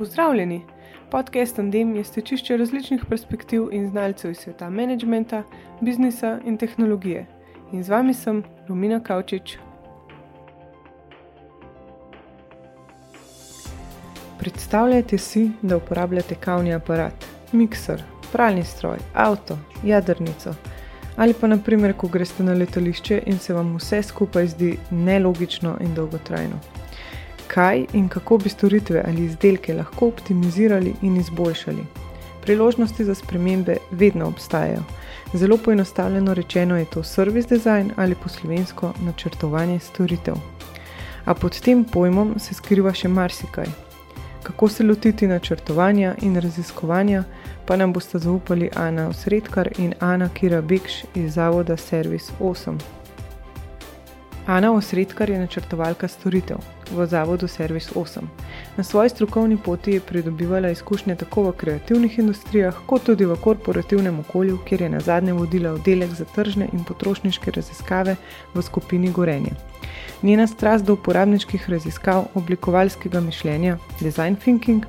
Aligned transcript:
Pozdravljeni! 0.00 0.62
Podcast 1.10 1.58
Andem 1.58 1.96
je 1.96 2.04
stečišče 2.04 2.56
različnih 2.56 3.02
perspektiv 3.08 3.66
in 3.72 3.90
znalcev 3.90 4.30
iz 4.30 4.38
sveta 4.38 4.70
menedžmenta, 4.70 5.42
biznisa 5.80 6.38
in 6.44 6.56
tehnologije. 6.56 7.26
In 7.72 7.84
z 7.84 7.88
vami 7.88 8.14
sem 8.14 8.42
Lumina 8.68 9.00
Kavčič. 9.00 9.58
Predstavljajte 14.38 15.18
si, 15.18 15.50
da 15.62 15.76
uporabljate 15.76 16.34
kavni 16.34 16.74
aparat, 16.74 17.28
mikser, 17.52 18.02
pralni 18.32 18.64
stroj, 18.64 18.98
avto, 19.14 19.58
jadrnico. 19.84 20.54
Ali 21.16 21.34
pa, 21.40 21.46
naprimer, 21.46 21.92
ko 21.92 22.08
greste 22.08 22.42
na 22.42 22.56
letališče 22.56 23.22
in 23.26 23.38
se 23.38 23.54
vam 23.54 23.76
vse 23.76 24.02
skupaj 24.02 24.46
zdi 24.46 24.78
nelogično 24.90 25.76
in 25.80 25.94
dolgotrajno 25.94 26.79
kaj 27.54 27.84
in 27.92 28.08
kako 28.08 28.38
bi 28.38 28.48
storitve 28.48 29.02
ali 29.06 29.24
izdelke 29.24 29.74
lahko 29.74 30.06
optimizirali 30.08 30.94
in 31.02 31.16
izboljšali. 31.16 31.84
Priložnosti 32.42 33.04
za 33.04 33.14
spremembe 33.14 33.76
vedno 33.90 34.26
obstajajo. 34.26 34.82
Zelo 35.34 35.56
poenostavljeno 35.56 36.34
rečeno 36.34 36.78
je 36.78 36.84
to 36.84 37.02
service 37.02 37.48
design 37.48 37.90
ali 37.96 38.14
poslovensko 38.14 38.92
načrtovanje 39.00 39.78
storitev. 39.78 40.34
A 41.24 41.34
pod 41.34 41.60
tem 41.60 41.84
pojmom 41.84 42.38
se 42.38 42.54
skriva 42.54 42.92
še 42.92 43.08
marsikaj. 43.08 43.66
Kako 44.42 44.68
se 44.68 44.84
lotiti 44.84 45.26
načrtovanja 45.26 46.14
in 46.22 46.40
raziskovanja, 46.40 47.24
pa 47.66 47.76
nam 47.76 47.92
boste 47.92 48.18
zaupali 48.18 48.70
Ana 48.76 49.08
Osredkar 49.08 49.68
in 49.78 49.94
Ana 50.00 50.28
Kira 50.34 50.62
Bekš 50.62 51.04
iz 51.14 51.34
Zavoda 51.34 51.76
Service 51.76 52.32
8. 52.40 52.78
Ana 54.46 54.72
Osredkar 54.72 55.30
je 55.30 55.38
načrtovalka 55.38 56.08
storitev 56.08 56.79
v 56.90 57.06
Zavodu 57.06 57.48
Service 57.48 57.90
8. 57.94 58.20
Na 58.76 58.84
svoji 58.84 59.08
strokovni 59.08 59.56
poti 59.56 59.92
je 59.92 60.00
pridobivala 60.00 60.70
izkušnje 60.70 61.16
tako 61.16 61.42
v 61.42 61.52
kreativnih 61.52 62.18
industrijah, 62.18 62.76
kot 62.86 63.02
tudi 63.02 63.24
v 63.24 63.36
korporativnem 63.36 64.20
okolju, 64.20 64.58
kjer 64.64 64.82
je 64.82 64.88
na 64.88 65.00
zadnje 65.00 65.32
vodila 65.32 65.72
oddelek 65.72 66.10
za 66.10 66.24
tržne 66.24 66.68
in 66.72 66.84
potrošniške 66.84 67.50
raziskave 67.50 68.16
v 68.54 68.62
skupini 68.62 69.10
Gorenje. 69.10 69.52
Njena 70.22 70.46
strast 70.46 70.84
do 70.84 70.92
uporabniških 70.92 71.70
raziskav, 71.70 72.24
oblikovalskega 72.34 73.20
mišljenja, 73.20 73.78
design 74.00 74.36
thinking 74.36 74.84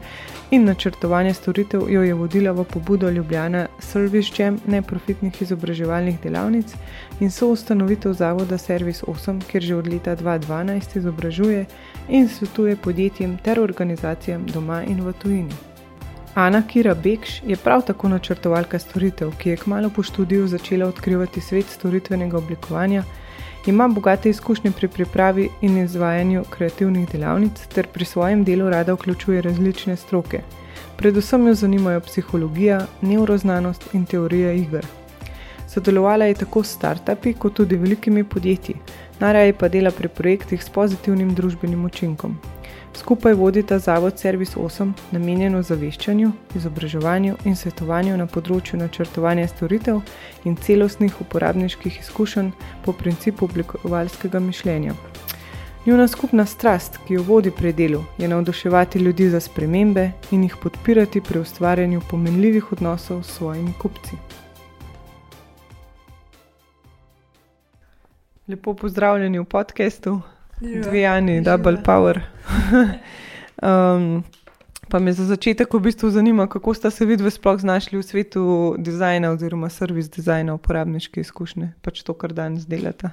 in 0.51 0.65
načrtovanja 0.65 1.33
storitev 1.33 1.89
jo 1.89 2.03
je 2.03 2.13
vodila 2.13 2.51
v 2.51 2.63
pobudo 2.63 3.09
Ljubljana 3.09 3.67
Service 3.79 4.43
Jam 4.43 4.59
neprofitnih 4.67 5.41
izobraževalnih 5.41 6.19
delavnic 6.23 6.73
in 7.19 7.31
so 7.31 7.47
ustanovitev 7.47 8.13
Zavoda 8.13 8.57
Service 8.57 9.05
8, 9.07 9.41
kjer 9.47 9.63
že 9.63 9.75
od 9.75 9.87
leta 9.87 10.15
2012 10.15 10.97
izobražuje 10.97 11.65
in 12.09 12.29
svetuje 12.29 12.75
podjetjem 12.75 13.37
ter 13.37 13.59
organizacijam 13.59 14.45
doma 14.45 14.83
in 14.83 15.01
v 15.01 15.13
tujini. 15.13 15.53
Ana 16.33 16.61
Kira 16.67 16.95
Bekš 16.95 17.41
je 17.43 17.55
prav 17.55 17.81
tako 17.81 18.09
načrtovalka 18.09 18.79
storitev, 18.79 19.31
ki 19.37 19.49
je 19.49 19.57
kmalo 19.57 19.89
po 19.89 20.03
študiju 20.03 20.47
začela 20.47 20.87
odkrivati 20.87 21.41
svet 21.41 21.65
storitvenega 21.65 22.37
oblikovanja, 22.37 23.03
ima 23.65 23.87
bogate 23.87 24.29
izkušnje 24.29 24.71
pri 24.71 24.87
pripravi 24.87 25.49
in 25.61 25.77
izvajanju 25.77 26.43
kreativnih 26.49 27.09
delavnic 27.11 27.65
ter 27.73 27.87
pri 27.87 28.05
svojem 28.05 28.43
delu 28.43 28.69
rada 28.69 28.93
vključuje 28.93 29.41
različne 29.41 29.95
stroke. 29.95 30.41
Predvsem 30.97 31.47
jo 31.47 31.53
zanimajo 31.53 31.99
psihologija, 31.99 32.85
neuroznanost 33.01 33.93
in 33.93 34.05
teorija 34.05 34.53
iger. 34.53 34.85
Sodelovala 35.67 36.25
je 36.25 36.33
tako 36.33 36.63
s 36.63 36.73
startupi, 36.75 37.33
kot 37.33 37.53
tudi 37.53 37.75
velikimi 37.75 38.23
podjetji, 38.23 38.75
najraje 39.21 39.53
pa 39.53 39.69
dela 39.69 39.91
pri 39.91 40.09
projektih 40.09 40.63
s 40.63 40.69
pozitivnim 40.69 41.35
družbenim 41.35 41.85
učinkom. 41.85 42.37
Skupaj 42.93 43.33
vodita 43.33 43.79
Zavod 43.79 44.19
Service 44.19 44.59
8, 44.59 44.91
namenjen 45.11 45.55
ozaveščanju, 45.55 46.31
izobraževanju 46.55 47.37
in 47.45 47.55
svetovanju 47.55 48.17
na 48.17 48.25
področju 48.27 48.79
načrtovanja 48.81 49.47
storitev 49.47 50.01
in 50.43 50.57
celostnih 50.57 51.21
uporabniških 51.23 52.01
izkušenj 52.01 52.51
po 52.85 52.93
principu 52.93 53.47
oblikovalskega 53.47 54.43
mišljenja. 54.43 54.97
Njuna 55.85 56.07
skupna 56.07 56.45
strast, 56.45 56.99
ki 57.07 57.15
jo 57.15 57.23
vodi 57.25 57.51
pri 57.51 57.71
delu, 57.73 58.03
je 58.17 58.27
navduševati 58.27 58.99
ljudi 58.99 59.29
za 59.29 59.39
spremembe 59.39 60.11
in 60.31 60.43
jih 60.43 60.59
podpirati 60.61 61.21
pri 61.21 61.39
ustvarjanju 61.39 62.01
pomenljivih 62.09 62.71
odnosov 62.71 63.23
s 63.23 63.37
svojimi 63.37 63.73
kupci. 63.81 64.40
Lepo 68.51 68.73
pozdravljeni 68.73 69.39
v 69.39 69.45
podkastu, 69.45 70.21
ja. 70.61 70.81
dve 70.81 70.99
Jani, 70.99 71.41
Double 71.41 71.83
Power. 71.83 72.21
um, 73.63 74.23
pa 74.89 74.99
me 74.99 75.13
za 75.13 75.25
začetek 75.25 75.73
v 75.73 75.79
bistvu 75.79 76.09
zanima, 76.11 76.47
kako 76.51 76.73
ste 76.73 76.91
se 76.91 77.05
vidve 77.05 77.31
sploh 77.31 77.59
znašli 77.59 77.99
v 77.99 78.03
svetu 78.03 78.75
dizajna 78.75 79.31
oziroma 79.31 79.69
servis 79.69 80.09
dizajna, 80.11 80.53
uporabniške 80.59 81.21
izkušnje, 81.23 81.71
pač 81.81 82.03
to, 82.03 82.13
kar 82.13 82.33
danes 82.35 82.67
delate. 82.67 83.09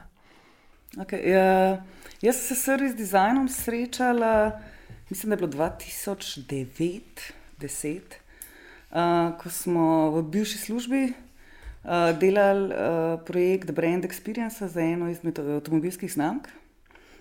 Okay, 0.99 1.31
ja, 1.31 1.87
jaz 2.19 2.37
sem 2.43 2.47
se 2.49 2.55
s 2.59 2.65
servis 2.65 2.95
dizajnom 2.99 3.49
srečala, 3.49 4.59
mislim, 5.11 5.31
da 5.31 5.35
je 5.35 5.39
bilo 5.47 5.53
2009-2010, 5.55 8.01
uh, 8.91 9.39
ko 9.39 9.51
smo 9.51 10.11
v 10.19 10.23
bivši 10.35 10.59
službi 10.67 11.03
uh, 11.05 11.11
delali 12.21 12.73
uh, 12.73 13.21
projekt 13.25 13.71
Brand 13.73 14.05
Experience 14.05 14.67
za 14.67 14.81
eno 14.81 15.11
izmed 15.11 15.39
avtomobilskih 15.39 16.13
znamk. 16.13 16.49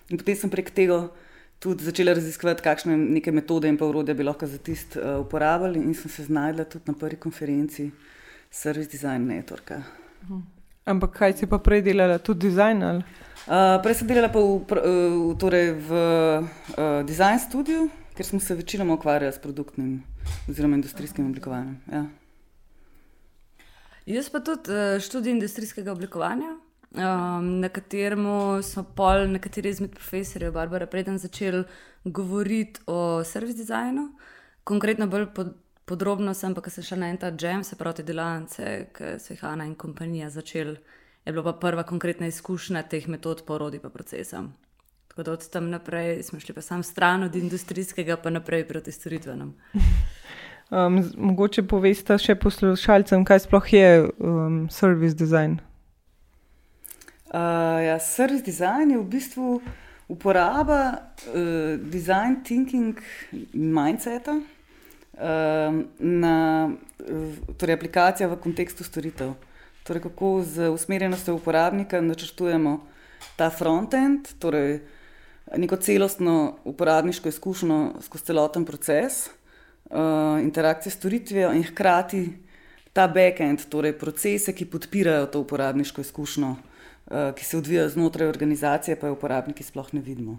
In 0.08 0.18
potem 0.18 0.36
sem 0.36 0.50
prek 0.50 0.70
tega 0.74 1.08
tudi 1.58 1.84
začela 1.84 2.14
raziskovati, 2.14 2.62
kakšne 2.62 2.96
neke 2.96 3.32
metode 3.32 3.68
in 3.68 3.78
pa 3.78 3.86
urodja 3.86 4.14
bi 4.14 4.26
lahko 4.26 4.46
za 4.46 4.58
tist 4.58 4.96
uh, 4.96 5.18
uporabljali. 5.20 5.82
In 5.82 5.94
sem 5.94 6.10
se 6.10 6.24
znašla 6.24 6.64
tudi 6.64 6.84
na 6.86 6.94
prvi 6.94 7.16
konferenci 7.16 7.90
Service 8.50 8.90
Design 8.90 9.26
Network. 9.28 9.72
Mhm. 10.24 10.40
Ampak 10.88 11.18
kaj 11.18 11.32
si 11.36 11.46
pa 11.46 11.58
prej 11.60 11.82
delala, 11.84 12.16
tudi 12.18 12.48
dizajn? 12.48 12.82
Uh, 12.82 13.76
prej 13.84 13.94
sem 14.00 14.08
delala 14.08 14.30
v, 14.32 14.40
v, 14.64 15.34
torej 15.36 15.74
v 15.84 15.90
uh, 15.92 17.02
design 17.04 17.36
studiu, 17.36 17.90
ker 18.16 18.24
smo 18.24 18.40
se 18.40 18.56
večinoma 18.56 18.96
ukvarjali 18.96 19.32
s 19.32 19.38
produktnim 19.38 20.00
oziroma 20.48 20.80
industrijskim 20.80 21.28
oblikovanjem. 21.28 21.76
Ja. 21.92 22.06
Jaz 24.08 24.30
pa 24.32 24.40
tudi 24.40 24.72
uh, 24.72 24.96
študij 25.00 25.34
industrijskega 25.36 25.92
oblikovanja, 25.92 26.54
um, 26.96 27.48
na 27.60 27.68
katerem 27.68 28.24
smo 28.62 28.84
pol 28.96 29.26
nekateri 29.28 29.68
izmed 29.68 29.92
profesorjev, 29.92 30.52
Barbara, 30.52 30.86
preden 30.86 31.18
začeli 31.18 31.64
govoriti 32.04 32.80
o 32.86 33.24
service 33.24 33.58
designu. 33.58 34.06
Konkretno 34.64 35.06
bolj 35.06 35.26
pod, 35.34 35.52
podrobno 35.84 36.32
sem 36.34 36.54
pa, 36.56 36.64
ker 36.64 36.72
sem 36.72 36.86
šel 36.88 37.02
na 37.02 37.10
en 37.12 37.20
ta 37.20 37.34
jam, 37.40 37.64
se 37.64 37.76
pravi 37.76 38.06
delavnice, 38.08 38.70
ki 38.96 39.12
so 39.20 39.34
jih 39.34 39.44
Ana 39.44 39.68
in 39.68 39.76
kompanija 39.76 40.30
začeli. 40.30 40.78
Je 41.26 41.32
bila 41.32 41.52
pa 41.52 41.58
prva 41.60 41.84
konkretna 41.84 42.32
izkušnja 42.32 42.86
teh 42.88 43.08
metod, 43.12 43.44
porodi 43.44 43.78
pa 43.78 43.92
procesom. 43.92 44.54
Tako 45.08 45.22
da 45.22 45.32
od 45.32 45.50
tam 45.52 45.68
naprej 45.70 46.22
smo 46.22 46.40
šli 46.40 46.54
pa 46.54 46.64
sam 46.64 46.82
stran 46.82 47.28
od 47.28 47.36
industrijskega, 47.36 48.16
pa 48.16 48.30
naprej 48.30 48.68
proti 48.68 48.92
storitvenem. 48.92 49.52
Um, 50.68 51.00
mogoče 51.16 51.62
poveste 51.64 52.18
še 52.20 52.34
poslušalcem, 52.36 53.22
kaj 53.24 53.46
sploh 53.46 53.68
je 53.72 53.88
um, 54.04 54.56
service 54.68 55.16
design. 55.16 55.56
Uh, 57.32 57.80
ja, 57.80 57.96
service 58.04 58.44
design 58.44 58.92
je 58.92 58.98
v 59.00 59.06
bistvu 59.08 59.62
uporaba 60.12 60.80
uh, 60.92 61.80
design 61.80 62.42
thinking 62.44 63.00
mindseta 63.56 64.36
uh, 64.36 65.80
na 66.00 66.36
torej 67.56 67.78
aplikacija 67.78 68.28
v 68.28 68.36
kontekstu 68.36 68.84
storitev. 68.84 69.32
Torej, 69.88 70.04
kako 70.04 70.44
z 70.44 70.68
usmerjenostjo 70.68 71.38
uporabnika 71.40 72.04
načrtujemo 72.04 72.76
ta 73.40 73.48
frontend, 73.48 74.36
torej 74.36 74.82
neko 75.56 75.80
celostno 75.80 76.58
uporabniško 76.68 77.32
izkušnjo 77.32 78.04
skozi 78.04 78.28
celoten 78.28 78.68
proces 78.68 79.30
uh, 79.90 80.42
interakcije 80.42 80.90
s 80.92 80.94
storitvijo 80.94 81.52
in 81.52 81.62
hkrati 81.62 82.32
ta 82.92 83.08
backend, 83.08 83.64
torej 83.68 83.98
procese, 83.98 84.52
ki 84.52 84.66
podpirajo 84.66 85.26
to 85.26 85.40
uporabniško 85.40 86.00
izkušnjo, 86.00 86.48
uh, 86.50 87.16
ki 87.34 87.44
se 87.44 87.58
odvijajo 87.58 87.88
znotraj 87.88 88.28
organizacije, 88.28 88.96
pa 89.00 89.06
je 89.06 89.12
uporabniki 89.12 89.62
sploh 89.62 89.94
ne 89.94 90.00
vidimo. 90.00 90.38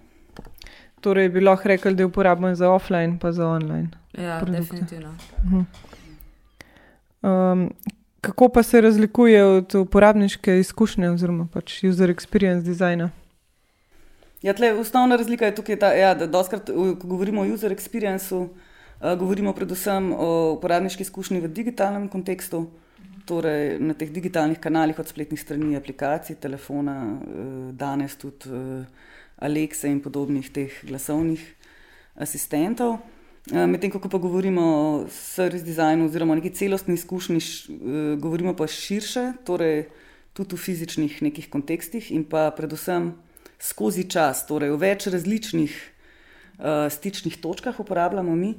Torej, 1.02 1.30
bi 1.30 1.42
lahko 1.42 1.68
rekli, 1.68 1.96
da 1.96 2.04
je 2.04 2.08
uporabno 2.08 2.56
za 2.56 2.70
offline, 2.70 3.20
pa 3.22 3.32
za 3.32 3.48
online. 3.48 3.88
Ja, 4.18 4.40
produkte. 4.40 4.62
definitivno. 4.62 5.16
Um, 7.22 7.70
kako 8.22 8.50
pa 8.50 8.64
se 8.64 8.82
razlikuje 8.82 9.44
od 9.44 9.76
uporabniške 9.76 10.60
izkušnje, 10.60 11.10
oziroma 11.10 11.48
pač 11.54 11.84
user 11.84 12.10
experience 12.10 12.64
designa? 12.64 13.10
Ja, 14.42 14.54
tle, 14.54 14.74
osnovna 14.74 15.16
razlika 15.16 15.46
je 15.46 15.56
tukaj, 15.56 15.80
ta, 15.80 15.94
ja, 15.94 16.14
da 16.16 16.28
doskrat, 16.28 16.68
ko 17.00 17.08
govorimo 17.08 17.42
o 17.42 17.48
user 17.54 17.72
experienceu, 17.72 18.48
Eh, 18.48 18.69
govorimo 19.00 19.54
predvsem 19.54 20.12
o 20.14 20.54
uporabniški 20.58 21.04
izkušnji 21.04 21.40
v 21.40 21.48
digitalnem 21.48 22.08
kontekstu, 22.12 22.66
torej 23.26 23.78
na 23.80 23.94
teh 23.94 24.12
digitalnih 24.12 24.60
kanalih, 24.60 25.00
od 25.00 25.08
spletnih 25.08 25.40
strani, 25.40 25.78
aplikacij, 25.78 26.36
telefona, 26.36 26.98
eh, 27.06 27.72
danes 27.72 28.18
tudi 28.18 28.50
eh, 28.50 28.86
Alexa 29.40 29.88
in 29.88 30.02
podobnih 30.02 30.50
teh 30.52 30.74
glasovnih 30.84 31.40
asistentov. 32.16 33.00
Medtem 33.50 33.90
ko 33.90 34.00
pa 34.00 34.18
govorimo 34.20 34.62
o 34.62 35.08
service 35.10 35.66
designu 35.66 36.06
oziroma 36.06 36.36
neki 36.36 36.52
celostni 36.54 36.94
izkušnji, 36.94 37.40
govorimo 38.20 38.54
pa 38.54 38.68
širše, 38.68 39.40
torej 39.48 39.88
tudi 40.34 40.56
v 40.56 40.60
fizičnih 40.60 41.22
nekih 41.24 41.50
kontekstih 41.50 42.12
in 42.12 42.28
pa 42.28 42.52
predvsem 42.52 43.14
skozi 43.60 44.06
čas, 44.12 44.46
torej 44.46 44.76
v 44.76 44.80
več 44.84 45.08
različnih 45.08 45.72
uh, 45.72 46.88
stičnih 46.92 47.40
točkah 47.42 47.80
uporabljamo 47.80 48.36
mi. 48.36 48.54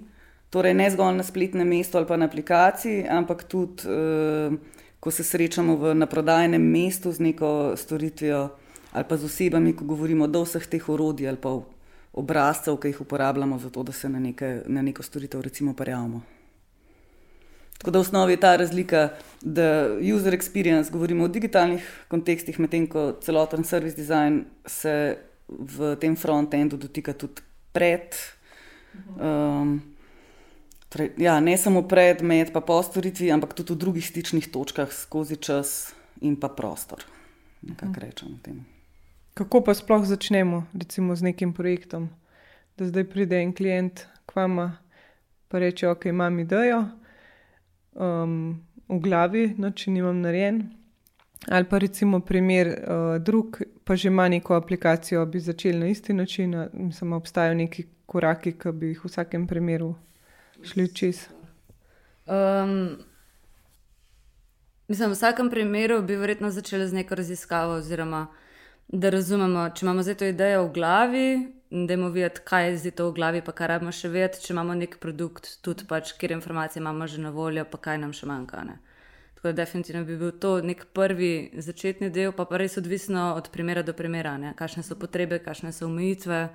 Torej, 0.50 0.74
ne 0.74 0.90
zgolj 0.90 1.14
na 1.16 1.22
spletnem 1.22 1.68
mestu 1.68 1.98
ali 1.98 2.06
pa 2.06 2.16
na 2.16 2.26
aplikaciji, 2.26 3.06
ampak 3.08 3.44
tudi, 3.44 3.86
uh, 3.86 4.54
ko 5.00 5.10
se 5.10 5.24
srečamo 5.24 5.76
v 5.76 5.94
naprodajnem 5.94 6.62
mestu 6.62 7.12
z 7.12 7.22
neko 7.22 7.76
storitvijo 7.76 8.48
ali 8.92 9.04
pa 9.08 9.16
z 9.16 9.24
osebami, 9.24 9.72
ko 9.72 9.84
govorimo 9.84 10.26
o 10.26 10.42
vseh 10.42 10.66
teh 10.66 10.88
orodij 10.88 11.28
ali 11.28 11.38
pa 11.38 11.54
obrazcev, 12.12 12.76
ki 12.76 12.88
jih 12.88 13.00
uporabljamo 13.00 13.58
za 13.58 13.70
to, 13.70 13.82
da 13.82 13.92
se 13.92 14.08
na, 14.08 14.18
neke, 14.18 14.62
na 14.66 14.82
neko 14.82 15.02
storitev 15.02 15.40
recimo 15.40 15.74
prijavimo. 15.74 16.22
Tako 17.78 17.90
da 17.90 17.98
v 17.98 18.02
osnovi 18.02 18.32
je 18.32 18.40
ta 18.40 18.56
razlika, 18.56 19.08
da 19.40 19.88
user 20.14 20.34
experience 20.34 20.90
govorimo 20.90 21.24
o 21.24 21.28
digitalnih 21.28 21.86
kontekstih, 22.08 22.58
medtem 22.60 22.86
ko 22.86 23.12
celoten 23.22 23.64
service 23.64 23.96
design 23.96 24.44
se 24.66 25.16
v 25.48 25.94
tem 25.96 26.16
front-endu 26.16 26.76
dotika 26.76 27.12
tudi 27.12 27.40
pred. 27.72 28.18
Um, 29.16 29.80
torej, 30.90 31.14
ja, 31.18 31.38
ne 31.40 31.56
samo 31.56 31.82
pred, 31.88 32.22
med, 32.22 32.52
pa 32.52 32.60
po 32.60 32.82
storitvi, 32.82 33.30
ampak 33.32 33.54
tudi 33.54 33.74
v 33.74 33.80
drugih 33.86 34.06
stičnih 34.06 34.50
točkah 34.50 34.92
skozi 34.92 35.38
čas 35.38 35.94
in 36.20 36.36
pa 36.36 36.50
prostor. 36.50 37.06
Mhm. 37.62 38.60
Kako 39.34 39.60
pa 39.64 39.74
sploh 39.74 40.04
začnemo 40.04 40.66
recimo, 40.74 41.16
z 41.16 41.22
nekim 41.22 41.52
projektom? 41.52 42.10
Da 42.76 42.86
zdaj 42.88 43.04
pride 43.04 43.36
en 43.42 43.52
klient 43.52 44.06
k 44.26 44.36
vama 44.36 44.78
in 45.52 45.58
reče: 45.58 45.88
Ok, 45.88 46.06
imam 46.06 46.38
idejo 46.38 46.84
um, 47.92 48.60
v 48.88 48.98
glavi, 49.00 49.54
noč 49.58 49.86
nimam 49.86 50.20
narejen. 50.20 50.70
Ali 51.48 51.64
pa 51.64 51.78
recimo 51.78 52.20
primer 52.20 52.66
uh, 52.68 53.18
drug, 53.22 53.62
pa 53.84 53.96
že 53.96 54.08
ima 54.08 54.28
neko 54.28 54.54
aplikacijo, 54.54 55.26
bi 55.26 55.40
začeli 55.40 55.78
na 55.78 55.86
isti 55.86 56.12
način, 56.12 56.54
samo 56.92 57.16
obstajajo 57.16 57.54
neki 57.54 57.86
koraki, 58.06 58.52
ki 58.52 58.72
bi 58.72 58.92
jih 58.92 59.04
v 59.04 59.08
vsakem 59.08 59.46
primeru 59.46 59.94
šli 60.62 60.88
čez. 60.94 61.28
Um, 62.26 62.98
mislim, 64.88 65.10
v 65.10 65.12
vsakem 65.12 65.50
primeru 65.50 66.02
bi 66.02 66.16
verjetno 66.16 66.50
začeli 66.50 66.88
z 66.88 66.92
neko 66.92 67.14
raziskavo, 67.14 67.80
oziroma 67.80 68.26
da 68.88 69.10
razumemo, 69.10 69.68
če 69.74 69.86
imamo 69.86 70.02
zdaj 70.02 70.16
to 70.18 70.28
idejo 70.30 70.64
v 70.66 70.72
glavi, 70.74 71.26
da 71.70 71.94
imamo 71.94 72.10
videti, 72.10 72.42
kaj 72.44 72.68
je 72.68 72.76
zdaj 72.84 72.94
to 72.98 73.08
v 73.10 73.14
glavi, 73.14 73.42
pa 73.46 73.52
kaj 73.54 73.68
rabimo 73.70 73.92
še 73.94 74.10
vedeti, 74.10 74.42
če 74.42 74.54
imamo 74.54 74.74
nek 74.74 74.96
produkt, 75.02 75.52
tudi 75.62 75.86
pač, 75.86 76.14
kjer 76.18 76.34
informacije 76.34 76.82
imamo 76.82 77.06
že 77.06 77.22
na 77.22 77.30
voljo, 77.30 77.64
pa 77.70 77.78
kaj 77.78 78.00
nam 78.02 78.12
še 78.12 78.26
manjka. 78.26 78.64
Ne? 78.66 78.78
Tako 79.38 79.48
da, 79.48 79.52
definitivno 79.62 80.04
bi 80.04 80.18
bil 80.18 80.32
to 80.42 80.58
nek 80.60 80.88
prvi 80.92 81.50
začetni 81.54 82.10
del, 82.10 82.34
pa 82.36 82.44
pa 82.44 82.58
res 82.58 82.76
odvisno 82.76 83.30
od 83.38 83.52
primera 83.54 83.86
do 83.86 83.94
primera, 83.94 84.34
ne? 84.38 84.54
kakšne 84.58 84.82
so 84.82 84.98
potrebe, 84.98 85.38
kakšne 85.38 85.70
so 85.72 85.86
omejitve, 85.86 86.48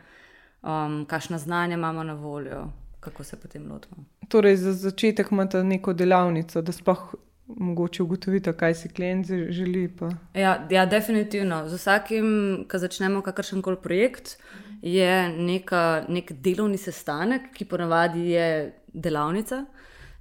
um, 0.61 1.05
kakšna 1.07 1.39
znanja 1.39 1.79
imamo 1.79 2.03
na 2.03 2.19
voljo, 2.19 2.67
kako 3.05 3.23
se 3.23 3.37
potem 3.41 3.69
lotimo. 3.71 4.05
Torej, 4.27 4.55
za 4.55 4.73
začetek 4.73 5.31
imate 5.31 5.63
neko 5.63 5.93
delavnico, 5.93 6.61
da 6.61 6.71
sploh 6.71 7.15
mogoče 7.47 8.03
ugotovite, 8.03 8.53
kaj 8.57 8.73
si 8.75 8.89
klient 8.89 9.27
želi. 9.29 9.85
Ja, 10.33 10.67
ja, 10.69 10.85
definitivno. 10.85 11.67
Z 11.69 11.77
vsakim, 11.77 12.25
ko 12.71 12.81
začnemo 12.81 13.21
kakršen 13.21 13.61
koli 13.61 13.77
projekt, 13.83 14.37
je 14.81 15.29
neka, 15.29 16.05
nek 16.09 16.33
delovni 16.41 16.77
sestanek, 16.77 17.53
ki 17.53 17.69
ponavadi 17.69 18.29
je 18.33 18.49
delavnica 18.93 19.65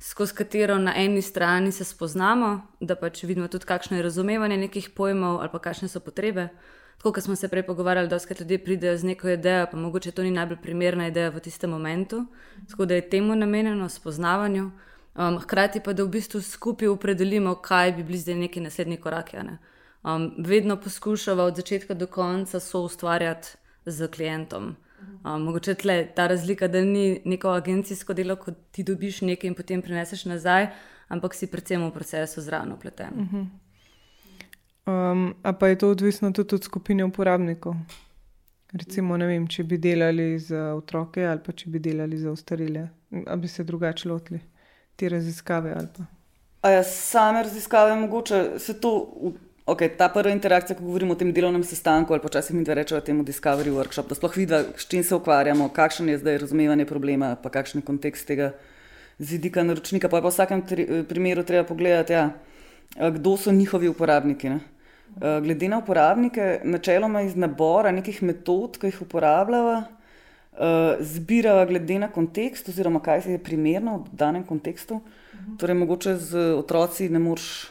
skozi 0.04 0.34
katero 0.34 0.78
na 0.78 0.92
eni 0.96 1.22
strani 1.22 1.72
se 1.72 1.84
spoznamo, 1.84 2.60
da 2.80 2.96
pač 2.96 3.22
vidimo 3.24 3.48
tudi, 3.48 3.64
kakšno 3.64 3.96
je 3.96 4.02
razumevanje 4.02 4.56
nekih 4.56 4.90
pojmov 4.96 5.40
ali 5.40 5.52
pa 5.52 5.58
kakšne 5.58 5.88
so 5.88 6.00
potrebe. 6.00 6.48
Tako 7.04 7.12
kot 7.12 7.24
smo 7.24 7.36
se 7.36 7.48
prej 7.48 7.62
pogovarjali, 7.62 8.08
da 8.08 8.18
skrat 8.18 8.40
ljudje 8.40 8.64
pridejo 8.64 8.96
z 8.96 9.04
neko 9.04 9.28
idejo, 9.28 9.66
pa 9.70 9.76
mogoče 9.76 10.10
to 10.10 10.22
ni 10.22 10.30
najbolj 10.30 10.56
primerna 10.62 11.06
ideja 11.06 11.28
v 11.28 11.40
tistem 11.40 11.70
momentu. 11.70 12.24
Tako 12.70 12.86
da 12.86 12.94
je 12.94 13.08
temu 13.10 13.36
namenjeno 13.36 13.88
spoznavanju, 13.88 14.70
um, 15.14 15.36
hkrati 15.38 15.82
pa 15.84 15.92
da 15.92 16.04
v 16.04 16.08
bistvu 16.08 16.40
skupaj 16.40 16.88
opredelimo, 16.88 17.54
kaj 17.54 17.92
bi 17.92 18.02
bili 18.02 18.18
zdaj 18.18 18.34
neki 18.34 18.60
naslednji 18.60 18.96
koraki. 18.96 19.36
Ne? 19.36 19.58
Um, 20.02 20.32
vedno 20.38 20.76
poskušamo 20.80 21.42
od 21.42 21.56
začetka 21.56 21.94
do 21.94 22.06
konca 22.06 22.60
so 22.60 22.80
ustvarjati 22.80 23.48
z 23.86 24.08
klientom. 24.08 24.76
Um, 25.24 25.42
mogoče 25.42 25.74
tle 25.74 26.06
ta 26.14 26.26
razlika, 26.26 26.68
da 26.68 26.80
ni 26.80 27.20
neko 27.24 27.48
agencijsko 27.48 28.14
delo, 28.14 28.36
ko 28.36 28.52
ti 28.72 28.82
dobiš 28.82 29.20
nekaj 29.20 29.48
in 29.48 29.54
potem 29.54 29.82
prineseš 29.82 30.24
nazaj, 30.24 30.70
ampak 31.08 31.34
si 31.34 31.50
predvsem 31.52 31.84
v 31.84 31.92
procesu 31.92 32.40
zraven 32.40 32.72
upleten. 32.72 33.12
Uh 33.12 33.32
-huh. 33.32 33.46
Um, 34.86 35.34
a 35.42 35.52
pa 35.52 35.68
je 35.68 35.78
to 35.78 35.90
odvisno 35.90 36.32
tudi 36.32 36.54
od 36.54 36.64
skupine 36.64 37.04
uporabnikov? 37.04 37.74
Recimo, 38.72 39.16
vem, 39.16 39.46
če 39.46 39.62
bi 39.64 39.78
delali 39.78 40.38
za 40.38 40.74
otroke 40.74 41.22
ali 41.26 41.40
pa 41.44 41.52
če 41.52 41.70
bi 41.70 41.78
delali 41.78 42.18
za 42.18 42.32
ostarile, 42.32 42.88
ali 43.26 43.40
bi 43.40 43.48
se 43.48 43.64
drugače 43.64 44.08
lotili 44.08 44.40
te 44.96 45.08
raziskave. 45.08 45.76
Ja, 46.64 46.82
same 46.82 47.42
raziskave, 47.42 47.94
mogoče 48.00 48.58
se 48.58 48.80
to 48.80 48.94
Okay, 49.64 49.88
ta 49.96 50.10
prva 50.12 50.28
interakcija, 50.28 50.76
ko 50.76 50.84
govorimo 50.84 51.14
o 51.14 51.16
tem 51.16 51.30
delovnem 51.32 51.62
sestanku, 51.64 52.12
ali 52.12 52.20
počasi 52.20 52.52
mi 52.52 52.64
dve 52.64 52.74
rečemo 52.82 53.00
temu 53.00 53.22
Discovery 53.24 53.70
Workshop, 53.72 54.10
da 54.10 54.14
sploh 54.18 54.34
vidimo, 54.36 54.58
s 54.76 54.84
čim 54.84 55.04
se 55.04 55.14
ukvarjamo, 55.16 55.70
kakšen 55.72 56.08
je 56.12 56.18
zdaj 56.20 56.36
razumevanje 56.42 56.84
problema, 56.84 57.30
pa 57.40 57.48
kakšen 57.48 57.80
je 57.80 57.86
kontekst 57.86 58.26
tega 58.28 58.50
zidika 59.18 59.64
naročnika. 59.64 60.10
Pa 60.12 60.20
je 60.20 60.22
pa 60.22 60.28
v 60.28 60.32
vsakem 60.34 60.62
tri, 60.68 60.84
primeru 61.08 61.46
treba 61.48 61.64
pogledati, 61.64 62.12
ja, 62.12 62.26
kdo 63.16 63.36
so 63.40 63.52
njihovi 63.52 63.88
uporabniki. 63.88 64.52
Ne? 64.52 64.60
Glede 65.14 65.68
na 65.68 65.78
uporabnike, 65.78 66.60
načeloma 66.64 67.22
iz 67.22 67.36
nabora 67.36 67.92
nekih 67.94 68.22
metod, 68.22 68.80
ki 68.80 68.90
jih 68.90 69.02
uporabljajo, 69.04 69.76
zbirajo 71.00 71.66
glede 71.66 71.98
na 72.02 72.08
kontekst, 72.10 72.68
oziroma 72.68 72.98
kaj 73.02 73.22
je 73.30 73.38
primerno 73.38 74.00
v 74.02 74.16
danem 74.18 74.42
kontekstu. 74.44 75.00
Torej, 75.58 75.78
mogoče 75.78 76.16
z 76.16 76.42
otroci 76.58 77.08
ne 77.08 77.18
moreš 77.18 77.68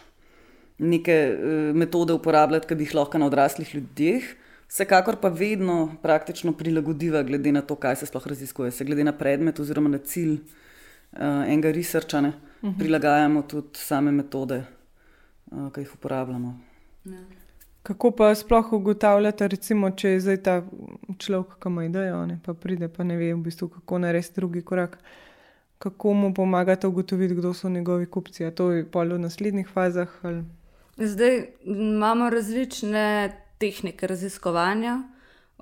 neke 0.77 1.17
uh, 1.33 1.75
metode 1.75 2.13
uporabljati, 2.13 2.67
ki 2.67 2.75
bi 2.75 2.87
jih 2.87 2.95
lahko 2.95 3.17
na 3.17 3.29
odraslih 3.29 3.75
ljudeh. 3.75 4.25
Vsekakor 4.67 5.19
pa 5.21 5.29
vedno 5.29 5.95
praktično 6.01 6.53
prilagodiva, 6.57 7.23
glede 7.23 7.51
na 7.51 7.61
to, 7.61 7.75
kaj 7.75 8.01
se 8.01 8.09
sploh 8.09 8.27
raziskuje, 8.27 8.71
se 8.71 8.85
glede 8.85 9.03
na 9.03 9.13
predmet 9.13 9.59
oziroma 9.59 9.89
na 9.89 9.97
cilj 9.97 10.39
uh, 10.39 11.45
enega 11.45 11.71
researcha, 11.71 12.19
uh 12.19 12.23
mhm. 12.25 12.33
-huh. 12.61 12.77
prilagajamo 12.79 13.41
tudi 13.41 13.79
same 13.79 14.11
metode, 14.11 14.63
uh, 15.51 15.71
ki 15.73 15.81
jih 15.81 15.95
uporabljamo. 15.95 16.72
Ja. 17.05 17.19
Kako 17.83 18.11
pa 18.11 18.35
sploh 18.35 18.73
ugotavljate, 18.73 19.47
recimo, 19.47 19.89
če 19.91 20.09
je 20.09 20.19
zdaj 20.23 20.37
ta 20.43 20.53
človek, 21.19 21.57
ki 21.59 21.67
ima 21.69 21.83
idejo, 21.83 22.21
ne, 22.25 22.39
pa 22.45 22.53
pride, 22.53 22.87
pa 22.87 23.03
ne 23.03 23.17
ve, 23.19 23.33
v 23.33 23.41
bistvu, 23.43 23.67
kako 23.69 23.99
narediti 23.99 24.39
drugi 24.39 24.61
korak. 24.61 24.97
Kako 25.83 26.13
mu 26.13 26.33
pomagate 26.33 26.87
ugotoviti, 26.87 27.35
kdo 27.35 27.53
so 27.53 27.69
njegovi 27.69 28.05
kupci? 28.05 28.43
Je 28.43 28.51
to 28.55 28.69
pol 28.91 29.17
v 29.17 29.19
naslednjih 29.19 29.67
fazah? 29.67 30.13
Ali? 30.21 30.45
Zdaj 30.97 31.41
imamo 31.63 32.29
različne 32.29 33.33
tehnike 33.59 34.07
raziskovanja. 34.07 35.01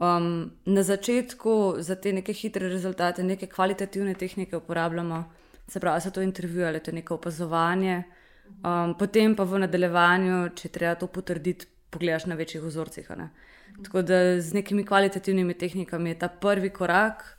Um, 0.02 0.52
na 0.66 0.84
začetku 0.84 1.76
za 1.78 1.96
te 1.96 2.14
neke 2.14 2.34
hitre 2.34 2.70
rezultate, 2.70 3.24
neke 3.24 3.48
kvalitativne 3.48 4.14
tehnike 4.14 4.58
uporabljamo, 4.58 5.24
se 5.68 5.80
pravi, 5.80 6.02
so 6.02 6.12
to 6.12 6.22
intervjuje 6.22 6.68
ali 6.68 6.80
to 6.80 6.92
neko 6.92 7.16
opazovanje. 7.16 8.04
Um, 8.62 8.94
potem 9.00 9.36
pa 9.36 9.44
v 9.44 9.64
nadaljevanju, 9.64 10.40
če 10.56 10.70
treba 10.70 10.96
to 10.96 11.08
potrditi, 11.08 11.68
pogledaš 11.92 12.28
na 12.30 12.36
večjih 12.36 12.64
vzorcih. 12.64 13.08
Tako 13.84 14.02
da 14.02 14.40
z 14.42 14.54
nekimi 14.54 14.86
kvalitativnimi 14.86 15.54
tehnikami 15.54 16.10
je 16.14 16.20
ta 16.20 16.28
prvi 16.28 16.70
korak. 16.70 17.38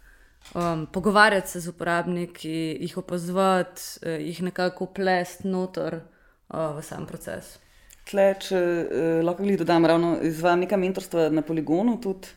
Um, 0.55 0.87
pogovarjati 0.93 1.51
se 1.51 1.61
z 1.61 1.69
uporabniki, 1.69 2.79
jih 2.81 2.97
opazovati, 2.99 3.83
eh, 4.03 4.19
jih 4.27 4.43
nekako 4.43 4.87
plesti 4.87 5.49
noter 5.49 6.01
uh, 6.51 6.75
v 6.77 6.83
sam 6.83 7.07
proces. 7.07 7.59
Tle, 8.11 8.33
če 8.43 8.59
eh, 8.59 9.21
lahko 9.23 9.47
jih 9.47 9.61
dodam, 9.61 9.87
ravno 9.87 10.17
izvajam 10.27 10.65
nekaj 10.65 10.81
mentorstva 10.83 11.29
na 11.31 11.45
poligonu, 11.47 11.99
tudi 12.03 12.33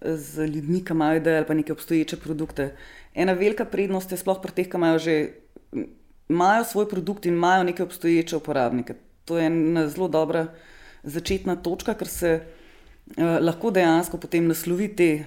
eh, 0.00 0.14
z 0.14 0.46
ljudmi, 0.46 0.84
ki 0.86 0.94
imajo 0.94 1.20
ideje 1.20 1.40
ali 1.42 1.48
pa 1.48 1.56
neke 1.58 1.74
obstoječe 1.74 2.20
produkte. 2.22 2.70
Ena 3.14 3.34
velika 3.34 3.66
prednost 3.66 4.12
je 4.12 4.20
sploh 4.20 4.38
pri 4.42 4.54
teh, 4.54 4.70
ki 4.70 4.78
imajo 4.78 5.02
že 5.02 5.16
imajo 6.30 6.64
svoj 6.64 6.88
produkt 6.88 7.26
in 7.26 7.34
imajo 7.34 7.64
neke 7.64 7.82
obstoječe 7.82 8.36
uporabnike. 8.36 8.94
To 9.24 9.38
je 9.38 9.46
ena 9.46 9.88
zelo 9.88 10.08
dobra 10.08 10.46
začetna 11.02 11.56
točka, 11.56 11.94
ker 11.94 12.08
se 12.08 12.30
eh, 12.40 13.38
lahko 13.40 13.70
dejansko 13.70 14.18
potem 14.18 14.46
naslovi 14.46 14.88
te 14.96 15.24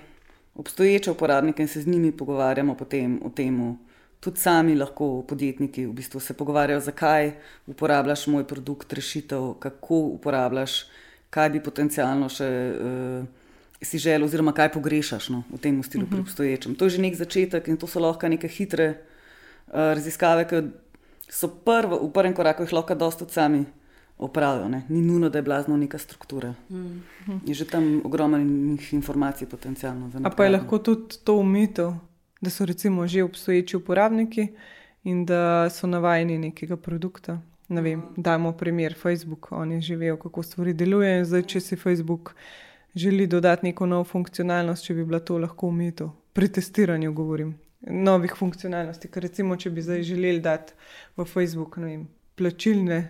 obstoječe 0.56 1.12
uporabnike 1.12 1.62
in 1.62 1.68
se 1.68 1.82
z 1.82 1.88
njimi 1.88 2.12
pogovarjamo 2.12 2.76
potem 2.76 3.20
o 3.26 3.30
tem 3.30 3.78
tudi 4.24 4.40
sami 4.40 4.76
lahko 4.76 5.24
podjetniki 5.28 5.86
v 5.86 5.94
bistvu 5.94 6.20
se 6.20 6.34
pogovarjajo, 6.34 6.80
zakaj 6.80 7.32
uporabljaš 7.68 8.28
moj 8.28 8.46
produkt, 8.48 8.94
rešitev, 8.94 9.54
kako 9.60 9.98
uporabljaš, 10.16 10.86
kaj 11.30 11.50
bi 11.50 11.64
potencialno 11.64 12.30
še 12.32 12.48
uh, 12.72 13.26
si 13.84 14.00
želel, 14.00 14.24
oziroma 14.30 14.54
kaj 14.56 14.72
pogrešaš 14.78 15.28
no, 15.34 15.42
v 15.52 15.60
tem 15.60 15.82
stilu 15.84 16.06
uh 16.06 16.08
-huh. 16.08 16.12
pri 16.12 16.20
mhm. 16.20 16.28
obstoječem. 16.28 16.76
To 16.76 16.86
je 16.86 16.90
že 16.90 17.02
nek 17.02 17.16
začetek 17.16 17.68
in 17.68 17.78
to 17.78 17.88
so 17.88 18.00
lahko 18.00 18.28
neke 18.28 18.48
hitre 18.48 18.94
raziskave, 19.68 20.48
ki 20.48 20.62
so 21.30 21.48
prvo, 21.48 22.00
v 22.08 22.12
prvem 22.14 22.34
koraku 22.34 22.64
jih 22.64 22.74
lahko 22.74 22.96
dosta 22.96 23.26
sami 23.30 23.66
opravijo. 24.18 24.70
Ne? 24.70 24.84
Ni 24.90 25.02
nujno, 25.02 25.30
da 25.30 25.38
je 25.38 25.42
blazno 25.42 25.78
neka 25.78 25.98
struktura. 25.98 26.54
Mm. 26.70 27.02
Je 27.46 27.54
že 27.54 27.66
tam 27.66 28.02
ogromno 28.06 28.38
informacij 28.92 29.48
potencijalno. 29.48 30.12
A 30.24 30.30
pa 30.30 30.44
je 30.44 30.50
lahko 30.50 30.78
tudi 30.78 31.18
to 31.24 31.36
umitev, 31.36 31.94
da 32.42 32.50
so 32.50 32.66
recimo 32.66 33.08
že 33.08 33.24
obstoječi 33.24 33.78
uporabniki 33.78 34.48
in 35.04 35.26
da 35.26 35.70
so 35.70 35.88
navajeni 35.88 36.38
nekega 36.38 36.78
produkta. 36.78 37.42
Ne 37.68 37.82
vem, 37.82 38.02
dajmo 38.18 38.52
primer 38.52 38.96
Facebook, 39.02 39.52
oni 39.52 39.82
živijo, 39.82 40.18
kako 40.18 40.44
stvari 40.44 40.74
delujejo. 40.74 41.26
Zdaj, 41.26 41.44
če 41.44 41.60
si 41.60 41.76
Facebook 41.76 42.36
želi 42.96 43.28
dodati 43.28 43.66
neko 43.66 43.86
novo 43.86 44.04
funkcionalnost, 44.04 44.86
če 44.86 44.94
bi 44.94 45.06
bila 45.06 45.20
to 45.20 45.38
lahko 45.38 45.68
umitev, 45.68 46.10
pri 46.34 46.48
testiranju 46.48 47.14
govorim. 47.14 47.56
Novih 47.84 48.32
funkcionalnosti, 48.40 49.10
ker 49.12 49.26
recimo, 49.28 49.58
če 49.60 49.70
bi 49.70 49.84
zdaj 49.84 50.06
želeli 50.08 50.40
dati 50.40 50.74
v 51.18 51.26
Facebook 51.28 51.78
vem, 51.78 52.08
plačilne 52.40 53.02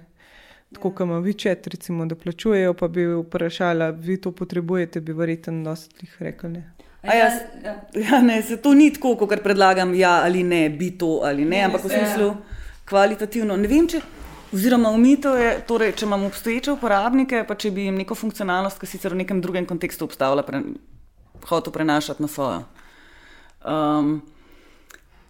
tako 0.73 0.91
kot 0.91 1.05
ima 1.05 1.19
vičet, 1.19 1.67
recimo, 1.67 2.05
da 2.05 2.15
plačujejo, 2.15 2.73
pa 2.73 2.87
bi 2.87 3.05
vprašala, 3.05 3.89
vi 3.89 4.17
to 4.21 4.31
potrebujete, 4.31 5.01
bi 5.01 5.13
verjetno 5.13 5.63
dosti 5.63 6.05
jih 6.05 6.15
rekli. 6.19 6.49
Ne. 6.49 6.63
Ja, 7.03 7.13
jaz, 7.13 7.33
ja. 7.63 7.75
Ja, 7.93 8.21
ne, 8.21 8.41
se 8.41 8.57
to 8.57 8.73
ni 8.73 8.89
tako, 8.93 9.15
kot 9.15 9.43
predlagam, 9.43 9.93
ja 9.93 10.21
ali 10.23 10.43
ne, 10.43 10.69
bi 10.69 10.91
to 10.97 11.19
ali 11.23 11.45
ne, 11.45 11.57
ne 11.57 11.63
ampak 11.67 11.83
v 11.83 11.89
smislu 11.91 12.27
ja. 12.27 12.35
kvalitativno. 12.89 13.57
Ne 13.59 13.67
vem, 13.67 13.87
če, 13.91 13.99
oziroma 14.55 14.91
umitev 14.95 15.37
je, 15.39 15.53
torej, 15.67 15.93
če 15.99 16.05
imamo 16.07 16.29
obstoječe 16.31 16.71
uporabnike, 16.77 17.43
pa 17.47 17.55
če 17.59 17.71
bi 17.75 17.89
jim 17.89 17.99
neko 17.99 18.15
funkcionalnost, 18.15 18.79
ki 18.79 18.89
sicer 18.89 19.13
v 19.13 19.23
nekem 19.23 19.41
drugem 19.43 19.67
kontekstu 19.69 20.07
obstavlja, 20.07 20.45
pre, 20.47 20.63
hotel 21.49 21.75
prenašati 21.75 22.23
na 22.23 22.31
svojo. 22.31 22.63
Um, 23.63 24.15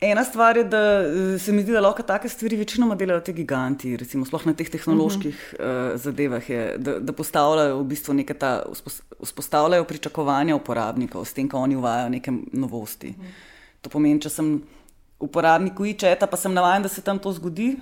Ena 0.03 0.23
stvar 0.23 0.57
je, 0.57 0.63
da 0.63 0.81
eh, 1.01 1.39
se 1.39 1.51
mi 1.51 1.61
zdi, 1.63 1.71
da 1.71 1.81
lahko 1.81 2.03
take 2.03 2.29
stvari 2.29 2.57
večinoma 2.59 2.95
delajo 2.99 3.21
ti 3.23 3.33
giganti, 3.33 3.95
recimo 3.97 4.25
sploh 4.25 4.45
na 4.49 4.53
teh 4.53 4.69
tehnoloških 4.69 5.37
uh 5.53 5.59
-huh. 5.59 5.93
uh, 5.93 6.01
zadevah, 6.01 6.49
je, 6.49 6.75
da, 6.77 6.99
da 6.99 7.13
postavljajo 7.13 7.79
v 7.79 7.83
bistvu 7.83 8.13
neke 8.13 8.33
ta, 8.33 8.63
vzpostavljajo 9.23 9.83
pričakovanja 9.83 10.55
uporabnikov 10.55 11.25
s 11.25 11.33
tem, 11.33 11.49
ko 11.49 11.57
oni 11.57 11.75
uvajajo 11.75 12.09
neke 12.09 12.31
novosti. 12.51 13.15
Uh 13.17 13.25
-huh. 13.25 13.29
To 13.81 13.89
pomeni, 13.89 14.21
če 14.21 14.29
sem 14.29 14.61
uporabnik 15.19 15.79
WeChat, 15.79 16.27
pa 16.29 16.37
sem 16.37 16.53
navaden, 16.53 16.83
da 16.83 16.89
se 16.89 17.01
tam 17.01 17.19
to 17.19 17.31
zgodi, 17.31 17.75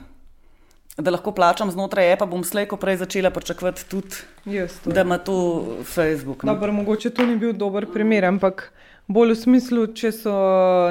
da 0.97 1.11
lahko 1.11 1.31
plačam 1.31 1.71
znotraj 1.71 2.13
EPA, 2.13 2.25
bom 2.25 2.43
slejko 2.43 2.77
prej 2.77 2.97
začela 2.97 3.29
pričakovati 3.29 3.85
tudi, 3.89 4.15
yes, 4.45 4.77
da 4.85 5.01
ima 5.01 5.17
to 5.17 5.35
Facebook. 5.83 6.45
Dobro, 6.45 6.71
mogoče 6.71 7.09
to 7.09 7.25
ni 7.25 7.37
bil 7.37 7.53
dober 7.53 7.87
primer, 7.93 8.25
ampak 8.25 8.73
bolj 9.07 9.33
v 9.33 9.37
smislu, 9.39 9.87
če 9.97 10.11
so 10.15 10.33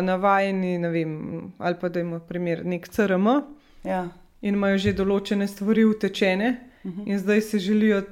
navajeni, 0.05 0.79
vem, 0.93 1.13
ali 1.59 1.79
pa 1.81 1.89
da 1.89 2.01
imajo 2.01 2.23
primer 2.29 2.65
nek 2.65 2.89
CRM 2.89 3.29
ja. 3.85 4.09
in 4.43 4.55
imajo 4.55 4.79
že 4.79 4.97
določene 4.97 5.49
stvari 5.49 5.85
utečene, 5.85 6.49
uh 6.85 6.91
mhm. 6.91 7.01
-huh. 7.01 7.13
in 7.13 7.19
zdaj 7.19 7.41
se 7.41 7.59
želijo 7.59 8.03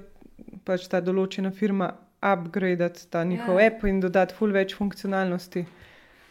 pač 0.65 0.89
ta 0.89 1.01
določena 1.01 1.51
firma 1.51 1.93
upgraditi 2.23 3.07
ta 3.11 3.25
njihov 3.25 3.61
ja. 3.61 3.67
app 3.67 3.85
in 3.85 4.01
dodati 4.01 4.35
ful 4.35 4.53
več 4.53 4.75
funkcionalnosti. 4.75 5.67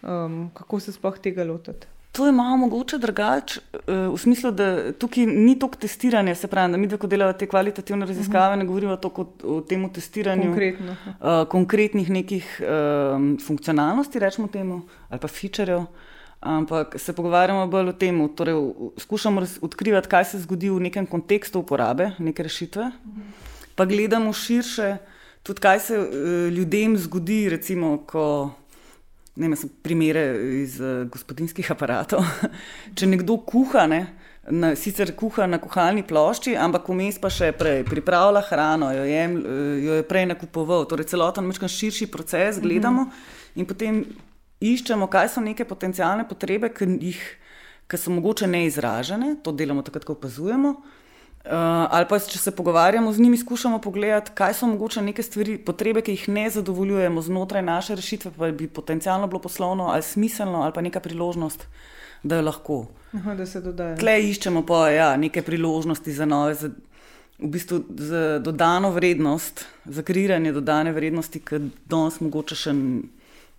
Um, 0.01 0.51
kako 0.53 0.79
se 0.79 0.91
sploh 0.91 1.17
tega 1.19 1.43
lotiti? 1.43 1.87
To 2.17 2.25
je 2.25 2.31
malo 2.31 2.57
mogoče 2.57 2.97
drugače, 2.97 3.59
eh, 3.73 3.93
v 3.93 4.17
smislu, 4.17 4.51
da 4.51 4.91
tukaj 4.93 5.25
ni 5.25 5.59
toliko 5.59 5.77
testiranja, 5.77 6.35
se 6.35 6.47
pravi, 6.47 6.71
da 6.71 6.77
mi, 6.77 6.89
ko 6.89 7.07
delamo 7.07 7.33
te 7.33 7.45
kvalitativne 7.45 8.05
raziskave, 8.05 8.57
ne 8.57 8.65
govorimo 8.65 8.95
toliko 8.97 9.27
o 9.43 9.61
tem 9.61 9.85
testiranju 9.93 10.49
Konkretno. 10.49 10.95
uh, 11.05 11.47
konkretnih 11.47 12.09
nekih 12.09 12.61
um, 12.61 13.37
funkcionalnosti, 13.37 14.19
rečemo 14.19 14.47
temu, 14.47 14.81
ali 15.09 15.19
pa 15.19 15.27
featurejev, 15.27 15.85
ampak 16.39 16.95
se 16.97 17.13
pogovarjamo 17.13 17.67
bolj 17.67 17.89
o 17.89 17.93
tem, 17.93 18.27
torej 18.35 18.55
skušamo 18.97 19.45
odkrivati, 19.61 20.09
kaj 20.09 20.25
se 20.25 20.39
zgodi 20.39 20.69
v 20.69 20.79
nekem 20.89 21.05
kontekstu 21.05 21.59
uporabe 21.59 22.11
neke 22.17 22.43
rešitve, 22.43 22.91
pa 23.75 23.85
gledamo 23.85 24.33
širše, 24.33 24.95
tudi 25.43 25.61
kaj 25.61 25.79
se 25.79 25.99
uh, 25.99 26.07
ljudem 26.49 26.97
zgodi, 26.97 27.49
recimo, 27.49 27.97
ko 28.09 28.49
ne 29.37 29.49
vem, 29.49 29.69
primere 29.85 30.23
iz 30.61 30.79
uh, 30.81 31.05
gospodinskih 31.11 31.69
aparatov. 31.73 32.25
Če 32.97 33.09
nekdo 33.09 33.37
kuha, 33.47 33.85
ne, 33.89 34.01
na, 34.49 34.73
sicer 34.79 35.13
kuha 35.17 35.47
na 35.49 35.59
kuhalni 35.61 36.03
plošči, 36.07 36.55
ampak 36.57 36.89
vmes 36.91 37.19
pa 37.21 37.31
še 37.33 37.51
prej 37.57 37.83
pripravlja 37.87 38.43
hrano, 38.49 38.91
jo, 38.95 39.07
jem, 39.07 39.39
uh, 39.41 39.73
jo 39.83 39.99
je 40.01 40.07
prej 40.09 40.27
nakupoval. 40.33 40.87
Torej, 40.89 41.11
celoten 41.13 41.47
nekaj 41.49 41.73
širši 41.77 42.09
proces 42.11 42.61
gledamo 42.63 43.05
mm 43.05 43.09
-hmm. 43.09 43.61
in 43.61 43.65
potem 43.65 44.05
iščemo, 44.59 45.07
kaj 45.07 45.29
so 45.29 45.41
neke 45.41 45.65
potencijalne 45.65 46.27
potrebe, 46.27 46.73
ki 46.73 47.97
so 47.97 48.11
mogoče 48.11 48.47
neizražene, 48.47 49.35
to 49.43 49.51
delamo 49.51 49.81
takrat, 49.81 50.03
ko 50.03 50.13
opazujemo. 50.13 50.69
Uh, 50.69 50.96
ali 51.49 52.05
pa 52.09 52.19
če 52.19 52.39
se 52.39 52.51
pogovarjamo 52.51 53.13
z 53.13 53.19
njimi, 53.19 53.37
skušamo 53.37 53.79
pogledati, 53.79 54.31
kaj 54.35 54.53
so 54.53 54.67
mogoče 54.67 55.01
neke 55.01 55.23
stvari, 55.23 55.57
potrebe, 55.57 56.01
ki 56.01 56.15
jih 56.15 56.27
ne 56.29 56.49
zadovoljujemo 56.49 57.21
znotraj 57.21 57.63
naše 57.63 57.95
rešitve, 57.95 58.31
pa 58.37 58.51
bi 58.51 58.67
potencialno 58.67 59.27
bilo 59.27 59.39
poslovno 59.41 59.87
ali 59.93 60.03
smiselno, 60.03 60.61
ali 60.61 60.73
pa 60.73 60.81
neka 60.81 60.99
priložnost, 60.99 61.67
da 62.23 62.35
jo 62.35 62.47
lahko. 62.47 62.85
Aha, 63.13 63.35
da 63.35 63.45
se 63.45 63.61
dodaja. 63.61 63.95
Tle 63.97 64.17
iščemo 64.29 64.65
pa 64.65 64.89
ja, 64.89 65.17
neke 65.17 65.41
priložnosti 65.41 66.13
za 66.13 66.25
nove, 66.25 66.55
za, 66.55 66.71
v 67.39 67.51
bistvu 67.53 67.83
za 67.95 68.39
dodano 68.43 68.91
vrednost, 68.91 69.65
za 69.85 70.03
kreiranje 70.03 70.51
dodane 70.51 70.91
vrednosti, 70.91 71.39
ki 71.39 71.63
danes 71.85 72.19
mogoče 72.21 72.55
še. 72.55 72.75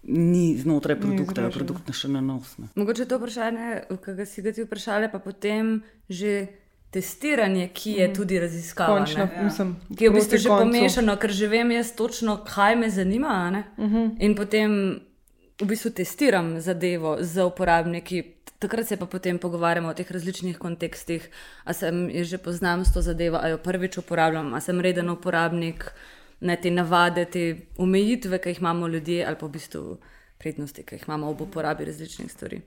Ni 0.09 0.55
znotraj 0.57 0.95
produkta, 1.03 1.43
je 1.43 1.53
produkt 1.53 1.91
še 1.93 2.09
na 2.09 2.21
nos. 2.25 2.55
Mogoče 2.79 3.05
to 3.11 3.19
vprašanje, 3.19 3.81
ki 4.05 4.27
si 4.31 4.45
ga 4.47 4.53
ti 4.55 4.63
vprašali, 4.65 5.11
pa 5.13 5.19
potem 5.21 5.81
že 6.09 6.47
testiranje, 6.91 7.69
ki 7.69 7.93
je 7.93 8.07
mhm. 8.07 8.15
tudi 8.17 8.41
raziskava. 8.41 8.99
Končno, 8.99 9.29
mislim, 9.43 9.77
ki 9.99 10.05
je 10.05 10.11
v 10.11 10.15
bistvu 10.15 10.39
že 10.39 10.49
pomešano, 10.49 11.17
ker 11.17 11.33
že 11.33 11.49
vem 11.49 11.71
jaz 11.71 11.93
točno, 11.97 12.39
kaj 12.49 12.77
me 12.77 12.91
zanima. 12.91 13.65
Uh 13.77 13.85
mhm. 13.85 13.97
-huh. 13.97 14.17
In 14.21 14.35
potem 14.35 15.01
v 15.61 15.67
bistvu 15.67 15.91
testiram 15.91 16.61
zadevo 16.61 17.17
za 17.21 17.47
uporabniki. 17.47 18.23
Takrat 18.59 18.87
se 18.87 18.97
pa 18.97 19.07
potem 19.07 19.39
pogovarjamo 19.39 19.89
o 19.89 19.95
teh 19.95 20.11
različnih 20.11 20.59
kontekstih, 20.59 21.31
ali 21.65 21.75
sem 21.75 22.25
že 22.25 22.39
poznam 22.39 22.85
s 22.85 22.93
to 22.93 23.03
zadevo, 23.03 23.39
ali 23.43 23.51
jo 23.51 23.59
prvič 23.59 23.99
uporabljam, 23.99 24.53
ali 24.53 24.61
sem 24.61 24.81
reden 24.81 25.11
uporabnik, 25.11 25.93
ne 26.41 26.57
te 26.57 26.71
navade, 26.71 27.25
te 27.25 27.57
omejitve, 27.77 28.39
ki 28.39 28.49
jih 28.49 28.59
imamo 28.61 28.89
ljudje, 28.89 29.27
ali 29.27 29.37
pa 29.37 29.47
v 29.47 29.51
bistvu 29.51 29.99
prednosti, 30.39 30.83
ki 30.83 30.95
jih 30.95 31.05
imamo 31.09 31.31
ob 31.31 31.41
uporabi 31.41 31.85
različnih 31.85 32.33
stvari. 32.33 32.61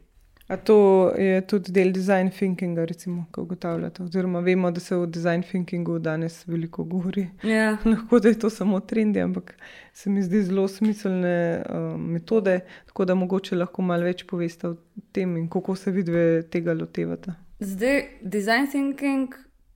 A 0.52 0.58
to 0.58 1.12
je 1.18 1.42
tudi 1.48 1.72
del 1.72 1.94
design 1.96 2.30
thinkinga, 2.30 2.86
recimo, 2.86 3.26
ko 3.32 3.42
ugotavljate. 3.42 4.04
Oziroma, 4.04 4.40
vemo, 4.40 4.72
da 4.72 4.80
se 4.80 4.96
o 4.96 5.06
design 5.06 5.44
thinkingu 5.52 6.00
danes 6.00 6.48
veliko 6.48 6.84
govori. 6.84 7.28
Ja. 7.44 7.78
Lahko 7.92 8.20
da 8.20 8.30
je 8.30 8.40
to 8.40 8.50
samo 8.50 8.80
trendi, 8.80 9.20
ampak 9.20 9.54
se 9.94 10.10
mi 10.10 10.24
zdi 10.24 10.42
zelo 10.44 10.68
smiselne 10.68 11.64
uh, 11.70 12.00
metode, 12.00 12.60
tako 12.86 13.06
da 13.06 13.16
mogoče 13.16 13.56
lahko 13.56 13.82
malo 13.82 14.04
več 14.04 14.26
poveste 14.28 14.68
o 14.68 14.76
tem 15.12 15.38
in 15.38 15.48
kako 15.50 15.76
se 15.76 15.92
vidi 15.92 16.12
tega 16.52 16.74
lotevate. 16.74 17.32
Zdaj, 17.60 18.04
design 18.22 18.68
thinking 18.68 19.32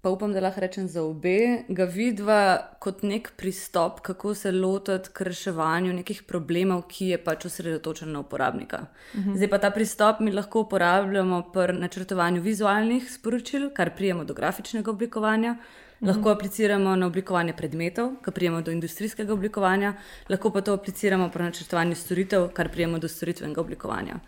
pa 0.06 0.12
upam, 0.14 0.34
da 0.34 0.42
lahko 0.44 0.62
rečem 0.62 0.86
za 0.88 1.02
obe, 1.02 1.66
ga 1.68 1.86
vidva 1.90 2.42
kot 2.80 3.00
nek 3.02 3.32
pristop, 3.42 4.04
kako 4.06 4.36
se 4.38 4.52
lotiti 4.54 5.10
k 5.18 5.26
reševanju 5.26 5.94
nekih 5.98 6.20
problemov, 6.30 6.84
ki 6.92 7.08
je 7.10 7.18
pač 7.24 7.48
osredotočen 7.50 8.12
na 8.14 8.22
uporabnika. 8.22 8.84
Uh 8.86 9.20
mhm. 9.20 9.30
-huh. 9.30 9.38
Zdaj 9.38 9.50
pa 9.50 9.58
ta 9.58 9.72
pristop 9.72 10.20
mi 10.20 10.32
lahko 10.32 10.62
uporabljamo 10.62 11.42
pri 11.54 11.74
načrtovanju 11.74 12.42
vizualnih 12.42 13.12
sporočil, 13.12 13.70
kar 13.74 13.96
prijemo 13.96 14.24
do 14.24 14.34
grafičnega 14.34 14.92
oblikovanja. 14.92 15.52
Uh 15.52 15.58
-huh. 15.58 16.08
Lahko 16.08 16.30
apliciramo 16.30 16.96
na 16.96 17.08
oblikovanje 17.08 17.54
predmetov, 17.54 18.12
kar 18.22 18.34
prijemo 18.34 18.62
do 18.62 18.72
industrijskega 18.72 19.34
oblikovanja, 19.34 19.94
lahko 20.30 20.52
pa 20.52 20.62
to 20.62 20.74
apliciramo 20.74 21.30
pri 21.30 21.44
načrtovanju 21.44 21.96
storitev, 21.96 22.48
kar 22.48 22.70
prijemo 22.70 23.00
do 23.00 23.08
storitvenega 23.08 23.62
oblikovanja. 23.62 24.20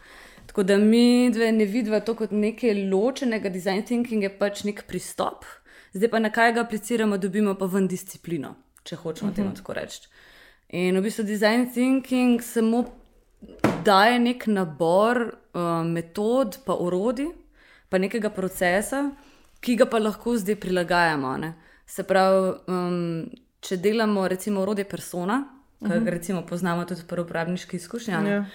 Tako 0.48 0.64
da 0.64 0.78
mi 0.78 1.30
dve 1.32 1.52
ne 1.52 1.66
vidimo 1.66 2.00
to 2.00 2.16
kot 2.16 2.32
nekaj 2.32 2.88
ločenega, 2.90 3.50
design 3.50 3.84
thinking 3.86 4.24
je 4.24 4.38
pač 4.40 4.64
nek 4.64 4.84
pristop, 4.88 5.46
zdaj 5.98 6.10
pa 6.14 6.20
na 6.20 6.30
kaj 6.30 6.54
ga 6.54 6.64
apliciramo, 6.66 7.18
dobimo 7.18 7.56
pa 7.58 7.66
ven 7.66 7.88
disciplino, 7.88 8.56
če 8.84 8.96
hočemo 8.96 9.30
uh 9.30 9.34
-huh. 9.34 9.36
temu 9.36 9.50
mhm. 9.50 9.58
tako 9.58 9.74
reči. 9.74 10.08
In 10.70 10.98
v 10.98 11.02
bistvu 11.02 11.24
design 11.24 11.70
thinking 11.72 12.42
samo 12.44 12.86
daje 13.86 14.20
nek 14.20 14.48
nabor 14.48 15.18
uh, 15.54 15.86
metod, 15.86 16.58
pa 16.66 16.74
orodij, 16.74 17.30
pa 17.90 17.98
nekega 17.98 18.30
procesa, 18.30 19.12
ki 19.60 19.76
ga 19.76 19.86
pa 19.86 20.00
lahko 20.00 20.38
zdaj 20.38 20.56
prilagajamo. 20.56 21.38
Ne? 21.38 21.54
Se 21.86 22.04
pravi, 22.04 22.54
um, 22.68 23.30
če 23.60 23.78
delamo 23.78 24.28
recimo 24.28 24.62
orodje 24.62 24.84
persona, 24.84 25.44
uh 25.80 25.88
-huh. 25.88 25.94
ki 25.94 25.94
ga 25.94 26.00
mhm. 26.00 26.10
recimo 26.10 26.46
poznamo 26.46 26.86
tudi 26.86 27.02
v 27.02 27.20
uporabniški 27.20 27.76
izkušnji. 27.76 28.14
Ja. 28.14 28.46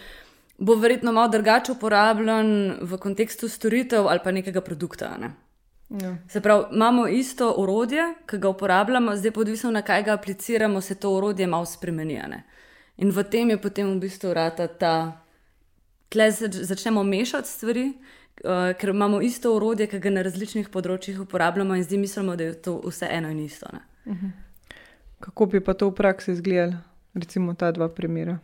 Bo 0.58 0.74
verjetno 0.74 1.12
malo 1.12 1.28
drugače 1.28 1.72
uporabljen 1.72 2.76
v 2.80 2.98
kontekstu 2.98 3.48
storitev 3.48 4.06
ali 4.06 4.20
pa 4.24 4.30
nekega 4.30 4.60
produkta. 4.60 5.16
Ne? 5.18 5.30
Ja. 6.00 6.16
Se 6.28 6.40
pravi, 6.40 6.64
imamo 6.72 7.06
isto 7.08 7.54
orodje, 7.56 8.14
ki 8.26 8.38
ga 8.38 8.48
uporabljamo, 8.48 9.16
zdaj 9.16 9.30
pa 9.30 9.40
odvisno 9.40 9.70
na 9.70 9.82
kaj 9.82 10.02
ga 10.02 10.14
apliciramo, 10.14 10.80
se 10.80 10.94
to 10.94 11.16
orodje 11.16 11.46
malo 11.46 11.66
spremeni. 11.66 12.20
In 12.96 13.10
v 13.10 13.24
tem 13.24 13.50
je 13.50 13.60
potem 13.60 13.90
v 13.90 14.00
bistvu 14.00 14.32
rata 14.34 14.66
ta 14.66 15.22
tle 16.08 16.30
začnemo 16.30 17.02
mešati 17.02 17.48
stvari, 17.48 17.86
uh, 18.44 18.72
ker 18.78 18.88
imamo 18.88 19.20
isto 19.20 19.56
urodje, 19.56 19.86
ki 19.86 19.98
ga 19.98 20.10
na 20.10 20.22
različnih 20.22 20.68
področjih 20.68 21.20
uporabljamo 21.20 21.76
in 21.76 21.84
zdaj 21.84 21.98
mislimo, 21.98 22.36
da 22.36 22.44
je 22.44 22.54
to 22.62 22.78
vse 22.84 23.08
eno 23.10 23.30
in 23.30 23.40
isto. 23.40 23.66
Uh 24.04 24.12
mhm. 24.12 24.26
-huh. 24.26 24.30
Kako 25.20 25.46
bi 25.46 25.60
pa 25.60 25.74
to 25.74 25.88
v 25.88 25.94
praksi 25.94 26.32
izgledalo, 26.32 26.76
recimo 27.14 27.54
ta 27.54 27.70
dva 27.72 27.88
primera? 27.88 28.38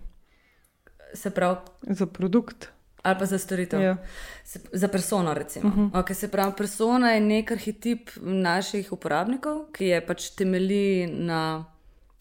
Se 1.14 1.30
pravi, 1.30 1.56
za 1.82 2.06
produkt. 2.06 2.68
Ali 3.08 3.18
pa 3.18 3.26
za 3.26 3.38
storitev. 3.38 3.80
Ja. 3.80 3.96
Se, 4.44 4.60
za 4.72 4.88
persono, 4.88 5.34
recimo. 5.34 5.68
Uh 5.68 5.74
-huh. 5.74 5.90
okay, 6.02 6.14
se 6.14 6.28
pravi, 6.28 6.52
persona 6.56 7.12
je 7.12 7.20
nek 7.20 7.50
arhetip 7.52 8.10
naših 8.20 8.92
uporabnikov, 8.92 9.72
ki 9.72 9.84
je 9.84 10.06
pač 10.06 10.30
temelji 10.30 11.06
na 11.06 11.64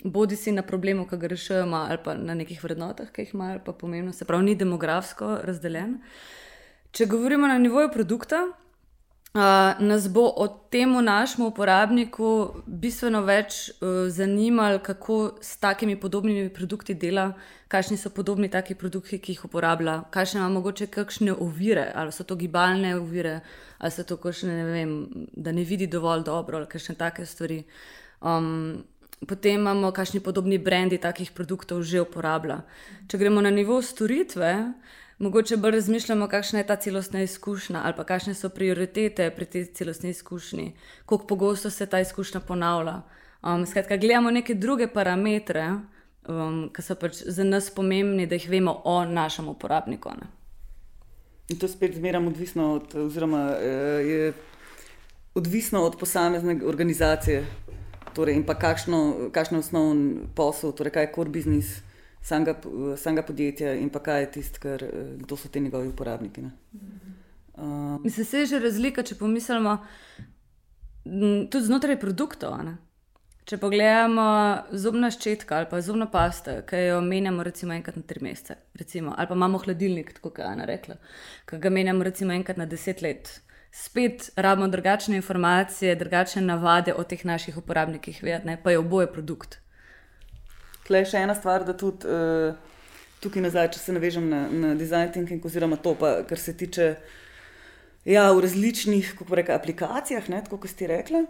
bodi 0.03 0.35
si 0.35 0.51
na 0.51 0.61
problemu, 0.61 1.07
ki 1.07 1.17
ga 1.17 1.27
rešujemo, 1.27 1.75
ali 1.75 1.97
pa 2.03 2.13
na 2.13 2.33
nekih 2.33 2.63
vrednotah, 2.63 3.11
ki 3.11 3.21
jih 3.21 3.33
imajo, 3.33 3.51
ali 3.51 3.61
pa 3.65 3.73
pomembno, 3.73 4.13
se 4.13 4.25
pravi, 4.25 4.43
ni 4.43 4.55
demografsko 4.55 5.37
razdeljen. 5.43 5.97
Če 6.91 7.05
govorimo 7.05 7.47
na 7.47 7.57
nivoju 7.57 7.89
produkta, 7.93 8.47
nas 9.79 10.07
bo 10.09 10.33
o 10.35 10.47
tem 10.47 10.93
našemu 11.03 11.47
uporabniku 11.47 12.29
bistveno 12.65 13.21
več 13.21 13.69
uh, 13.69 14.07
zanimalo, 14.09 14.79
kako 14.79 15.37
s 15.41 15.57
takimi 15.57 15.95
podobnimi 15.99 16.49
produkti 16.49 16.93
dela, 16.93 17.33
kakšni 17.67 17.97
so 17.97 18.09
podobni 18.09 18.49
taki 18.49 18.75
produkti, 18.75 19.19
ki 19.19 19.35
jih 19.35 19.45
uporablja, 19.45 20.01
kakšne 20.11 20.39
ima 20.39 20.49
mogoče 20.49 20.87
kakšne 20.87 21.33
ovire, 21.33 21.91
ali 21.95 22.11
so 22.11 22.23
to 22.23 22.35
gibalne 22.35 22.95
ovire, 22.95 23.39
ali 23.77 23.91
so 23.91 24.03
to 24.03 24.17
kakšne, 24.17 24.53
ne 24.57 24.65
vem, 24.71 24.93
da 25.33 25.51
ne 25.51 25.63
vidi 25.63 25.87
dovolj 25.87 26.23
dobro, 26.23 26.57
ali 26.57 26.71
kakšne 26.71 26.95
take 26.95 27.25
stvari. 27.25 27.63
Um, 28.21 28.83
potem 29.27 29.59
imamo 29.61 29.91
kakšni 29.91 30.19
podobni 30.19 30.57
brendi 30.57 30.97
takih 30.97 31.31
produktov 31.31 31.83
že 31.83 32.01
uporablja. 32.01 32.61
Če 33.07 33.17
gremo 33.17 33.41
na 33.41 33.51
nivo 33.51 33.81
storitve, 33.81 34.53
mogoče 35.19 35.57
bolj 35.57 35.71
razmišljamo, 35.71 36.27
kakšna 36.27 36.59
je 36.59 36.67
ta 36.67 36.75
celostna 36.75 37.21
izkušnja 37.21 37.81
ali 37.83 37.93
pa 37.97 38.03
kakšne 38.03 38.33
so 38.33 38.49
prioritete 38.49 39.29
pri 39.35 39.45
tej 39.45 39.65
celostni 39.65 40.09
izkušnji, 40.09 40.73
kako 41.05 41.27
pogosto 41.27 41.69
se 41.69 41.85
ta 41.85 41.99
izkušnja 41.99 42.39
ponavlja. 42.39 43.01
Um, 43.43 43.65
skratka, 43.65 43.97
gledamo 43.97 44.31
neke 44.31 44.53
druge 44.53 44.87
parametre, 44.87 45.69
um, 46.27 46.69
ki 46.73 46.81
so 46.81 46.95
pač 46.95 47.21
za 47.25 47.43
nas 47.43 47.69
pomembni, 47.69 48.27
da 48.27 48.35
jih 48.35 48.49
vemo 48.49 48.81
o 48.83 49.05
našem 49.05 49.47
uporabniku. 49.47 50.09
Ne? 50.09 50.27
In 51.49 51.59
to 51.59 51.67
spet 51.67 51.95
zmeraj 51.95 52.27
odvisno 52.27 52.73
od, 52.73 52.95
oziroma, 52.95 53.55
eh, 53.61 53.67
je 54.07 54.33
odvisno 55.35 55.83
od 55.83 55.95
posamezne 55.99 56.59
organizacije. 56.65 57.45
Torej, 58.13 58.35
in 58.35 58.43
pa 58.43 58.55
kakšno, 58.57 59.29
kakšno 59.31 59.59
osnovni 59.59 60.25
posel, 60.35 60.71
torej 60.71 60.91
kaj 60.91 61.03
je 61.03 61.11
core 61.15 61.29
business 61.29 61.86
samega, 62.27 62.55
samega 62.97 63.23
podjetja 63.27 63.75
in 63.79 63.89
pa 63.93 64.01
kaj 64.03 64.21
je 64.21 64.31
tisto, 64.37 64.75
kdo 65.23 65.37
so 65.37 65.49
ti 65.49 65.61
njegovi 65.63 65.87
uporabniki. 65.93 66.43
Um, 67.57 68.01
Mislim, 68.03 68.25
se 68.25 68.39
je 68.39 68.45
že 68.45 68.59
razlika, 68.59 69.03
če 69.03 69.15
pomislimo 69.15 69.77
tudi 71.51 71.63
znotraj 71.65 71.99
produktov. 71.99 72.59
Ne? 72.65 72.77
Če 73.47 73.57
pogledamo 73.57 74.27
zobna 74.75 75.07
ščetka 75.11 75.55
ali 75.55 75.69
pa 75.71 75.79
zobna 75.81 76.09
pasta, 76.11 76.59
ki 76.67 76.81
jo 76.89 77.01
menjamo 77.01 77.43
recimo 77.47 77.73
enkrat 77.73 77.95
na 77.95 78.03
tri 78.03 78.19
mesece, 78.21 78.57
recimo, 78.75 79.13
ali 79.15 79.27
pa 79.27 79.37
imamo 79.39 79.61
hladilnik, 79.63 80.11
tako 80.17 80.29
kot 80.29 80.43
je 80.43 80.49
Ana 80.51 80.65
rekla, 80.67 80.97
ki 81.47 81.59
ga 81.63 81.71
menjamo 81.71 82.03
recimo 82.03 82.35
enkrat 82.35 82.59
na 82.59 82.67
deset 82.67 83.01
let 83.01 83.37
spet 83.71 84.31
rabimo 84.35 84.67
drugačne 84.67 85.15
informacije, 85.15 85.95
drugačne 85.95 86.41
navade 86.41 86.93
o 86.93 87.03
teh 87.03 87.25
naših 87.25 87.57
uporabnikih, 87.57 88.23
vedne, 88.23 88.57
pa 88.63 88.71
je 88.71 88.79
oboje 88.79 89.11
produkt. 89.13 89.59
Tle 90.87 91.03
je 91.03 91.11
še 91.11 91.21
ena 91.25 91.35
stvar, 91.35 91.65
da 91.67 91.75
tudi 91.75 92.07
uh, 92.07 92.55
tukaj 93.23 93.43
nazaj, 93.43 93.71
če 93.75 93.81
se 93.81 93.95
navežem 93.95 94.29
na, 94.31 94.45
na 94.47 94.75
design 94.79 95.11
thinking, 95.11 95.43
oziroma 95.43 95.79
to, 95.81 95.95
pa, 95.99 96.21
kar 96.27 96.39
se 96.39 96.55
tiče 96.57 96.93
ja, 98.07 98.29
v 98.31 98.45
različnih 98.45 99.11
reka, 99.35 99.57
aplikacijah, 99.57 100.29
ne, 100.31 100.41
tako 100.45 100.61
kot 100.63 100.71
ste 100.71 100.87
rekli. 100.91 101.25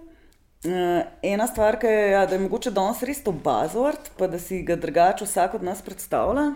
Uh, 0.66 1.02
ena 1.26 1.48
stvar, 1.48 1.78
je, 1.84 1.96
ja, 2.12 2.26
da 2.26 2.36
je 2.36 2.44
mogoče 2.44 2.74
danes 2.74 3.02
res 3.06 3.22
to 3.26 3.32
bazovart, 3.32 4.12
pa 4.18 4.30
da 4.30 4.40
si 4.42 4.64
ga 4.66 4.76
drugače 4.76 5.26
vsak 5.26 5.58
od 5.58 5.66
nas 5.66 5.82
predstavlja. 5.86 6.52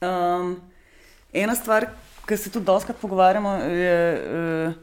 Um, 0.00 0.54
ena 1.32 1.54
stvar, 1.54 1.90
ki 2.28 2.36
se 2.36 2.52
tudi 2.52 2.64
doskrat 2.68 2.96
pogovarjamo, 3.00 3.52
je 3.68 3.98
uh, 4.16 4.78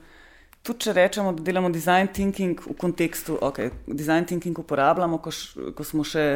tudi, 0.62 0.86
če 0.86 0.94
rečemo, 0.94 1.34
da 1.34 1.44
delamo 1.44 1.72
design 1.74 2.10
thinking 2.14 2.62
v 2.62 2.76
kontekstu, 2.78 3.40
okay, 3.42 3.72
design 3.88 4.28
thinking 4.30 4.58
uporabljamo, 4.62 5.18
ko, 5.24 5.34
š, 5.34 5.72
ko 5.78 5.86
smo 5.88 6.06
še 6.06 6.28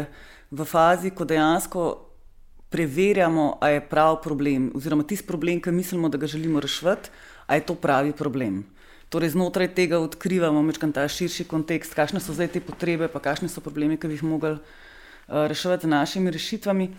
v 0.52 0.66
fazi, 0.66 1.12
ko 1.16 1.26
dejansko 1.26 1.84
preverjamo, 2.72 3.58
ali 3.62 3.74
je 3.74 3.88
prav 3.90 4.22
problem, 4.24 4.72
oziroma 4.76 5.04
tisti 5.04 5.28
problem, 5.28 5.62
ki 5.62 5.72
mislimo, 5.72 6.10
da 6.10 6.18
ga 6.18 6.28
želimo 6.28 6.60
rešiti, 6.60 7.12
ali 7.48 7.60
je 7.60 7.66
to 7.66 7.76
pravi 7.76 8.14
problem. 8.14 8.64
Torej, 9.10 9.30
znotraj 9.30 9.74
tega 9.76 10.00
odkrivamo 10.00 10.72
ta 10.94 11.08
širši 11.08 11.44
kontekst, 11.44 11.94
kakšne 11.94 12.20
so 12.20 12.34
zdaj 12.34 12.48
te 12.48 12.60
potrebe, 12.60 13.08
pa 13.08 13.20
kakšne 13.20 13.50
so 13.50 13.62
problemi, 13.62 13.98
ki 13.98 14.08
bi 14.08 14.14
jih 14.14 14.24
mogli 14.24 14.52
uh, 14.52 14.60
reševati 15.28 15.84
z 15.84 15.90
našimi 15.90 16.32
rešitvami. 16.32 16.90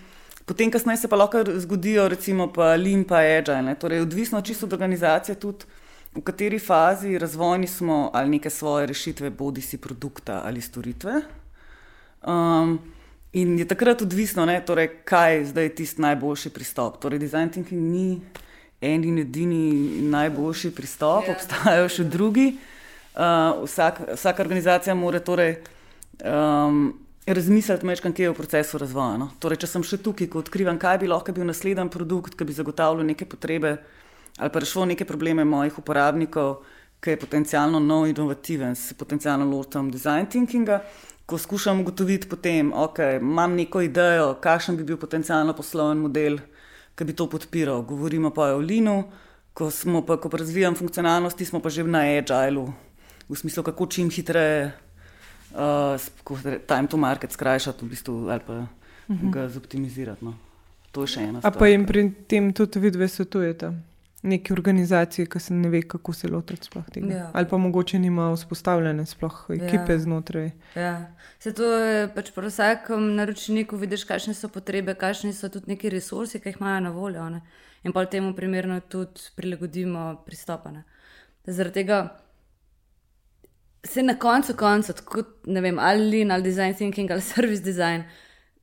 Potem, 0.44 0.70
kasneje 0.70 0.96
se 0.96 1.08
pa 1.08 1.16
lahko 1.16 1.40
zgodijo, 1.56 2.08
recimo, 2.08 2.52
pa 2.52 2.76
Lean, 2.76 3.04
pa 3.04 3.24
Agile. 3.24 3.74
Torej, 3.74 4.00
odvisno 4.00 4.42
čisto 4.42 4.66
od 4.66 4.72
organizacije, 4.72 5.40
tudi 5.40 5.64
v 6.14 6.20
kateri 6.20 6.58
fazi 6.58 7.18
razvojni 7.18 7.66
smo 7.66 8.10
ali 8.12 8.28
neke 8.28 8.50
svoje 8.50 8.86
rešitve, 8.86 9.30
bodi 9.30 9.60
si 9.60 9.78
produkta 9.78 10.42
ali 10.44 10.60
storitve. 10.60 11.22
Um, 12.26 12.78
in 13.32 13.58
je 13.58 13.66
takrat 13.68 14.02
odvisno, 14.02 14.46
ne, 14.46 14.58
torej, 14.64 14.88
kaj 15.08 15.36
je 15.36 15.44
zdaj 15.52 15.68
tisti 15.78 16.02
najboljši 16.02 16.50
pristop. 16.50 17.00
Torej, 17.00 17.18
design 17.18 17.50
thinking 17.50 17.80
ni 17.80 18.20
en 18.80 19.04
in 19.04 19.18
edini 19.18 20.02
najboljši 20.10 20.72
pristop, 20.74 21.24
yeah. 21.24 21.28
Ja. 21.28 21.36
obstajajo 21.36 21.88
še 21.88 22.04
drugi. 22.04 22.48
Uh, 23.12 23.62
vsak, 23.66 24.00
vsaka 24.16 24.42
organizacija 24.42 24.94
mora 24.94 25.20
torej. 25.20 25.56
Um, 26.24 26.92
razmisliti, 27.26 27.86
mečkam, 27.86 28.12
kje 28.12 28.24
je 28.24 28.30
v 28.32 28.36
procesu 28.36 28.78
razvoja. 28.78 29.16
No? 29.20 29.30
Torej, 29.38 29.62
če 29.62 29.70
sem 29.70 29.84
še 29.86 30.00
tukaj, 30.02 30.28
ko 30.32 30.42
odkrivam, 30.42 30.78
kaj 30.80 30.98
bi 31.02 31.10
lahko 31.10 31.34
bil 31.36 31.46
naslednji 31.46 31.88
produkt, 31.92 32.34
ki 32.36 32.46
bi 32.48 32.56
zagotavljal 32.56 33.06
neke 33.06 33.28
potrebe 33.28 33.76
ali 34.40 34.50
pa 34.50 34.62
rešil 34.64 34.86
neke 34.88 35.04
probleme 35.04 35.44
mojih 35.44 35.78
uporabnikov, 35.78 36.62
ki 37.04 37.10
je 37.10 37.18
potencialno 37.20 37.80
nov, 37.82 38.06
inovativen, 38.08 38.74
se 38.74 38.94
potencialno 38.94 39.44
lotim 39.44 39.90
design 39.92 40.26
thinkinga. 40.26 40.80
Ko 41.26 41.38
skušam 41.38 41.80
ugotoviti, 41.80 42.28
potem, 42.28 42.72
okay, 42.74 43.20
imam 43.20 43.54
neko 43.56 43.80
idejo, 43.80 44.34
kakšen 44.42 44.76
bi 44.76 44.84
bil 44.84 44.98
potencialno 45.00 45.54
poslovni 45.54 46.02
model, 46.02 46.38
ki 46.94 47.04
bi 47.04 47.14
to 47.16 47.28
podpiral. 47.30 47.82
Govorimo 47.86 48.30
pa 48.34 48.52
o 48.56 48.58
Linu, 48.58 49.04
ko, 49.54 49.70
pa, 50.06 50.16
ko 50.16 50.28
pa 50.28 50.42
razvijam 50.42 50.74
funkcionalnosti, 50.74 51.44
smo 51.44 51.60
pa 51.60 51.70
že 51.70 51.84
na 51.84 52.04
Agilu, 52.18 52.72
v 53.28 53.36
smislu, 53.38 53.62
kako 53.62 53.86
čim 53.86 54.10
hitreje 54.10 54.72
uh, 55.54 56.58
time 56.66 56.86
to 56.88 56.96
market 56.96 57.32
skrajšati 57.32 57.84
v 57.84 57.88
bistvu, 57.88 58.28
ali 58.28 58.40
pa 58.46 58.52
uh 58.52 58.66
-huh. 59.08 59.30
ga 59.32 59.48
zoptimizirati. 59.48 60.24
No. 60.24 60.34
To 60.92 61.00
je 61.00 61.06
še 61.06 61.20
ena 61.20 61.40
stvar. 61.40 61.52
A 61.54 61.58
pa 61.58 61.66
jim 61.66 61.86
pri 61.86 62.12
tem 62.28 62.52
tudi 62.52 62.78
vidve 62.78 63.08
svetujete? 63.08 63.72
Neki 64.22 64.52
organizaciji, 64.52 65.26
ki 65.26 65.40
se 65.42 65.54
ne 65.54 65.68
ve, 65.68 65.80
kako 65.82 66.12
se 66.12 66.28
lotiti 66.28 66.68
tega. 66.92 67.14
Ja. 67.14 67.30
Ali 67.34 67.48
pa 67.50 67.58
mogoče 67.58 67.98
nima 67.98 68.28
vzpostavljene 68.32 69.06
sploh 69.06 69.46
ekipe 69.50 69.92
ja. 69.92 69.98
znotraj. 69.98 70.50
Ja. 70.74 71.14
Se 71.38 71.52
to 71.52 71.72
je 71.74 72.06
pač 72.14 72.30
pri 72.30 72.46
vsakem 72.46 73.14
naročniku, 73.16 73.76
vidiš, 73.76 74.04
kakšne 74.06 74.34
so 74.34 74.48
potrebe, 74.48 74.94
kakšni 74.94 75.32
so 75.34 75.50
tudi 75.50 75.74
neki 75.74 75.90
resursi, 75.90 76.38
ki 76.38 76.52
jih 76.52 76.60
imajo 76.60 76.80
na 76.80 76.90
voljo. 76.90 77.28
Ne? 77.34 77.42
In 77.82 77.92
pa 77.92 78.06
temu 78.06 78.34
primerno 78.34 78.80
tudi 78.80 79.32
prilagodimo 79.36 80.22
pristopane. 80.26 80.84
Zaradi 81.46 81.82
tega 81.82 82.04
se 83.84 84.02
na 84.02 84.14
koncu, 84.18 84.54
koncu 84.54 84.92
tako, 84.92 85.24
ne 85.46 85.60
vem, 85.60 85.78
ali 85.78 86.10
lean, 86.10 86.30
ali 86.30 86.42
design 86.42 86.74
thinking, 86.74 87.10
ali 87.10 87.20
service 87.20 87.62
design. 87.62 88.04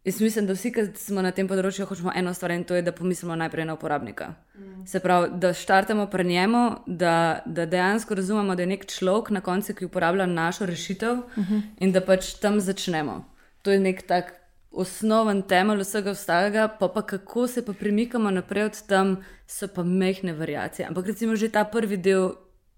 Jaz 0.05 0.21
mislim, 0.21 0.45
da 0.47 0.53
vsi, 0.53 0.71
ki 0.71 0.85
smo 0.95 1.21
na 1.21 1.31
tem 1.35 1.47
področju, 1.47 1.85
hočemo 1.85 2.13
eno 2.15 2.31
stvar 2.33 2.53
in 2.55 2.63
to 2.63 2.77
je, 2.77 2.83
da 2.87 2.93
pomislimo 2.95 3.35
najprej 3.35 3.65
na 3.67 3.75
uporabnika. 3.75 4.29
Mm. 4.55 4.85
Se 4.87 5.01
pravi, 5.03 5.33
da 5.41 5.51
štartamo 5.53 6.05
pri 6.07 6.23
njemu, 6.23 6.61
da, 6.87 7.41
da 7.45 7.65
dejansko 7.67 8.15
razumemo, 8.15 8.55
da 8.55 8.63
je 8.63 8.71
nek 8.71 8.85
človek 8.87 9.33
na 9.35 9.41
koncu, 9.43 9.75
ki 9.75 9.89
uporablja 9.89 10.25
našo 10.25 10.65
rešitev 10.65 11.15
mm 11.15 11.43
-hmm. 11.43 11.61
in 11.79 11.91
da 11.91 12.01
pač 12.01 12.33
tam 12.39 12.59
začnemo. 12.59 13.25
To 13.61 13.71
je 13.71 13.79
nek 13.79 14.01
tak 14.07 14.33
osnoven 14.71 15.41
temelj 15.41 15.83
vsega 15.83 16.11
ostalega, 16.11 16.67
pa 16.67 16.87
pa 16.87 17.01
kako 17.01 17.47
se 17.47 17.65
pa 17.65 17.73
premikamo 17.73 18.31
naprej 18.31 18.63
od 18.63 18.81
tam, 18.87 19.17
so 19.47 19.67
pa 19.67 19.83
mehne 19.83 20.33
variacije. 20.33 20.87
Ampak 20.87 21.05
recimo 21.05 21.35
že 21.35 21.49
ta 21.49 21.63
prvi 21.63 21.97
del 21.97 22.31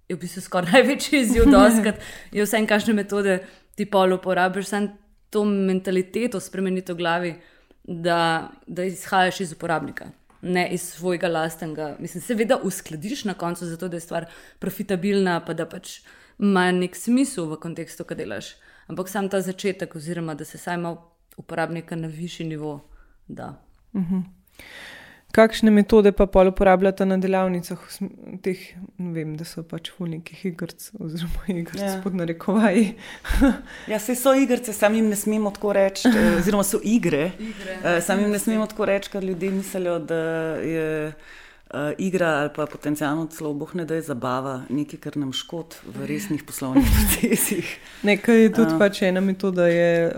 je 0.09 0.15
v 0.15 0.19
bistvu 0.19 0.41
skoraj 0.41 0.71
največji 0.81 1.19
izziv, 1.19 1.43
da 1.45 1.69
je 2.31 2.43
vse 2.43 2.57
en 2.57 2.67
kakšne 2.67 2.93
metode 2.93 3.43
ti 3.75 3.85
pol 3.85 4.13
uporabiš, 4.13 4.67
to 5.31 5.45
mentaliteto 5.45 6.39
spremeniti 6.39 6.93
v 6.93 6.95
glavi, 6.99 7.35
da, 7.83 8.49
da 8.67 8.83
izhajaš 8.83 9.39
iz 9.41 9.53
uporabnika. 9.55 10.11
Ne 10.41 10.67
iz 10.73 10.81
svojega 10.81 11.27
lastnega, 11.27 11.95
mislim, 11.99 12.21
seveda 12.21 12.57
uskladiš 12.63 13.23
na 13.25 13.33
koncu, 13.33 13.65
zato 13.65 13.87
da 13.87 13.97
je 13.97 14.05
stvar 14.05 14.25
profitabilna, 14.59 15.39
pa 15.45 15.53
da 15.53 15.65
pač 15.69 16.01
ima 16.39 16.71
nek 16.71 16.95
smisel 16.97 17.45
v 17.51 17.59
kontekstu, 17.61 18.03
kaj 18.03 18.17
delaš. 18.17 18.53
Ampak 18.89 19.09
sam 19.09 19.29
ta 19.29 19.41
začetek, 19.41 19.95
oziroma 19.95 20.35
da 20.35 20.45
se 20.45 20.57
saj 20.57 20.75
ima 20.75 20.95
uporabnika 21.37 21.95
na 21.95 22.07
višji 22.07 22.47
nivo. 22.47 22.79
Da. 23.27 23.53
Uh 23.93 24.01
mhm. 24.01 24.15
-huh. 24.15 24.23
Kakšne 25.31 25.71
metode 25.71 26.11
pa 26.11 26.25
pol 26.27 26.49
uporabljate 26.51 27.05
na 27.05 27.15
delavnicah, 27.17 27.79
teh, 28.43 28.59
ne 28.97 29.11
vem, 29.15 29.35
da 29.39 29.45
so 29.47 29.63
pač 29.63 29.91
v 29.95 30.09
nekih 30.17 30.41
igrc, 30.45 30.89
oziroma 30.99 31.45
igrc 31.61 31.79
Ja. 31.79 31.93
pod 32.03 32.15
narekovaji. 32.15 32.93
Ja, 33.91 33.99
se 33.99 34.15
so 34.15 34.33
igrice, 34.35 34.73
sam 34.73 34.93
jim 34.93 35.07
ne 35.07 35.15
smemo 35.15 35.51
tako 35.51 35.73
reči, 35.73 36.07
eh, 36.07 36.35
oziroma 36.37 36.63
so 36.63 36.81
igre. 36.83 37.31
Igre. 37.39 37.77
Eh, 37.85 38.01
Sam 38.01 38.19
jim 38.19 38.31
ne 38.31 38.39
smemo 38.39 38.67
tako 38.67 38.85
reči, 38.85 39.09
ker 39.09 39.23
ljudje 39.23 39.51
mislijo, 39.51 39.99
da 39.99 40.15
je 40.57 41.07
uh, 41.07 41.13
igra 41.97 42.27
ali 42.37 42.49
pa 42.49 42.65
potencialno 42.65 43.25
celo 43.27 43.53
boh 43.53 43.71
ne 43.73 43.85
da 43.85 43.95
je 43.95 44.01
zabava, 44.03 44.61
nekaj, 44.69 44.99
kar 44.99 45.17
nam 45.17 45.31
škod 45.31 45.75
v 45.87 46.05
resnih 46.05 46.43
poslovnih 46.43 46.83
procesih. 46.91 47.69
Nekaj 48.03 48.37
je 48.37 48.49
tudi 48.51 48.73
A. 48.73 48.77
pač 48.77 49.01
ena 49.03 49.21
metoda, 49.21 49.67
je 49.67 49.87
eh, 50.05 50.13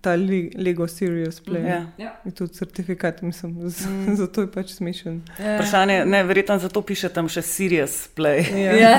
ta 0.00 0.12
Le- 0.12 0.50
Lego 0.56 0.88
Serious 0.88 1.40
Play. 1.40 1.64
Ja. 1.64 1.80
Ja. 1.98 2.12
Je 2.24 2.30
tudi 2.32 2.52
certifikat, 2.54 3.22
mislim, 3.22 3.52
Mm. 3.52 4.14
zato 4.16 4.40
je 4.40 4.46
pač 4.48 4.70
smešen. 4.70 5.22
Vprašanje, 5.34 6.04
ne, 6.06 6.22
verjetno 6.24 6.58
zato 6.58 6.82
piše 6.82 7.08
tam 7.08 7.28
še 7.28 7.42
serious 7.42 8.08
play. 8.10 8.42
Ja. 8.54 8.72
Ja, 8.74 8.92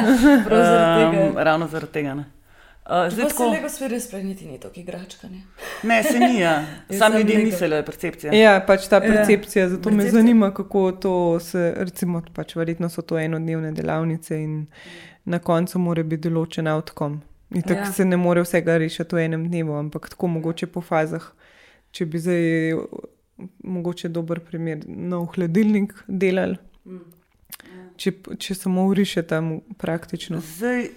prav 0.45 0.59
zaradi 0.61 1.03
Um, 1.07 1.13
tega. 1.25 1.43
ravno 1.43 1.67
zaradi 1.67 1.91
tega. 1.91 2.13
Ne. 2.15 2.25
Uh, 2.89 3.09
zdaj, 3.09 3.23
ko 3.23 3.29
se 3.29 3.35
tako, 3.35 3.49
Lego 3.49 3.69
sferi 3.69 3.99
spreniti, 3.99 4.45
ni 4.45 4.59
to 4.59 4.69
igračka. 4.75 5.27
Ne? 5.29 5.41
ne, 5.83 6.03
se 6.03 6.19
ni. 6.19 6.39
Ja. 6.39 6.65
Sam 6.99 7.13
ljudje 7.13 7.35
Lego. 7.35 7.45
mislijo, 7.45 7.69
da 7.69 7.75
je 7.75 7.85
percepcija. 7.85 8.33
Ja, 8.33 8.63
pač 8.67 8.87
ta 8.87 8.95
Ja. 8.95 9.01
percepcija, 9.03 9.69
zato 9.69 9.89
me 9.89 9.97
Percepcija. 9.97 10.21
zanima, 10.21 10.53
kako 10.53 10.91
to 10.93 11.13
se, 11.39 11.73
recimo, 11.77 12.21
pač 12.33 12.55
verjetno 12.55 12.89
so 12.89 13.01
to 13.01 13.19
enodnevne 13.19 13.71
delavnice 13.71 14.37
in 14.37 14.65
na 15.25 15.39
koncu 15.39 15.79
mora 15.79 16.03
biti 16.03 16.29
določen 16.29 16.67
outcome. 16.67 17.19
In 17.51 17.61
tako 17.61 17.79
Ja. 17.79 17.85
ja. 17.85 17.91
se 17.91 18.05
ne 18.05 18.17
more 18.17 18.41
vsega 18.41 18.77
rešiti 18.77 19.15
v 19.15 19.19
enem 19.19 19.47
dnevu, 19.47 19.73
ampak 19.75 20.09
tako 20.09 20.27
mogoče 20.29 20.67
po 20.67 20.81
fazah. 20.81 21.23
Če 21.91 22.05
bi 22.05 22.19
zdaj 22.19 22.73
mogoče 23.63 24.09
dober 24.09 24.39
primer, 24.39 24.79
nov 24.87 25.25
hladilnik 25.27 25.93
delali, 26.07 26.57
če, 27.97 28.11
če 28.37 28.55
samo 28.55 28.85
uriše 28.85 29.23
tam 29.23 29.59
praktično. 29.77 30.41
Zdaj, 30.41 30.89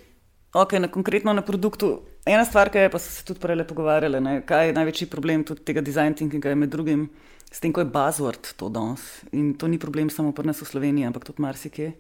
okay, 0.52 0.78
na 0.78 0.88
konkretno 0.88 1.32
na 1.32 1.42
produktu. 1.42 2.02
Ena 2.26 2.44
stvar, 2.44 2.70
ki 2.70 2.78
je, 2.78 2.90
pa 2.92 2.98
so 3.02 3.10
se 3.10 3.24
tudi 3.24 3.40
prej 3.40 3.64
pogovarjali, 3.66 4.20
ne, 4.20 4.34
kaj 4.46 4.68
je 4.68 4.76
največji 4.76 5.10
problem 5.10 5.44
tudi 5.44 5.64
tega 5.64 5.80
design 5.80 6.14
thinkinga, 6.14 6.52
je 6.52 6.58
med 6.60 6.70
drugim 6.70 7.08
s 7.52 7.60
tem, 7.60 7.72
ko 7.72 7.82
je 7.82 7.90
buzzword 7.90 8.54
to 8.56 8.68
danes. 8.68 9.02
In 9.32 9.54
to 9.58 9.68
ni 9.68 9.78
problem 9.78 10.10
samo 10.10 10.32
pri 10.32 10.46
nas 10.52 10.62
v 10.62 10.68
Sloveniji, 10.70 11.08
ampak 11.08 11.24
tudi 11.24 11.42
marsikje. 11.42 11.92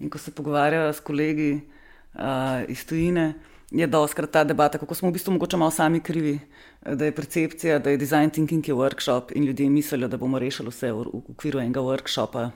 In 0.00 0.10
ko 0.10 0.18
se 0.18 0.34
pogovarjajo 0.34 0.92
s 0.92 1.00
kolegi 1.00 1.50
uh, 1.58 2.62
iz 2.68 2.84
tujine, 2.86 3.34
je 3.74 3.86
doskrat 3.86 4.30
ta 4.30 4.44
debata, 4.44 4.78
kako 4.78 4.94
smo 4.94 5.08
v 5.08 5.16
bistvu 5.16 5.32
mogoče 5.34 5.56
malo 5.56 5.72
sami 5.74 6.00
krivi, 6.00 6.38
da 6.84 7.08
je 7.08 7.14
percepcija, 7.14 7.78
da 7.78 7.90
je 7.90 7.98
design 7.98 8.30
thinking 8.30 8.68
je 8.68 8.74
workshop 8.74 9.32
in 9.34 9.44
ljudje 9.44 9.70
mislijo, 9.70 10.08
da 10.08 10.16
bomo 10.16 10.38
rešili 10.38 10.70
vse 10.70 10.92
v, 10.92 11.08
v 11.10 11.22
okviru 11.34 11.58
enega 11.58 11.80
workshopa. 11.80 12.50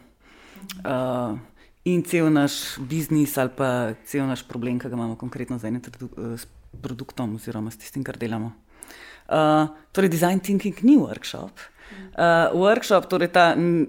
Uh, 0.85 1.39
in 1.89 2.03
cel 2.05 2.29
naš 2.33 2.77
biznis 2.79 3.37
ali 3.39 3.51
pa 3.57 3.69
cel 4.07 4.27
naš 4.29 4.45
problem, 4.49 4.79
ki 4.79 4.89
ga 4.89 4.97
imamo 4.97 5.17
konkretno 5.17 5.59
z 5.59 5.71
enim 5.71 5.83
produktom 6.83 7.37
oziroma 7.37 7.71
s 7.71 7.81
tistim, 7.81 8.05
kar 8.05 8.19
delamo. 8.21 8.53
Uh, 9.29 9.69
torej, 9.93 10.09
design 10.13 10.41
thinking 10.41 10.77
ni 10.83 10.97
workshop. 10.97 11.61
Uh, 12.17 12.53
workshop, 12.57 13.09
torej 13.09 13.33
ta 13.33 13.53
m, 13.57 13.87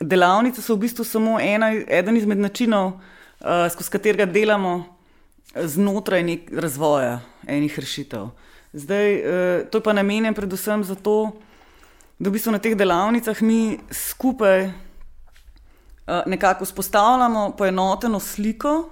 delavnice 0.00 0.62
so 0.62 0.76
v 0.76 0.84
bistvu 0.84 1.04
samo 1.04 1.38
ena, 1.40 1.72
eden 1.72 2.16
izmed 2.16 2.40
načinov, 2.40 2.98
uh, 3.40 3.64
skozi 3.72 3.94
katerega 3.96 4.28
delamo 4.28 4.74
znotraj 5.54 6.24
nek 6.24 6.52
razvoja 6.52 7.20
enih 7.48 7.78
rešitev. 7.78 8.28
Zdaj, 8.72 9.08
uh, 9.14 9.66
to 9.70 9.80
je 9.80 9.84
pa 9.84 9.96
namenjen 9.96 10.36
predvsem 10.36 10.84
zato, 10.84 11.32
da 12.18 12.30
v 12.30 12.36
bistvu 12.36 12.52
na 12.54 12.60
teh 12.62 12.76
delavnicah 12.76 13.40
mi 13.42 13.78
skupaj 13.92 14.68
nekako 16.06 16.64
vzpostavljamo 16.64 17.54
poenoteno 17.58 18.20
sliko 18.20 18.90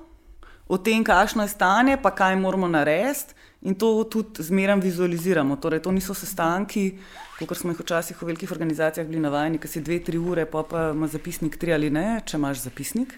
o 0.68 0.78
tem, 0.78 1.04
kakšno 1.04 1.42
je 1.42 1.48
stanje, 1.48 1.96
pa 2.02 2.10
kaj 2.10 2.36
moramo 2.36 2.68
narediti, 2.68 3.34
in 3.62 3.74
to 3.74 4.04
tudi 4.04 4.42
zmeraj 4.42 4.80
vizualiziramo. 4.80 5.56
Torej, 5.56 5.82
to 5.82 5.92
niso 5.92 6.14
sestanki, 6.14 6.98
kot 7.38 7.58
smo 7.58 7.72
jih 7.72 7.80
včasih 7.80 8.22
v 8.22 8.30
velikih 8.32 8.52
organizacijah 8.52 9.06
bili 9.06 9.20
navajeni, 9.20 9.58
ki 9.58 9.68
si 9.68 9.82
dve, 9.82 10.00
tri 10.02 10.18
ure, 10.18 10.46
pa 10.46 10.62
pa 10.62 10.90
ima 10.94 11.06
zapisnik 11.06 11.58
tri 11.58 11.74
ali 11.74 11.90
ne, 11.90 12.20
če 12.24 12.36
imaš 12.40 12.64
zapisnik. 12.64 13.14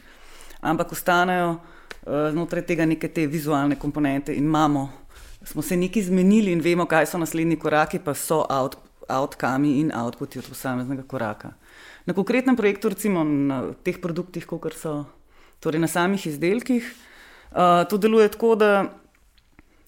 Ampak 0.61 0.93
ostanejo 0.93 1.55
uh, 1.55 2.29
znotraj 2.33 2.67
tega 2.67 2.87
neke 2.89 3.09
te 3.09 3.27
vizualne 3.27 3.79
komponente 3.79 4.35
in 4.35 4.45
imamo, 4.45 4.89
smo 5.45 5.63
se 5.63 5.77
nekaj 5.77 6.09
zmenili 6.09 6.53
in 6.53 6.61
vemo, 6.65 6.87
kaj 6.89 7.07
so 7.07 7.21
naslednji 7.21 7.59
koraki, 7.61 8.01
pa 8.01 8.15
so 8.15 8.45
out, 8.49 8.77
outcomi 9.09 9.79
in 9.81 9.93
outputi 9.95 10.39
od 10.39 10.49
posameznega 10.49 11.03
koraka. 11.03 11.53
Na 12.07 12.15
konkretnem 12.15 12.57
projektu, 12.57 12.89
recimo 12.89 13.25
na 13.25 13.73
teh 13.85 14.01
produktih, 14.01 14.47
kot 14.47 14.77
so 14.77 15.05
torej 15.61 15.81
na 15.81 15.89
samih 15.89 16.27
izdelkih, 16.27 16.85
uh, 17.53 17.85
to 17.89 17.97
deluje 17.97 18.29
tako, 18.29 18.55
da 18.61 18.71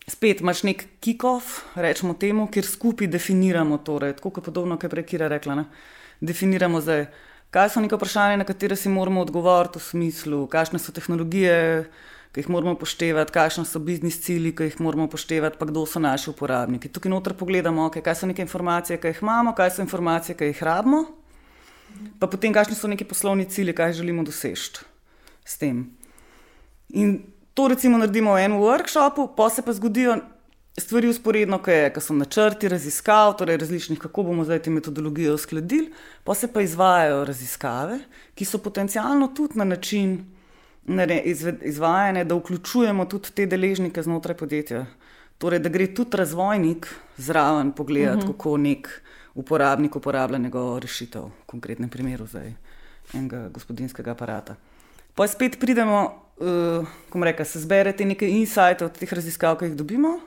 spet 0.09 0.41
imaš 0.41 0.63
nek 0.63 0.87
kick-off, 1.03 1.63
rečemo 1.75 2.15
temu, 2.15 2.47
kjer 2.49 2.67
skupaj 2.67 3.11
definiramo, 3.11 3.79
torej, 3.79 4.17
tako 4.21 4.31
kot 4.39 4.45
podobno, 4.45 4.77
kot 4.77 4.89
je 4.89 4.95
prej 4.95 5.07
Kira 5.07 5.29
rekla. 5.29 5.55
Ne? 5.61 5.65
Definiramo 6.21 6.81
zdaj, 6.81 7.07
kaj 7.51 7.75
so 7.75 7.83
neka 7.83 7.99
vprašanja, 7.99 8.41
na 8.41 8.47
katere 8.49 8.77
si 8.77 8.89
moramo 8.89 9.21
odgovoriti 9.27 9.81
v 9.81 9.89
smislu, 9.91 10.47
kakšne 10.53 10.79
so 10.81 10.95
tehnologije, 10.95 11.91
ki 12.37 12.45
jih 12.45 12.53
moramo 12.53 12.77
upoštevati, 12.77 13.33
kakšne 13.33 13.65
so 13.65 13.81
biznis 13.81 14.21
cilji, 14.21 14.53
ki 14.53 14.69
jih 14.69 14.81
moramo 14.85 15.09
upoštevati, 15.09 15.57
pa 15.57 15.67
kdo 15.73 15.87
so 15.89 16.03
naši 16.05 16.29
uporabniki. 16.31 16.93
Tukaj 16.93 17.11
noter 17.11 17.33
pogledamo, 17.33 17.89
okay, 17.89 18.05
kaj 18.05 18.21
so 18.21 18.29
neke 18.29 18.45
informacije, 18.45 19.01
ki 19.01 19.15
jih 19.15 19.23
imamo, 19.25 19.57
kaj 19.57 19.79
so 19.79 19.87
informacije, 19.87 20.37
ki 20.37 20.53
jih 20.53 20.63
rabimo 20.69 21.07
pa 22.19 22.27
potem, 22.27 22.53
kakšni 22.53 22.77
so 22.77 22.89
neki 22.91 23.07
poslovni 23.09 23.47
cilji, 23.51 23.75
kaj 23.77 23.97
želimo 24.01 24.25
doseči 24.27 24.85
s 25.45 25.59
tem. 25.59 25.87
In 26.89 27.19
to 27.55 27.69
recimo 27.69 27.99
naredimo 27.99 28.35
v 28.35 28.45
enem 28.45 28.61
workshopu, 28.61 29.31
pa 29.37 29.49
se 29.51 29.63
pa 29.63 29.73
zgodijo 29.73 30.19
stvari 30.77 31.09
usporedno, 31.09 31.59
ki 31.63 32.01
so 32.05 32.15
načrti 32.15 32.69
raziskav, 32.69 33.37
torej 33.41 33.57
različnih, 33.63 33.99
kako 33.99 34.27
bomo 34.29 34.45
zdaj 34.45 34.63
te 34.67 34.71
metodologije 34.71 35.33
uskladili, 35.33 35.93
pa 36.25 36.35
se 36.35 36.53
pa 36.53 36.61
izvajajo 36.61 37.25
raziskave, 37.25 38.01
ki 38.35 38.45
so 38.45 38.59
potencialno 38.59 39.33
tudi 39.35 39.59
na 39.59 39.65
način 39.65 40.36
izvajane, 41.63 42.25
da 42.25 42.35
vključujemo 42.35 43.05
tudi 43.05 43.31
te 43.35 43.47
deležnike 43.47 44.03
znotraj 44.03 44.37
podjetja. 44.37 44.87
Torej, 45.39 45.59
da 45.59 45.69
gre 45.69 45.87
tudi 45.95 46.17
razvojnik 46.17 46.89
zraven 47.17 47.73
pogledati, 47.73 48.19
uh 48.19 48.25
-huh. 48.25 48.33
kako 48.33 48.57
nek 48.57 49.03
uporabnik 49.35 49.97
uporablja 49.97 50.39
njegovo 50.39 50.79
rešitev, 50.79 51.23
v 51.23 51.47
konkretnem 51.47 51.89
primeru 51.89 52.27
zdaj 52.27 52.55
enega 53.15 53.49
gospodinskega 53.49 54.11
aparata. 54.11 54.57
Pa 55.15 55.27
spet 55.29 55.61
pridemo, 55.61 56.23
uh, 56.37 56.87
ko 57.11 57.25
reka, 57.25 57.45
se 57.45 57.61
zberete 57.61 58.05
nekaj 58.05 58.29
insight 58.29 58.83
od 58.83 58.99
teh 58.99 59.13
raziskav, 59.13 59.59
ki 59.59 59.65
jih 59.71 59.77
dobimo, 59.77 60.19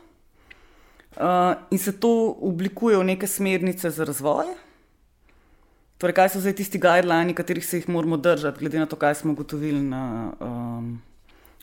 uh, 1.17 1.53
in 1.71 1.77
se 1.79 1.91
to 1.99 2.35
oblikuje 2.41 2.97
v 2.97 3.03
neke 3.03 3.27
smernice 3.27 3.89
za 3.89 4.03
razvoj. 4.03 4.45
Torej, 5.99 6.15
kaj 6.15 6.29
so 6.31 6.39
zdaj 6.39 6.53
tisti 6.55 6.79
guidelini, 6.79 7.33
katerih 7.35 7.65
se 7.65 7.81
jih 7.81 7.89
moramo 7.91 8.17
držati, 8.17 8.59
glede 8.59 8.79
na 8.79 8.85
to, 8.87 8.95
kaj 8.95 9.17
smo 9.19 9.33
ugotovili 9.35 9.81
na, 9.83 10.31
um, 10.39 11.01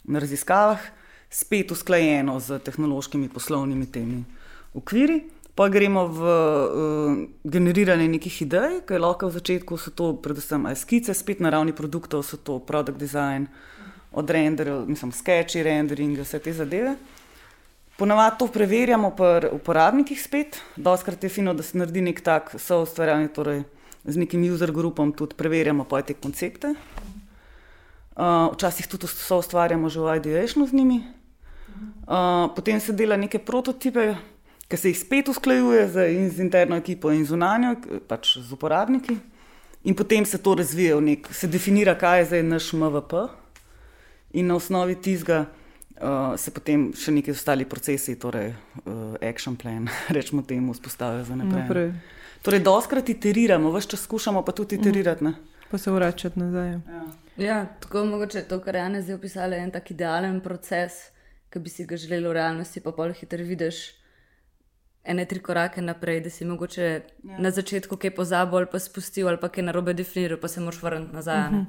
na 0.04 0.18
raziskavah, 0.20 0.80
spet 1.30 1.70
usklajeno 1.72 2.34
z 2.40 2.58
tehnološkimi 2.58 3.30
poslovnimi 3.32 3.86
temi 3.92 4.24
okviri. 4.74 5.22
Pa 5.56 5.70
gremo 5.72 6.02
v 6.12 6.20
uh, 6.20 7.16
generiranje 7.44 8.08
nekih 8.12 8.42
idej, 8.44 8.82
ki 8.84 8.92
je 8.92 9.00
lahko 9.00 9.30
v 9.30 9.38
začetku 9.38 9.78
so 9.80 9.88
to 9.90 10.10
predvsem 10.20 10.68
skice, 10.76 11.14
spet 11.16 11.40
na 11.40 11.48
ravni 11.48 11.72
produktov 11.72 12.20
so 12.20 12.36
to 12.36 12.58
product 12.60 13.00
design, 13.00 13.46
od 14.12 14.30
renderja, 14.30 14.82
mislim, 14.84 15.14
sketchi, 15.16 15.62
rendering, 15.64 16.18
vse 16.20 16.42
te 16.44 16.52
zadeve. 16.52 16.92
Ponavadi 17.96 18.36
to 18.38 18.50
preverjamo 18.52 19.14
pri 19.16 19.48
uporabnikih 19.56 20.20
spet, 20.20 20.60
doskrat 20.76 21.24
je 21.24 21.32
fino, 21.32 21.56
da 21.56 21.64
se 21.64 21.78
naredi 21.78 22.04
nek 22.04 22.20
tak 22.20 22.52
soustvarjalni, 22.60 23.32
torej 23.32 23.64
z 24.06 24.16
nekim 24.16 24.42
user 24.52 24.72
grupom 24.72 25.12
tudi 25.12 25.34
preverjamo 25.34 25.86
te 26.06 26.14
koncepte. 26.14 26.74
Uh, 28.16 28.54
včasih 28.54 28.86
tudi 28.86 29.06
soustvarjamo 29.06 29.88
že 29.88 30.00
v 30.00 30.16
ideationu 30.16 30.66
z 30.66 30.72
njimi. 30.72 31.04
Uh, 32.08 32.48
potem 32.54 32.80
se 32.80 32.92
dela 32.92 33.16
neke 33.16 33.38
prototipe, 33.38 34.16
ki 34.68 34.76
se 34.76 34.88
jih 34.88 34.98
spet 34.98 35.28
usklajuje 35.28 35.88
z, 35.88 35.96
in 36.14 36.30
z 36.30 36.40
interno 36.40 36.76
ekipo 36.76 37.10
in 37.12 37.26
zunanjo, 37.26 37.76
pač 38.08 38.38
z 38.38 38.52
uporabniki. 38.52 39.18
In 39.84 39.94
potem 39.94 40.24
se 40.24 40.38
to 40.38 40.54
razvije 40.54 40.94
v 40.96 41.00
nek, 41.02 41.28
se 41.30 41.46
definira, 41.46 41.94
kaj 41.94 42.18
je 42.18 42.24
zdaj 42.24 42.42
naš 42.42 42.72
MVP, 42.72 43.12
in 44.32 44.46
na 44.46 44.56
osnovi 44.56 44.96
tizga 44.96 45.46
uh, 46.00 46.34
se 46.38 46.50
potem 46.50 46.90
še 46.96 47.12
neki 47.12 47.30
ostali 47.30 47.64
procesi, 47.68 48.16
torej 48.18 48.54
uh, 48.54 49.14
action 49.20 49.56
plan, 49.56 49.86
rečemo 50.16 50.42
temu, 50.42 50.74
vzpostavijo 50.74 51.24
za 51.24 51.36
naprej. 51.36 51.62
Naprej. 51.62 51.90
Torej, 52.46 52.62
doskrat 52.62 53.08
iteriramo, 53.10 53.72
vse 53.74 53.88
čas 53.88 54.02
skušamo 54.06 54.44
pa 54.46 54.52
tudi 54.52 54.78
iterirati. 54.78 55.24
Ne? 55.24 55.32
Pa 55.70 55.78
se 55.78 55.90
vračati 55.90 56.38
nazaj. 56.38 56.70
Ja. 56.70 57.04
Ja, 57.36 57.66
tako 57.80 58.04
mogoče 58.04 58.42
to, 58.48 58.60
kar 58.60 58.74
je 58.74 58.80
Jana 58.80 59.00
zdaj 59.02 59.14
opisala, 59.14 59.56
je 59.56 59.62
en 59.62 59.70
tak 59.70 59.90
idealen 59.90 60.40
proces, 60.40 60.92
ki 61.50 61.58
bi 61.58 61.70
si 61.70 61.84
ga 61.86 61.96
želeli 61.96 62.28
v 62.28 62.32
realnosti, 62.38 62.80
pa 62.80 62.92
pol 62.94 63.12
hitro 63.12 63.44
vidiš 63.44 63.80
ene 65.04 65.24
tri 65.24 65.42
korake 65.42 65.82
naprej, 65.82 66.20
da 66.20 66.30
si 66.30 66.44
mogoče 66.44 66.86
ja. 66.86 67.38
na 67.38 67.50
začetku 67.50 67.96
kaj 67.96 68.14
pozabil 68.14 68.62
ali 68.62 68.70
pa 68.72 68.78
spustil 68.78 69.28
ali 69.28 69.42
pa 69.42 69.48
kaj 69.48 69.66
narobe 69.66 69.94
definiral, 69.94 70.38
pa 70.38 70.48
se 70.48 70.60
moraš 70.60 70.82
vrniti 70.82 71.14
nazaj. 71.14 71.48
Uh 71.48 71.54
-huh. 71.54 71.64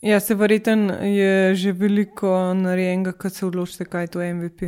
Ja, 0.00 0.20
se 0.20 0.34
verjeten 0.34 0.90
je 1.02 1.54
že 1.54 1.72
veliko 1.72 2.54
narejenega, 2.54 3.12
kad 3.12 3.34
se 3.34 3.46
odločite, 3.46 3.84
kaj 3.84 4.02
je 4.02 4.06
to 4.06 4.20
MVP. 4.34 4.62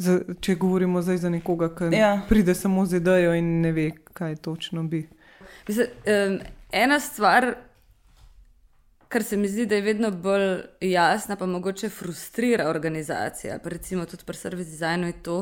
Za, 0.00 0.20
če 0.40 0.54
govorimo 0.56 1.02
zdaj 1.04 1.18
za 1.20 1.30
nekoga, 1.30 1.68
ki 1.76 1.90
ja. 1.92 2.14
pride 2.28 2.54
samo 2.56 2.86
z 2.88 3.02
idejo 3.02 3.34
in 3.36 3.58
ne 3.60 3.72
ve, 3.76 3.90
kaj 4.16 4.38
točno 4.40 4.82
bi. 4.88 5.02
Mislim, 5.68 5.86
um, 6.08 6.38
ena 6.72 7.00
stvar, 7.00 7.50
kar 9.08 9.24
se 9.24 9.36
mi 9.36 9.48
zdi, 9.48 9.66
da 9.66 9.76
je 9.76 9.84
vedno 9.84 10.10
bolj 10.10 10.62
jasna, 10.80 11.36
pa 11.36 11.46
mogoče 11.46 11.88
frustrira 11.88 12.70
organizacija, 12.70 13.58
pa 13.62 13.68
recimo 13.68 14.06
tudi 14.06 14.24
pri 14.26 14.36
service 14.36 14.70
designu, 14.70 15.06
je 15.06 15.22
to, 15.22 15.36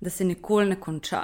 da 0.00 0.10
se 0.10 0.24
nikoli 0.24 0.70
ne 0.70 0.80
konča. 0.80 1.22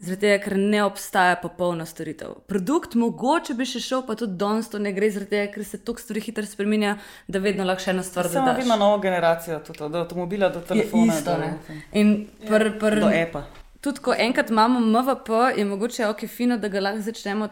Zaradi 0.00 0.20
tega, 0.20 0.38
ker 0.44 0.56
ne 0.56 0.80
obstaja 0.84 1.36
popolna 1.42 1.84
storitev. 1.86 2.38
Produkt 2.48 2.94
mogoče 2.96 3.54
bi 3.58 3.66
še 3.68 3.82
šel, 3.84 4.02
pa 4.08 4.16
tudi 4.16 4.38
danes 4.40 4.70
to 4.72 4.80
ne 4.80 4.94
gre, 4.96 5.10
zaradi 5.12 5.34
tega, 5.34 5.52
ker 5.52 5.66
se 5.68 5.80
toliko 5.84 6.04
stvari 6.04 6.24
hitro 6.24 6.44
spremenja, 6.48 6.94
da 7.28 7.42
vedno 7.44 7.66
lahko 7.68 7.84
še 7.84 7.92
ena 7.92 8.04
stvar 8.06 8.30
dodaš. 8.30 8.48
Samo 8.48 8.64
ima 8.64 8.78
novo 8.80 8.98
generacijo, 9.04 9.60
tudi 9.66 9.84
od 9.84 9.98
avtomobila 10.00 10.48
do 10.54 10.64
telefona. 10.64 11.18
Isto, 11.18 11.36
do, 11.36 11.78
In 12.00 12.14
pr, 12.46 12.70
pr, 12.80 13.00
do 13.04 13.12
EPA. 13.12 13.44
Tudi 13.84 14.04
ko 14.04 14.16
enkrat 14.16 14.52
imamo 14.52 14.80
MVP, 14.80 15.34
je 15.60 15.68
mogoče 15.68 16.08
ok, 16.08 16.24
fino, 16.32 16.56
da 16.60 16.72
ga 16.72 16.80
lahko 16.88 17.04
začnemo, 17.04 17.50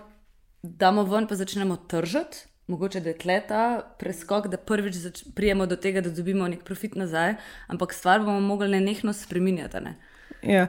damo 0.62 1.04
ven, 1.08 1.28
pa 1.28 1.36
začnemo 1.36 1.76
tržiti 1.88 2.48
mogoče 2.68 3.00
da 3.00 3.08
je 3.08 3.18
tleta 3.18 3.60
preskok, 3.98 4.46
da 4.46 4.56
prvič 4.56 4.96
prijemo 5.34 5.66
do 5.66 5.76
tega, 5.76 6.00
da 6.00 6.10
dobimo 6.10 6.48
nek 6.48 6.64
profit 6.64 6.94
nazaj, 6.94 7.34
ampak 7.66 7.92
stvar 7.96 8.20
bomo 8.20 8.40
mogli 8.40 8.68
ne 8.68 8.80
nehno 8.80 9.12
spremenjati. 9.12 9.80
Ne? 9.80 9.94
Ja. 10.42 10.66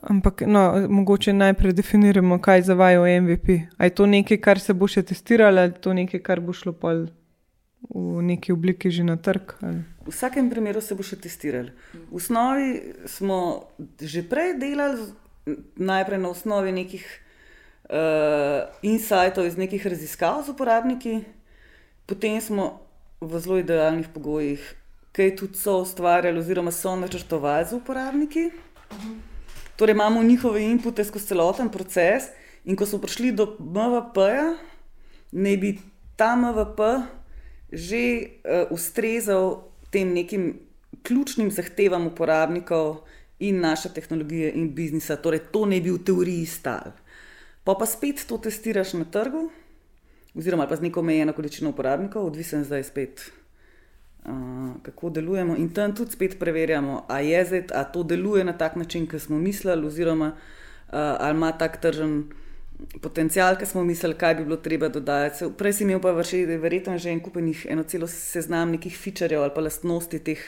Ampak, 0.00 0.42
no, 0.46 0.86
mogoče 0.88 1.32
najprej 1.32 1.72
definiramo, 1.72 2.38
kaj 2.38 2.62
za 2.62 2.74
vajo 2.74 3.04
MVP. 3.20 3.48
Je 3.80 3.90
to 3.90 4.06
nekaj, 4.06 4.40
kar 4.40 4.60
se 4.60 4.72
bo 4.72 4.88
še 4.88 5.02
testiralo, 5.02 5.60
ali 5.60 5.74
je 5.74 5.80
to 5.80 5.92
nekaj, 5.92 6.22
kar 6.24 6.40
bo 6.40 6.52
šlo 6.52 6.72
v 7.90 8.22
neki 8.22 8.52
obliki 8.52 8.90
že 8.90 9.04
na 9.04 9.16
trg? 9.16 9.56
Ali? 9.60 9.84
V 10.06 10.12
vsakem 10.12 10.48
primeru 10.50 10.80
se 10.80 10.94
bo 10.94 11.04
še 11.04 11.16
testiralo. 11.20 11.68
V 12.08 12.16
osnovi 12.16 12.96
smo 13.04 13.68
že 14.00 14.24
prej 14.24 14.56
delali, 14.56 15.12
najprej 15.76 16.18
na 16.20 16.28
osnovi 16.32 16.72
nekih 16.72 17.04
uh, 17.92 18.72
insightov 18.80 19.44
iz 19.44 19.60
nekih 19.60 19.84
raziskav 19.84 20.44
z 20.44 20.56
uporabniki, 20.56 21.24
potem 22.08 22.40
smo 22.40 22.80
v 23.20 23.40
zelo 23.40 23.60
idealnih 23.60 24.08
pogojih, 24.08 24.60
kaj 25.12 25.36
tudi 25.36 25.60
so 25.60 25.80
ustvarjali, 25.84 26.40
oziroma 26.40 26.72
so 26.72 26.96
načrtovali 26.96 27.68
z 27.68 27.76
uporabniki. 27.76 28.44
Torej, 29.76 29.92
imamo 29.92 30.22
njihove 30.22 30.62
inpute 30.62 31.04
skozi 31.04 31.26
celoten 31.26 31.68
proces, 31.68 32.30
in 32.64 32.76
ko 32.76 32.86
smo 32.86 32.98
prišli 32.98 33.32
do 33.32 33.56
MVP-ja, 33.58 34.54
ne 35.32 35.56
bi 35.56 35.78
ta 36.16 36.36
MVP 36.36 36.80
že 37.74 37.98
uh, 37.98 38.70
ustrezal 38.70 39.64
tem 39.90 40.12
nekim 40.14 40.60
ključnim 41.02 41.50
zahtevam 41.50 42.06
uporabnikov 42.06 43.02
in 43.38 43.58
naše 43.60 43.88
tehnologije 43.90 44.52
in 44.54 44.68
biznisa. 44.74 45.16
Torej, 45.16 45.40
to 45.50 45.66
ne 45.66 45.80
bi 45.80 45.90
v 45.90 45.98
teoriji 45.98 46.46
stalo 46.46 46.92
pa 47.64 47.72
pa 47.74 47.86
spet 47.88 48.24
to 48.28 48.38
testiraš 48.38 48.92
na 48.92 49.08
trgu, 49.08 49.48
oziroma 50.36 50.68
pa 50.68 50.76
z 50.76 50.84
neko 50.84 51.00
omejeno 51.00 51.32
količino 51.32 51.72
uporabnikov, 51.72 52.28
odvisen 52.28 52.64
zdaj 52.64 52.84
spet. 52.84 53.32
Uh, 54.24 54.70
kako 54.82 55.10
delujemo, 55.10 55.56
in 55.56 55.68
tam 55.74 55.92
tudi 55.94 56.10
spet 56.10 56.38
preverjamo, 56.40 57.04
ali 57.08 57.28
je 57.28 57.44
zdaj, 57.44 57.62
ali 57.74 57.86
to 57.92 58.02
deluje 58.02 58.44
na 58.44 58.52
tak 58.52 58.76
način, 58.76 59.06
kot 59.06 59.20
smo 59.20 59.38
mislili, 59.38 59.86
oziroma 59.86 60.26
uh, 60.26 60.94
ali 60.94 61.36
ima 61.36 61.52
tak 61.52 61.80
tržen 61.80 62.24
potencial, 63.02 63.56
ki 63.56 63.66
smo 63.66 63.84
mislili, 63.84 64.14
kaj 64.14 64.34
bi 64.34 64.44
bilo 64.44 64.56
treba 64.56 64.88
dodati. 64.88 65.44
Prej 65.58 65.72
si 65.72 65.84
imel 65.84 66.00
pa 66.00 66.10
verjetno 66.12 66.98
že 66.98 67.10
en 67.10 67.20
kupenih, 67.20 67.66
eno 67.70 67.82
celo 67.82 68.06
seznam 68.06 68.70
nekih 68.70 68.96
featurejev 68.98 69.42
ali 69.42 69.52
pa 69.54 69.60
lastnosti 69.60 70.18
teh 70.18 70.40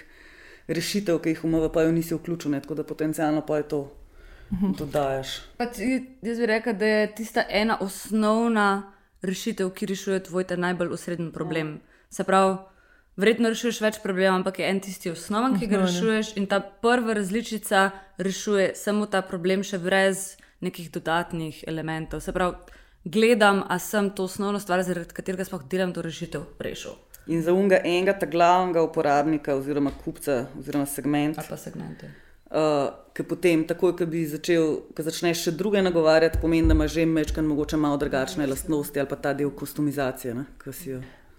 rešitev, 0.69 1.21
ki 1.23 1.35
jih 1.35 1.45
v 1.45 1.49
MVP-ju 1.49 1.93
nisi 1.93 2.15
vključen, 2.15 2.61
tako 2.61 2.75
da 2.75 2.85
potencialno 2.85 3.47
pa 3.47 3.57
je 3.57 3.69
to 3.69 3.81
dodajaš. 4.79 5.41
Jaz 6.23 6.39
bi 6.39 6.47
rekel, 6.47 6.75
da 6.75 6.87
je 6.87 7.15
tista 7.15 7.45
ena 7.49 7.79
osnovna 7.81 8.93
rešitev, 9.23 9.71
ki 9.71 9.87
rešuje 9.87 10.23
tvoj 10.23 10.45
najbolj 10.57 10.89
osrednji 10.93 11.33
problem. 11.33 11.69
Ja. 11.69 11.79
Se 12.11 12.25
pravi, 12.25 12.57
verjetno 13.17 13.51
rešuješ 13.53 13.81
več 13.81 14.01
problemov, 14.05 14.41
ampak 14.41 14.61
je 14.61 14.69
en 14.71 14.81
tisti 14.85 15.13
osnoven, 15.13 15.57
ki 15.59 15.69
ga 15.71 15.83
rešuješ, 15.85 16.35
in 16.41 16.49
ta 16.51 16.61
prva 16.61 17.17
različica 17.17 17.91
rešuje 18.19 18.75
samo 18.77 19.09
ta 19.11 19.23
problem, 19.25 19.65
še 19.65 19.81
brez 19.83 20.37
nekih 20.65 20.91
dodatnih 20.93 21.65
elementov. 21.69 22.21
Se 22.25 22.33
pravi, 22.33 22.77
gledam, 23.05 23.65
a 23.69 23.79
sem 23.79 24.11
to 24.11 24.29
osnovno 24.29 24.61
stvar, 24.61 24.85
zaradi 24.85 25.17
katerega 25.17 25.49
sploh 25.49 25.65
delam 25.71 25.97
to 25.97 26.05
rešitev, 26.05 26.47
rešil. 26.61 26.97
In 27.27 27.43
za 27.43 27.53
unga 27.53 27.81
enega, 27.83 28.15
ta 28.15 28.29
glavnega 28.31 28.85
uporabnika, 28.87 29.57
oziroma 29.59 29.91
kupca, 30.05 30.45
oziroma 30.59 30.87
segment. 30.87 31.39
Ali 31.41 31.51
pa 31.51 31.59
segmente. 31.59 32.13
Uh, 32.47 32.93
ki 33.11 33.25
potem, 33.27 33.65
takoj, 33.67 33.97
ko 33.99 34.07
bi 34.07 34.21
začel, 34.31 34.77
ko 34.95 35.03
začneš 35.03 35.49
še 35.49 35.53
druge 35.59 35.83
nagovarjati, 35.83 36.39
pomeni, 36.39 36.69
da 36.71 36.77
imaš 36.79 36.93
že 36.95 37.07
mečkan, 37.11 37.49
mogoče 37.51 37.81
malo 37.83 37.99
drugačne 37.99 38.47
lastnosti 38.47 39.03
ali 39.03 39.11
pa 39.11 39.19
ta 39.19 39.33
del 39.35 39.51
kustomizacije. 39.51 40.37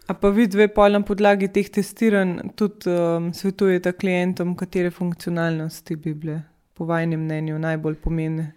A 0.08 0.14
pa 0.14 0.30
vi 0.32 0.48
dve 0.48 0.68
pol 0.72 0.96
na 0.96 1.02
podlagi 1.04 1.50
teh 1.52 1.68
testiranj 1.68 2.54
tudi 2.56 2.92
um, 2.92 3.32
svetujete 3.36 3.92
klientom, 3.92 4.56
katere 4.56 4.92
funkcionalnosti 4.92 5.96
bi 5.96 6.14
bile 6.14 6.38
po 6.78 6.86
vašem 6.88 7.20
mnenju 7.26 7.60
najbolj 7.60 7.98
pomembne? 8.04 8.54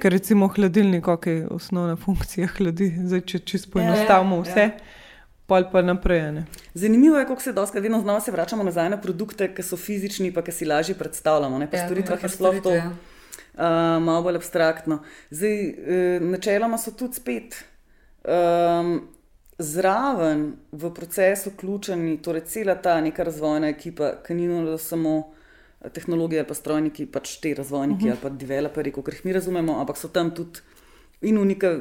Ker 0.00 0.14
recimo 0.14 0.48
hladilnik, 0.48 1.08
ok, 1.08 1.26
osnovna 1.52 1.96
funkcija 2.00 2.48
hladi, 2.56 2.88
zdaj 3.04 3.20
če 3.20 3.42
čisto 3.44 3.74
poenostavimo 3.74 4.40
ja, 4.40 4.46
vse. 4.46 4.64
Ja, 4.64 4.72
ja 4.72 5.06
pol 5.48 5.64
pa 5.72 5.80
naprej. 5.82 6.32
Ne? 6.32 6.42
Zanimivo 6.74 7.18
je, 7.18 7.26
kako 7.26 7.42
se 7.42 7.52
dosti 7.52 7.80
vedno 7.80 8.00
znova 8.00 8.20
se 8.20 8.32
vračamo 8.32 8.62
nazaj 8.62 8.90
na 8.90 9.00
produkte, 9.00 9.48
ki 9.54 9.64
so 9.64 9.76
fizični, 9.80 10.32
pa 10.32 10.44
ki 10.44 10.52
si 10.52 10.68
lažje 10.68 10.94
predstavljamo. 10.94 11.60
Po 11.70 11.76
ja, 11.76 11.86
storitvah 11.86 12.22
je 12.22 12.28
sploh 12.28 12.60
to 12.62 12.74
uh, 12.76 12.90
malo 14.04 14.22
bolj 14.22 14.36
abstraktno. 14.42 15.00
Zdaj, 15.30 15.56
uh, 15.68 16.26
načeloma 16.34 16.78
so 16.78 16.92
tudi 16.92 17.16
spet 17.16 17.56
um, 18.28 19.08
zraven 19.58 20.52
v 20.72 20.90
proces 20.94 21.46
vključeni, 21.46 22.18
torej 22.22 22.46
cela 22.46 22.74
ta 22.74 23.00
neka 23.00 23.24
razvojna 23.24 23.68
ekipa, 23.68 24.12
ki 24.26 24.34
ni 24.34 24.46
nujno 24.46 24.78
samo. 24.78 25.34
Tehnologije 25.78 26.40
ali 26.40 26.48
pa 26.48 26.54
strojniki, 26.58 27.04
pač 27.06 27.36
te 27.38 27.52
razvojniki 27.54 28.08
uh 28.08 28.10
mhm. 28.10 28.10
-huh. 28.10 28.10
ali 28.10 28.22
pa 28.22 28.38
developerji, 28.38 28.92
kot 28.92 29.08
jih 29.08 29.24
mi 29.24 29.32
razumemo, 29.32 29.76
ampak 29.80 29.96
so 29.96 30.08
tam 30.08 30.34
tudi 30.34 30.60
In 31.20 31.38
unika 31.38 31.72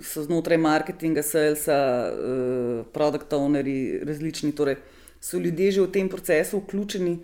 so 0.00 0.22
znotraj 0.24 0.56
marketinga, 0.56 1.20
salesa, 1.22 1.76
uh, 2.08 2.86
product 2.92 3.32
ownerji, 3.32 4.00
različni. 4.08 4.54
Torej, 4.56 4.78
so 5.20 5.36
ljudje 5.38 5.70
že 5.70 5.82
v 5.82 5.90
tem 5.92 6.08
procesu 6.08 6.62
vključeni. 6.62 7.18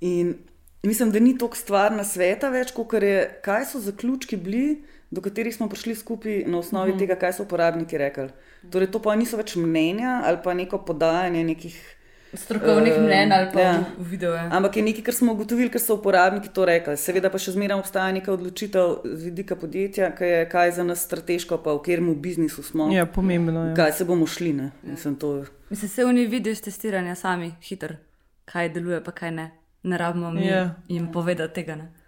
In 0.00 0.34
mislim, 0.82 1.10
da 1.10 1.18
ni 1.18 1.38
toliko 1.38 1.56
stvar 1.56 1.92
na 1.92 2.04
sveta 2.04 2.50
več, 2.50 2.70
kot 2.70 2.94
je, 3.02 3.26
kaj 3.42 3.66
so 3.72 3.80
zaključki 3.82 4.36
bili, 4.36 4.84
do 5.10 5.20
katerih 5.20 5.54
smo 5.54 5.68
prišli 5.68 5.94
skupaj 5.94 6.44
na 6.46 6.58
osnovi. 6.58 6.92
-huh. 6.92 6.98
tega, 6.98 7.14
kaj 7.14 7.32
so 7.32 7.42
uporabniki 7.42 7.98
rekli. 7.98 8.28
Torej, 8.70 8.90
to 8.90 9.02
pa 9.02 9.16
niso 9.16 9.36
več 9.36 9.56
mnenja 9.56 10.22
ali 10.24 10.38
pa 10.44 10.54
neko 10.54 10.78
podajanje 10.78 11.44
nekih 11.44 11.96
strokovnih 12.34 12.92
uh, 12.96 13.02
mnen 13.02 13.32
ali 13.32 13.48
pa 13.52 13.60
ja. 13.60 13.84
video. 13.98 14.34
Ampak 14.50 14.76
je 14.76 14.82
nekaj, 14.82 15.04
kar 15.04 15.14
smo 15.14 15.32
ugotovili, 15.32 15.70
ker 15.70 15.80
so 15.80 15.94
uporabniki 15.94 16.48
to 16.54 16.64
rekli. 16.64 16.96
Seveda 16.96 17.30
pa 17.30 17.38
še 17.38 17.52
zmeraj 17.52 17.78
obstaja 17.78 18.12
neka 18.12 18.32
odločitev 18.32 19.00
z 19.04 19.24
vidika 19.24 19.56
podjetja, 19.56 20.12
kaj 20.14 20.30
je 20.30 20.48
kaj 20.48 20.72
za 20.78 20.84
nas 20.84 21.02
strateško, 21.04 21.58
pa 21.58 21.74
v 21.74 21.82
katerem 21.82 22.14
biznisu 22.22 22.62
smo. 22.62 22.90
Ja, 22.92 23.06
pomembno 23.06 23.70
je. 23.70 23.74
Kaj 23.76 23.92
se 23.92 24.04
bomo 24.04 24.26
šli. 24.26 24.56
Ja. 24.58 24.70
Mislim, 24.82 25.16
to... 25.16 25.44
Mislim, 25.70 25.88
se 25.88 26.04
oni 26.04 26.26
vidijo 26.26 26.52
iz 26.52 26.62
testiranja 26.62 27.14
sami, 27.14 27.52
hiter, 27.62 27.96
kaj 28.44 28.68
deluje, 28.68 29.04
pa 29.04 29.10
kaj 29.10 29.30
ne. 29.30 29.50
Ne 29.82 29.98
rabimo 29.98 30.30
mi 30.30 30.46
ja. 30.46 30.74
jim 30.88 31.12
povedati 31.12 31.54
tega. 31.54 31.76
Ne? 31.76 31.99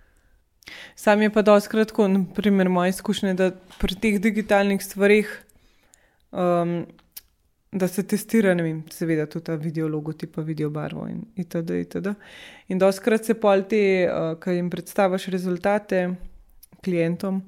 Sam 0.94 1.22
je 1.22 1.31
pa 1.33 1.42
dosti 1.42 1.70
kratko, 1.70 2.09
naprimer, 2.09 2.68
moja 2.68 2.92
izkušnja, 2.92 3.35
da 3.35 3.51
pri 3.79 3.94
teh 3.94 4.20
digitalnih 4.20 4.83
stvarih 4.85 5.31
um, 6.33 6.85
da 7.72 7.88
se 7.88 8.03
testira, 8.07 8.55
ne 8.55 8.62
vem, 8.62 8.83
seveda 8.92 9.27
tudi 9.27 9.44
ta 9.44 9.55
video 9.57 9.88
logotip, 9.88 10.37
video 10.37 10.70
barvo 10.70 11.07
in 11.09 11.22
itd. 11.37 11.70
itd. 11.81 12.14
In 12.68 12.79
doskrat 12.79 13.25
se 13.25 13.35
pol 13.35 13.64
te, 13.68 13.83
uh, 14.05 14.35
ki 14.40 14.59
jim 14.59 14.68
predstaviš 14.70 15.31
rezultate 15.33 16.03
klientom, 16.85 17.40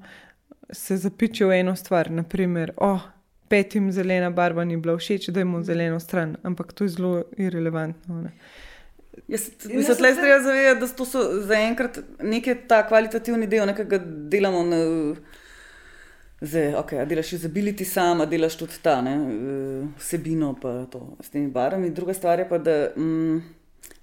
se 0.73 0.97
zapičijo 0.97 1.51
eno 1.53 1.75
stvar, 1.75 2.09
naprimer, 2.11 2.73
oh, 2.77 3.05
petim 3.49 3.91
zelena 3.93 4.31
barva 4.33 4.65
ni 4.65 4.77
bila 4.77 4.97
všeč, 4.97 5.29
da 5.29 5.45
imamo 5.45 5.61
zeleno 5.63 5.99
stran, 5.99 6.37
ampak 6.43 6.73
to 6.73 6.83
je 6.83 6.95
zelo 6.97 7.23
irrelevantno. 7.37 8.21
Ne? 8.21 8.31
Jaz 9.27 9.47
se 9.87 9.95
tleh 9.95 10.15
treba 10.15 10.39
zavedati, 10.43 10.79
da 10.79 11.05
so 11.05 11.23
zaenkrat 11.47 11.99
neki 12.23 12.55
ta 12.67 12.83
kvalitativni 12.87 13.47
del, 13.47 13.65
nekaj 13.71 13.99
delamo 14.31 14.63
na. 14.67 14.79
Zdaj, 16.45 16.73
okay, 16.77 17.05
delaš 17.07 17.31
usability 17.37 17.85
sama, 17.87 18.25
delaš 18.29 18.57
tudi 18.59 18.77
ta 18.83 18.99
ne, 19.01 19.13
eh, 19.15 19.85
vsebino, 19.97 20.51
pa 20.61 20.83
to 20.91 21.15
s 21.23 21.31
temi 21.31 21.47
barvami. 21.51 21.93
Druga 21.95 22.13
stvar 22.13 22.39
je 22.39 22.49
pa, 22.49 22.59
da 22.59 22.75
mm, 22.97 23.39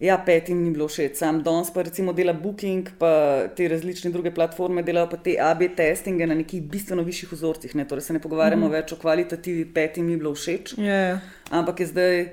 Ja, 0.02 0.16
petim 0.18 0.64
ni 0.64 0.70
bilo 0.74 0.88
všeč, 0.90 1.14
sam 1.14 1.44
danes 1.46 1.68
pa 1.70 1.84
recimo 1.86 2.12
dela 2.12 2.32
Booking, 2.34 2.88
pa 2.98 3.46
te 3.54 3.68
različne 3.70 4.10
druge 4.10 4.32
platforme 4.34 4.82
delajo 4.82 5.06
pa 5.12 5.18
te 5.22 5.36
AB 5.38 5.62
testinge 5.78 6.26
na 6.26 6.34
nekih 6.34 6.62
bistveno 6.72 7.04
višjih 7.06 7.32
vzorcih. 7.32 7.76
Ne? 7.78 7.86
Torej 7.88 8.08
se 8.08 8.12
ne 8.12 8.20
pogovarjamo 8.20 8.66
mm 8.66 8.70
-hmm. 8.70 8.82
več 8.82 8.92
o 8.92 8.96
kvalitativi, 8.96 9.64
petim 9.74 10.06
ni 10.06 10.16
bilo 10.16 10.34
všeč. 10.34 10.74
Ja, 10.78 10.94
ja. 10.94 11.20
Ampak 11.50 11.80
je 11.80 11.86
zdaj 11.86 12.26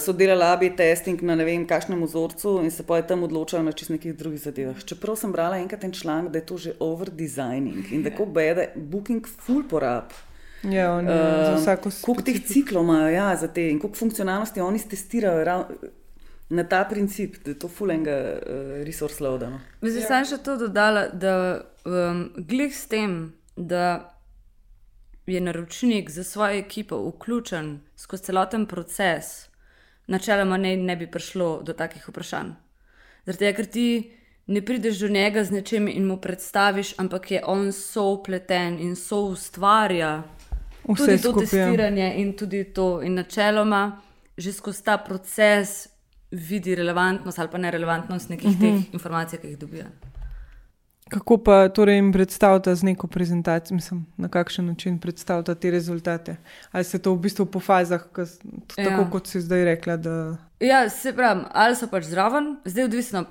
so 0.00 0.12
delali 0.12 0.44
AB 0.44 0.76
testing 0.76 1.22
na 1.22 1.34
ne 1.34 1.44
vem 1.44 1.66
kakšnem 1.66 2.02
vzorcu 2.04 2.58
in 2.64 2.70
se 2.70 2.84
pa 2.86 2.96
je 2.96 3.06
tam 3.06 3.22
odločajo 3.22 3.62
na 3.62 3.72
čist 3.72 3.90
nekih 3.90 4.16
drugih 4.16 4.40
zadevah. 4.40 4.84
Čeprav 4.84 5.16
sem 5.16 5.32
brala 5.32 5.56
enkrat 5.58 5.84
en 5.84 5.92
članek, 5.92 6.32
da 6.32 6.38
je 6.38 6.46
to 6.46 6.58
že 6.58 6.74
overdesigning 6.80 7.92
in 7.92 8.02
da 8.02 8.10
ko 8.10 8.26
bede 8.26 8.68
Booking 8.76 9.26
full 9.26 9.64
porab. 9.68 10.12
Ja, 10.62 10.92
on 10.94 11.08
je 11.08 11.16
za 11.16 11.52
Uh, 11.52 11.60
vsako 11.60 11.90
Koliko 12.02 12.22
teh 12.22 12.38
ciklov 12.46 12.84
imajo 12.84 13.08
ja, 13.08 13.36
za 13.36 13.48
te 13.48 13.70
in 13.70 13.80
koliko 13.80 13.98
funkcionalnosti 13.98 14.60
oni 14.60 14.78
testirajo 14.78 15.44
rav, 15.44 15.64
na 16.48 16.64
ta 16.64 16.84
princip, 16.84 17.36
da 17.44 17.50
je 17.50 17.58
to 17.58 17.68
fulenga 17.68 18.10
uh, 18.12 18.84
resource 18.84 19.24
load. 19.24 19.42
No. 19.42 19.60
Zdaj 19.82 20.02
sem 20.02 20.24
še 20.24 20.38
to 20.44 20.56
dodala, 20.60 21.08
da 21.08 21.62
um, 21.84 22.28
glih 22.36 22.74
s 22.76 22.86
tem, 22.86 23.32
da 23.56 24.12
je 25.26 25.40
naročnik 25.40 26.10
za 26.10 26.24
svojo 26.24 26.58
ekipo 26.58 26.98
vključen 27.08 27.80
skozi 27.96 28.28
celoten 28.28 28.66
proces, 28.66 29.48
načeloma 30.06 30.56
ne, 30.56 30.76
ne 30.76 30.96
bi 30.96 31.06
prišlo 31.06 31.62
do 31.62 31.72
takih 31.72 32.08
vprašanj. 32.08 32.52
Zaradi 33.26 33.44
tega, 33.44 33.56
ker 33.56 33.66
ti 33.66 33.86
ne 34.46 34.62
prideš 34.62 34.98
do 34.98 35.08
njega 35.08 35.44
z 35.44 35.50
nečem 35.50 35.88
in 35.88 36.06
mu 36.06 36.16
predstaviš, 36.20 36.94
ampak 36.98 37.30
je 37.30 37.42
on 37.46 37.72
soupleten 37.72 38.78
in 38.80 38.96
soustvarja 38.96 40.22
Vse 40.88 41.04
tudi 41.04 41.22
to 41.22 41.30
skupaj. 41.30 41.58
ja. 41.58 41.66
testiranje 41.66 42.14
in 42.16 42.32
tudi 42.36 42.64
to. 42.64 43.02
In 43.02 43.14
načeloma 43.14 44.00
že 44.36 44.52
skozi 44.52 44.84
ta 44.84 44.96
proces 44.98 45.88
vidi 46.30 46.74
relevantnost 46.74 47.38
ali 47.38 47.48
pa 47.50 47.58
nerelevantnost 47.58 48.28
nekih 48.28 48.48
uh 48.48 48.54
-huh. 48.54 48.60
teh 48.60 48.94
informacij, 48.94 49.38
ki 49.38 49.46
jih 49.46 49.58
dobijo. 49.58 49.84
Kako 51.12 51.38
pa 51.38 51.68
torej 51.68 51.94
jim 51.94 52.12
predstavljate 52.12 52.74
z 52.74 52.82
neko 52.84 53.06
prezentacijo, 53.06 53.74
mislim, 53.74 54.06
na 54.16 54.28
kakšen 54.28 54.66
način 54.66 54.98
predstavljate 54.98 55.54
te 55.54 55.70
rezultate? 55.70 56.36
Ali 56.70 56.84
se 56.84 56.98
to 56.98 57.12
v 57.12 57.18
bistvu 57.18 57.46
po 57.46 57.60
fazah, 57.60 58.02
ko, 58.12 58.22
s- 58.22 58.38
t- 58.38 58.46
tako 58.76 59.02
Ja. 59.02 59.10
kot 59.10 59.26
si 59.26 59.40
zdaj 59.40 59.64
rekla? 59.66 59.96
Da... 59.96 60.36
Ja, 60.60 60.88
se 60.88 61.12
pravi, 61.12 61.44
ali 61.52 61.76
so 61.76 61.86
pač 61.86 62.04
zraven, 62.04 62.56
zdaj 62.64 62.84
odvisno. 62.84 63.24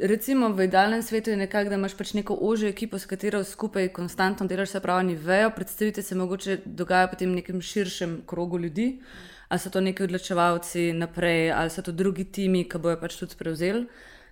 Recimo 0.00 0.48
v 0.48 0.64
idealnem 0.64 1.02
svetu 1.02 1.30
je 1.30 1.36
nekako, 1.36 1.68
da 1.68 1.74
imaš 1.74 1.96
pač 1.96 2.14
neko 2.14 2.38
ožjo 2.40 2.68
ekipo, 2.68 2.98
s 2.98 3.06
katero 3.06 3.44
skupaj 3.44 3.88
konstantno 3.88 4.46
delaš, 4.46 4.68
se 4.68 4.80
pravi, 4.80 5.14
vejo. 5.16 5.50
Predstavite 5.50 6.02
se 6.02 6.14
mogoče 6.14 6.60
dogaja 6.64 7.08
potem 7.08 7.30
v 7.30 7.34
nekem 7.34 7.60
širšem 7.60 8.22
krogu 8.26 8.58
ljudi, 8.58 9.00
ali 9.48 9.58
so 9.58 9.70
to 9.70 9.80
neki 9.80 10.02
odločevalci 10.04 10.92
naprej, 10.92 11.50
ali 11.52 11.70
so 11.70 11.82
to 11.82 11.92
drugi 11.92 12.24
timi, 12.24 12.64
ki 12.64 12.78
bojo 12.78 12.96
pač 12.96 13.16
tudi 13.16 13.34
prevzeli. 13.34 13.86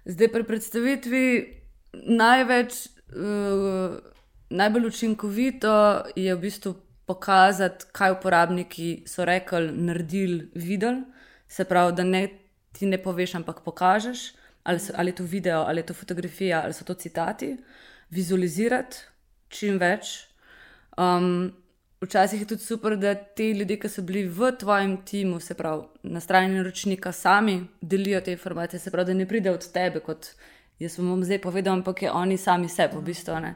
Zdaj 0.07 0.29
pri 0.29 0.45
predstavitvi 0.45 1.25
največ, 2.03 2.75
uh, 3.15 3.99
najbolj 4.51 4.87
učinkovito 4.87 6.05
je 6.17 6.35
v 6.35 6.41
bistvu 6.41 6.75
pokazati, 7.07 7.87
kaj 7.93 8.17
uporabniki 8.19 9.05
so 9.07 9.25
rekli, 9.25 9.73
naredili, 9.73 10.51
videli. 10.55 11.03
Se 11.49 11.65
pravi, 11.65 11.93
da 11.93 12.05
ne, 12.05 12.29
ti 12.73 12.87
ne 12.87 12.99
poveš, 12.99 13.35
ampak 13.35 13.61
pokažeš, 13.65 14.33
ali, 14.65 14.81
so, 14.81 14.93
ali 14.97 15.13
je 15.13 15.17
to 15.21 15.25
video, 15.25 15.65
ali 15.69 15.81
je 15.81 15.87
to 15.87 15.95
fotografija, 15.95 16.63
ali 16.65 16.73
so 16.73 16.85
to 16.85 16.95
citati, 16.95 17.57
vizualizirati 18.11 18.97
čim 19.49 19.79
več. 19.79 20.15
Um, 20.97 21.53
včasih 22.01 22.41
je 22.41 22.47
tudi 22.47 22.63
super, 22.63 22.97
da 22.97 23.15
ti 23.15 23.51
ljudje, 23.51 23.79
ki 23.81 23.89
so 23.89 24.03
bili 24.03 24.25
v 24.29 24.53
tvojem 24.59 24.97
timu, 25.07 25.41
se 25.41 25.55
pravi 25.55 25.85
na 26.03 26.21
strani 26.21 26.57
naročnika, 26.57 27.13
sami 27.13 27.61
delijo 27.81 28.21
te 28.21 28.33
informacije, 28.33 28.81
se 28.81 28.91
pravi, 28.91 29.13
da 29.13 29.19
ne 29.19 29.29
pride 29.29 29.51
od 29.51 29.69
tebe, 29.73 30.01
kot 30.01 30.33
jaz 30.79 30.99
vam 30.99 31.09
bom 31.15 31.25
zdaj 31.25 31.41
povedal, 31.43 31.75
ampak 31.79 32.03
je 32.03 32.11
oni 32.11 32.39
sami 32.39 32.69
sebe, 32.69 32.99
v 32.99 33.03
bistvu. 33.03 33.41
Ne. 33.41 33.55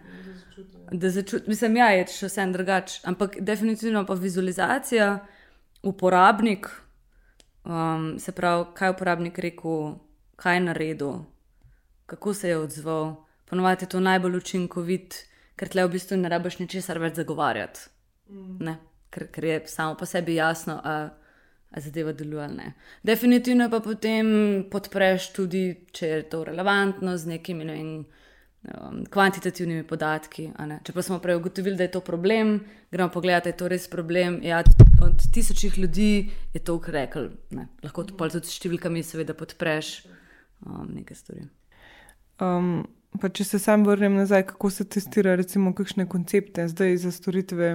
Da 0.93 1.11
začutim, 1.11 1.49
mislim, 1.49 1.77
ja, 1.77 1.91
je 1.95 2.07
še 2.13 2.31
vse 2.31 2.47
drugače, 2.53 3.01
ampak 3.11 3.39
definitivno 3.41 4.05
pa 4.07 4.15
vizualizacija, 4.15 5.19
uporabnik, 5.83 6.69
um, 7.65 8.19
se 8.19 8.33
pravi, 8.33 8.65
kaj 8.75 8.89
je 8.89 8.97
uporabnik 8.97 9.39
rekel, 9.39 9.99
kaj 10.37 10.57
je 10.57 10.61
naredil, 10.61 11.15
kako 12.07 12.35
se 12.35 12.49
je 12.49 12.59
odzval. 12.59 13.17
Ponovadi 13.49 13.85
je 13.85 13.89
to 13.89 14.01
najbolj 14.01 14.37
učinkovit, 14.37 15.25
ker 15.57 15.69
tle 15.69 15.87
v 15.87 15.97
bistvu 15.97 16.17
ne 16.21 16.29
rabiš 16.29 16.59
ničesar 16.59 17.01
več 17.03 17.17
zagovarjati. 17.21 17.89
Ne, 18.61 18.77
ker, 19.11 19.29
ker 19.33 19.45
je 19.45 19.61
samo 19.67 19.97
po 19.97 20.07
sebi 20.07 20.37
jasno, 20.37 20.81
a, 20.85 21.09
zadeva 21.77 22.13
deluje 22.13 22.45
ali 22.45 22.57
ne. 22.57 22.73
Definitivno 23.03 23.71
pa 23.71 23.81
potem 23.81 24.29
podpreš 24.71 25.33
tudi, 25.33 25.65
če 25.93 26.07
je 26.07 26.23
to 26.33 26.45
relevantno 26.45 27.17
z 27.17 27.35
nekimi 27.35 27.65
ne 27.65 27.77
vem, 27.77 27.91
um, 28.65 29.03
kvantitativnimi 29.11 29.85
podatki. 29.89 30.49
Če 30.85 30.95
pa 30.97 31.05
smo 31.05 31.21
prej 31.23 31.39
ugotovili, 31.41 31.77
da 31.77 31.87
je 31.87 31.95
to 31.97 32.03
problem, 32.05 32.59
gremo 32.91 33.13
pogledat, 33.13 33.45
da 33.45 33.53
je 33.53 33.59
to 33.61 33.69
res 33.69 33.89
problem. 33.91 34.41
Ja, 34.47 34.63
od 35.05 35.25
tisočih 35.35 35.79
ljudi 35.79 36.31
je 36.55 36.65
to 36.65 36.79
ukrekel. 36.81 37.31
Lahko 37.85 38.07
to 38.09 38.17
pol 38.19 38.33
tudi 38.33 38.49
s 38.49 38.59
številkami, 38.59 39.05
seveda, 39.07 39.37
podpreš 39.37 39.93
um, 40.65 40.89
nekaj 40.95 41.21
stvari. 41.21 41.49
Um, 42.41 42.87
pa 43.21 43.31
če 43.35 43.45
se 43.45 43.61
sam 43.61 43.85
vrnem 43.87 44.17
nazaj, 44.21 44.47
kako 44.53 44.71
se 44.73 44.87
testira, 44.89 45.37
recimo, 45.39 45.75
kakšne 45.77 46.09
koncepte, 46.11 46.69
zdaj 46.71 46.97
za 47.05 47.13
storitve, 47.15 47.75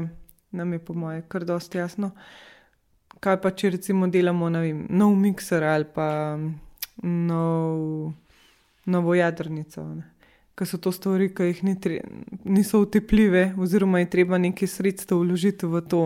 nam 0.54 0.74
je 0.74 0.80
po 0.80 0.96
moje 0.98 1.24
kar 1.28 1.46
dosti 1.46 1.82
jasno. 1.82 2.14
Kaj 3.24 3.38
pa, 3.40 3.54
če 3.56 3.78
recimo 3.78 4.10
delamo 4.12 4.50
vem, 4.52 4.84
nov 4.92 5.14
mikser 5.16 5.64
ali 5.64 5.88
pa 5.88 6.36
nov, 7.04 8.12
novo 8.86 9.16
jadrnico. 9.16 9.84
Ne? 9.96 10.10
Ker 10.54 10.68
so 10.70 10.78
to 10.78 10.92
stvari, 10.94 11.32
ki 11.34 11.48
jih 11.50 11.62
ni 11.66 11.78
tre, 11.82 12.02
niso 12.46 12.84
utepljive, 12.84 13.54
oziroma 13.58 14.04
je 14.04 14.10
treba 14.14 14.38
nekaj 14.38 14.70
sredstev 14.70 15.24
vložiti 15.24 15.66
v 15.66 15.82
to, 15.90 16.04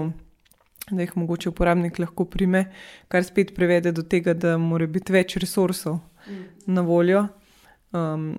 da 0.92 1.02
jih 1.04 1.18
mogoče 1.20 1.50
uporabnik 1.50 2.00
lahko 2.00 2.28
prime, 2.32 2.68
kar 3.12 3.26
spet 3.28 3.56
privede 3.58 3.92
do 3.92 4.06
tega, 4.08 4.38
da 4.38 4.56
mora 4.62 4.88
biti 4.88 5.12
več 5.12 5.36
resursov 5.42 6.00
na 6.66 6.86
voljo. 6.86 7.26
Um, 7.92 8.38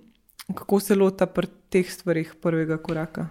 kako 0.55 0.81
se 0.81 0.97
lota 0.97 1.27
pri 1.27 1.51
teh 1.69 1.91
stvarih 1.93 2.35
prvega 2.41 2.79
koraka? 2.81 3.29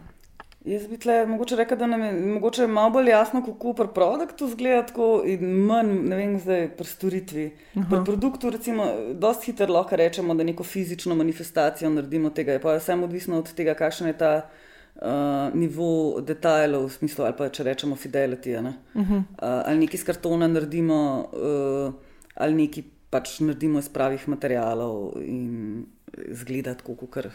Jaz 0.68 0.88
bi 0.88 0.98
tle 1.00 1.22
mogoče 1.26 1.56
rekel, 1.56 1.78
da 1.80 1.88
nam 1.88 2.02
je 2.04 2.12
mogoče 2.34 2.68
malo 2.68 2.90
bolj 2.90 3.10
jasno, 3.10 3.40
kako 3.46 3.74
pri 3.74 3.88
produktu 3.96 4.50
zgleda, 4.52 4.82
tako 4.90 5.22
in 5.26 5.46
manj, 5.70 5.94
ne 6.10 6.16
vem, 6.20 6.34
zdaj 6.44 6.68
pri 6.78 6.88
storitvi. 6.88 7.46
Pri 7.74 8.00
produktu, 8.06 8.50
recimo, 8.52 8.88
dosti 9.14 9.52
hitro 9.52 9.72
lahko 9.74 9.96
rečemo, 9.96 10.36
da 10.36 10.44
neko 10.44 10.64
fizično 10.64 11.16
manifestacijo 11.16 11.90
naredimo 11.90 12.30
tega. 12.30 12.58
Je 12.58 12.62
pa 12.62 12.76
vse 12.76 12.94
odvisno 12.94 13.40
od 13.40 13.54
tega, 13.56 13.78
kakšen 13.80 14.12
je 14.12 14.18
ta 14.18 14.34
uh, 14.44 15.56
nivo 15.56 16.22
detajlov, 16.22 16.90
v 16.90 16.96
smislu, 17.00 17.26
ali 17.26 17.38
pa 17.38 17.50
če 17.50 17.64
rečemo 17.64 17.96
fidelity. 17.96 18.60
ne. 18.62 18.74
Uh, 18.94 19.24
ali 19.40 19.86
nekaj 19.86 20.02
iz 20.02 20.04
kartona 20.04 20.52
naredimo, 20.52 21.02
uh, 21.32 21.94
ali 22.36 22.64
nekaj 22.66 22.84
pač 23.10 23.40
naredimo 23.40 23.80
iz 23.80 23.88
pravih 23.90 24.28
materialov 24.28 25.16
in 25.24 25.86
zgleda 26.32 26.76
tako, 26.76 26.96
kot 27.08 27.32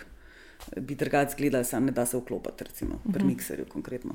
bi 0.76 0.94
drugače 0.94 1.30
izgledali, 1.30 1.64
samo 1.64 1.86
ne 1.86 1.92
da 1.92 2.06
se 2.06 2.16
vklopiti, 2.16 2.64
recimo 2.64 3.00
pri 3.12 3.24
mikserju 3.24 3.64
konkretno. 3.68 4.14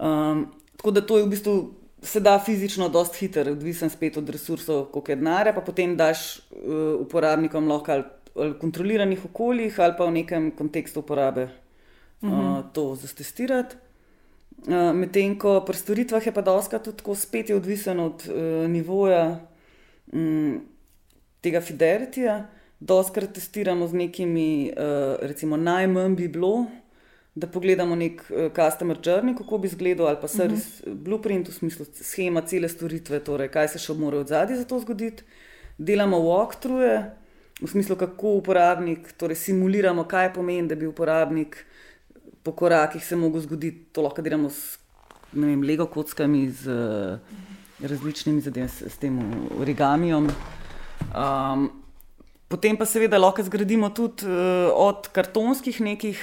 Um, 0.00 0.46
tako 0.76 0.90
da 0.90 1.00
to 1.06 1.18
je 1.18 1.24
v 1.24 1.28
bistvu. 1.28 1.74
Se 2.04 2.20
da 2.20 2.36
fizično 2.44 2.88
dosti 2.88 3.18
hitro, 3.18 3.52
odvisen 3.52 3.90
spet 3.90 4.16
od 4.20 4.28
resursov, 4.28 4.84
koliko 4.92 5.12
je 5.12 5.16
denarja, 5.16 5.54
pa 5.56 5.60
potem 5.64 5.96
daš 5.96 6.38
uh, 6.38 7.00
uporabnikom 7.00 7.68
lahko 7.68 7.92
ali, 7.92 8.04
ali 8.34 8.58
kontroliranih 8.58 9.24
okoljih 9.24 9.80
ali 9.80 9.94
pa 9.98 10.04
v 10.04 10.12
nekem 10.12 10.50
kontekstu 10.50 11.00
uporabe 11.00 11.44
uh, 11.44 12.28
uh 12.28 12.30
-huh. 12.30 12.62
to 12.72 12.94
zastestirati. 12.94 13.76
Uh, 14.66 14.92
Medtem 14.94 15.38
ko 15.38 15.60
pri 15.60 15.76
storitvah 15.76 16.26
je 16.26 16.32
pa 16.32 16.42
doska 16.42 16.78
tudi 16.78 16.96
tako 16.96 17.14
spet 17.14 17.48
je 17.48 17.56
odvisen 17.56 18.00
od 18.00 18.28
uh, 18.28 18.70
nivoja 18.70 19.40
um, 20.12 20.60
tega 21.40 21.60
fidelityja. 21.60 22.46
Doskrat 22.84 23.32
testiramo 23.32 23.86
z 23.88 23.96
nekimi, 23.96 24.72
uh, 24.76 25.16
recimo 25.24 25.56
najmanj 25.56 26.16
bi 26.16 26.28
bilo, 26.28 26.66
da 27.34 27.46
pogledamo 27.46 27.96
nek 27.96 28.20
uh, 28.28 28.50
customer 28.52 28.98
journey, 29.00 29.32
kako 29.38 29.58
bi 29.58 29.70
izgledal, 29.70 30.06
ali 30.06 30.18
pa 30.20 30.28
service 30.28 30.82
uh 30.82 30.92
-huh. 30.92 30.94
blueprint, 30.94 31.48
v 31.48 31.52
smislu 31.52 31.86
schema 31.94 32.40
cele 32.40 32.68
storitve, 32.68 33.20
torej 33.24 33.48
kaj 33.48 33.68
se 33.68 33.78
še 33.78 33.94
mora 33.94 34.18
od 34.18 34.28
zadnji 34.28 34.56
za 34.56 34.64
to 34.64 34.80
zgoditi. 34.80 35.22
Delamo 35.78 36.18
walkthrough, 36.18 37.04
v 37.62 37.68
smislu 37.68 37.96
kako 37.96 38.28
uporabnik, 38.28 39.12
torej 39.12 39.36
simuliramo, 39.36 40.04
kaj 40.04 40.32
pomeni, 40.34 40.68
da 40.68 40.74
bi 40.74 40.86
uporabnik 40.86 41.66
po 42.42 42.52
korakih 42.52 43.06
se 43.06 43.16
lahko 43.16 43.40
zgoditi. 43.40 43.84
To 43.92 44.02
lahko 44.02 44.22
delamo 44.22 44.50
s 44.50 44.78
vem, 45.32 45.62
Lego 45.62 45.86
kockami, 45.86 46.50
z 46.50 46.68
uh, 46.68 47.18
različnimi 47.80 48.40
zadevami, 48.40 48.68
s, 48.68 48.82
s 48.82 48.96
tem 48.98 49.18
origamijem. 49.60 50.28
Um, 51.14 51.83
potem 52.48 52.76
pa 52.76 52.86
seveda 52.86 53.18
lahko 53.18 53.42
zgradimo 53.42 53.90
tudi 53.90 54.26
uh, 54.26 54.70
od 54.72 55.08
kartonskih 55.12 55.80
nekih 55.80 56.18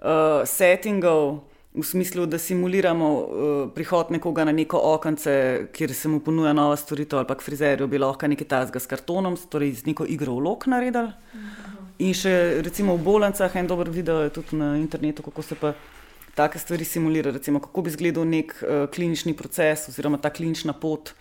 uh, 0.00 0.42
settingov, 0.46 1.50
v 1.74 1.84
smislu, 1.86 2.26
da 2.26 2.38
simuliramo 2.38 3.08
uh, 3.14 3.70
prihod 3.74 4.10
nekoga 4.10 4.44
na 4.44 4.52
neko 4.52 4.80
okence, 4.94 5.68
kjer 5.72 5.94
se 5.94 6.08
mu 6.08 6.18
ponuja 6.20 6.52
nova 6.52 6.76
storitev, 6.76 7.20
ali 7.20 7.28
pa 7.28 7.36
k 7.38 7.46
frizerju 7.46 7.86
bi 7.86 7.98
lahko 7.98 8.26
nekaj 8.26 8.48
tasga 8.50 8.82
s 8.82 8.90
kartonom, 8.90 9.36
torej 9.50 9.76
z 9.78 9.86
neko 9.86 10.06
igro 10.08 10.34
vlog 10.40 10.66
naredili. 10.66 11.12
In 12.02 12.16
še 12.16 12.62
recimo 12.64 12.96
v 12.96 13.04
bolnicah, 13.06 13.54
en 13.54 13.70
dober 13.70 13.90
video 13.92 14.24
je 14.24 14.34
tudi 14.34 14.58
na 14.58 14.72
internetu, 14.80 15.22
kako 15.22 15.42
se 15.46 15.54
pa 15.54 15.74
take 16.34 16.58
stvari 16.58 16.84
simulira, 16.84 17.30
recimo 17.30 17.60
kako 17.60 17.82
bi 17.86 17.94
izgledal 17.94 18.26
nek 18.26 18.56
uh, 18.62 18.88
klinični 18.90 19.36
proces 19.38 19.86
oziroma 19.92 20.18
ta 20.18 20.30
klinična 20.34 20.74
pot 20.74 21.14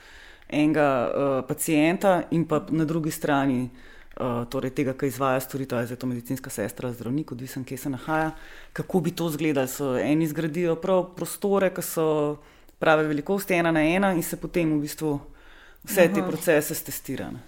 enega 0.49 0.89
uh, 0.89 1.45
pacijenta 1.45 2.23
in 2.31 2.47
pa 2.49 2.63
na 2.73 2.85
drugi 2.89 3.11
strani 3.11 3.69
torej 4.19 4.73
tega, 4.75 4.93
ki 4.99 5.07
izvaja 5.07 5.39
storitev, 5.39 5.85
je 5.87 5.95
to 5.95 6.07
medicinska 6.07 6.51
sestra, 6.51 6.91
zdravnik, 6.91 7.31
odvisen, 7.31 7.63
kje 7.63 7.77
se 7.77 7.89
nahaja, 7.89 8.31
kako 8.73 8.99
bi 8.99 9.11
to 9.11 9.29
izgledalo. 9.29 9.67
So 9.67 9.93
eni 9.97 10.27
zgradijo 10.27 10.75
prav 10.75 11.13
prostore, 11.15 11.71
ki 11.73 11.81
so 11.81 12.07
prave 12.79 13.07
velikosti, 13.07 13.55
ena 13.55 13.71
na 13.71 13.83
ena, 13.83 14.11
in 14.13 14.23
se 14.23 14.37
potem 14.39 14.73
v 14.75 14.81
bistvu 14.83 15.13
vse 15.83 16.07
Aha. 16.07 16.15
te 16.15 16.23
procese 16.27 16.75
testirajo. 16.83 17.39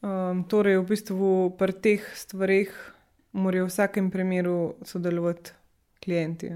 Um, 0.00 0.44
torej, 0.48 0.78
v 0.78 0.86
bistvu 0.92 1.30
pri 1.58 1.74
teh 1.82 2.06
stvarih 2.16 2.70
morajo 3.32 3.66
v 3.66 3.72
vsakem 3.72 4.10
primeru 4.10 4.76
sodelovati 4.86 5.56
klienti. 6.04 6.52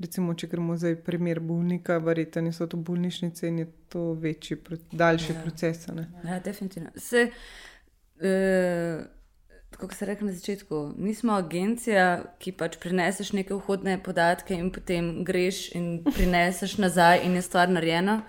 Recimo, 0.00 0.32
če 0.34 0.48
gremo 0.50 0.74
zdaj 0.76 0.96
primer 1.04 1.38
bolnika, 1.40 2.00
verjetno 2.02 2.50
so 2.52 2.66
to 2.66 2.80
bolnišnice 2.80 3.46
in 3.46 3.60
je 3.62 3.68
to 3.92 4.08
večji, 4.18 4.56
daljši 4.90 5.32
ja. 5.32 5.42
proces. 5.44 5.86
Ja, 6.24 6.40
definitivno. 6.42 6.90
Se, 6.96 7.28
uh, 7.28 7.64
kot 9.78 9.94
se 9.94 10.06
reče 10.06 10.24
na 10.24 10.32
začetku, 10.32 10.94
nismo 10.98 11.34
agencija, 11.34 12.24
ki 12.38 12.52
pač 12.52 12.78
prineseš 12.82 13.32
neke 13.34 13.54
vhodne 13.54 13.96
podatke 14.02 14.54
in 14.54 14.70
potem 14.72 15.24
greš 15.24 15.66
in 15.74 16.04
prineseš 16.04 16.78
nazaj 16.78 17.24
in 17.26 17.34
je 17.34 17.42
stvar 17.42 17.68
narejena, 17.68 18.22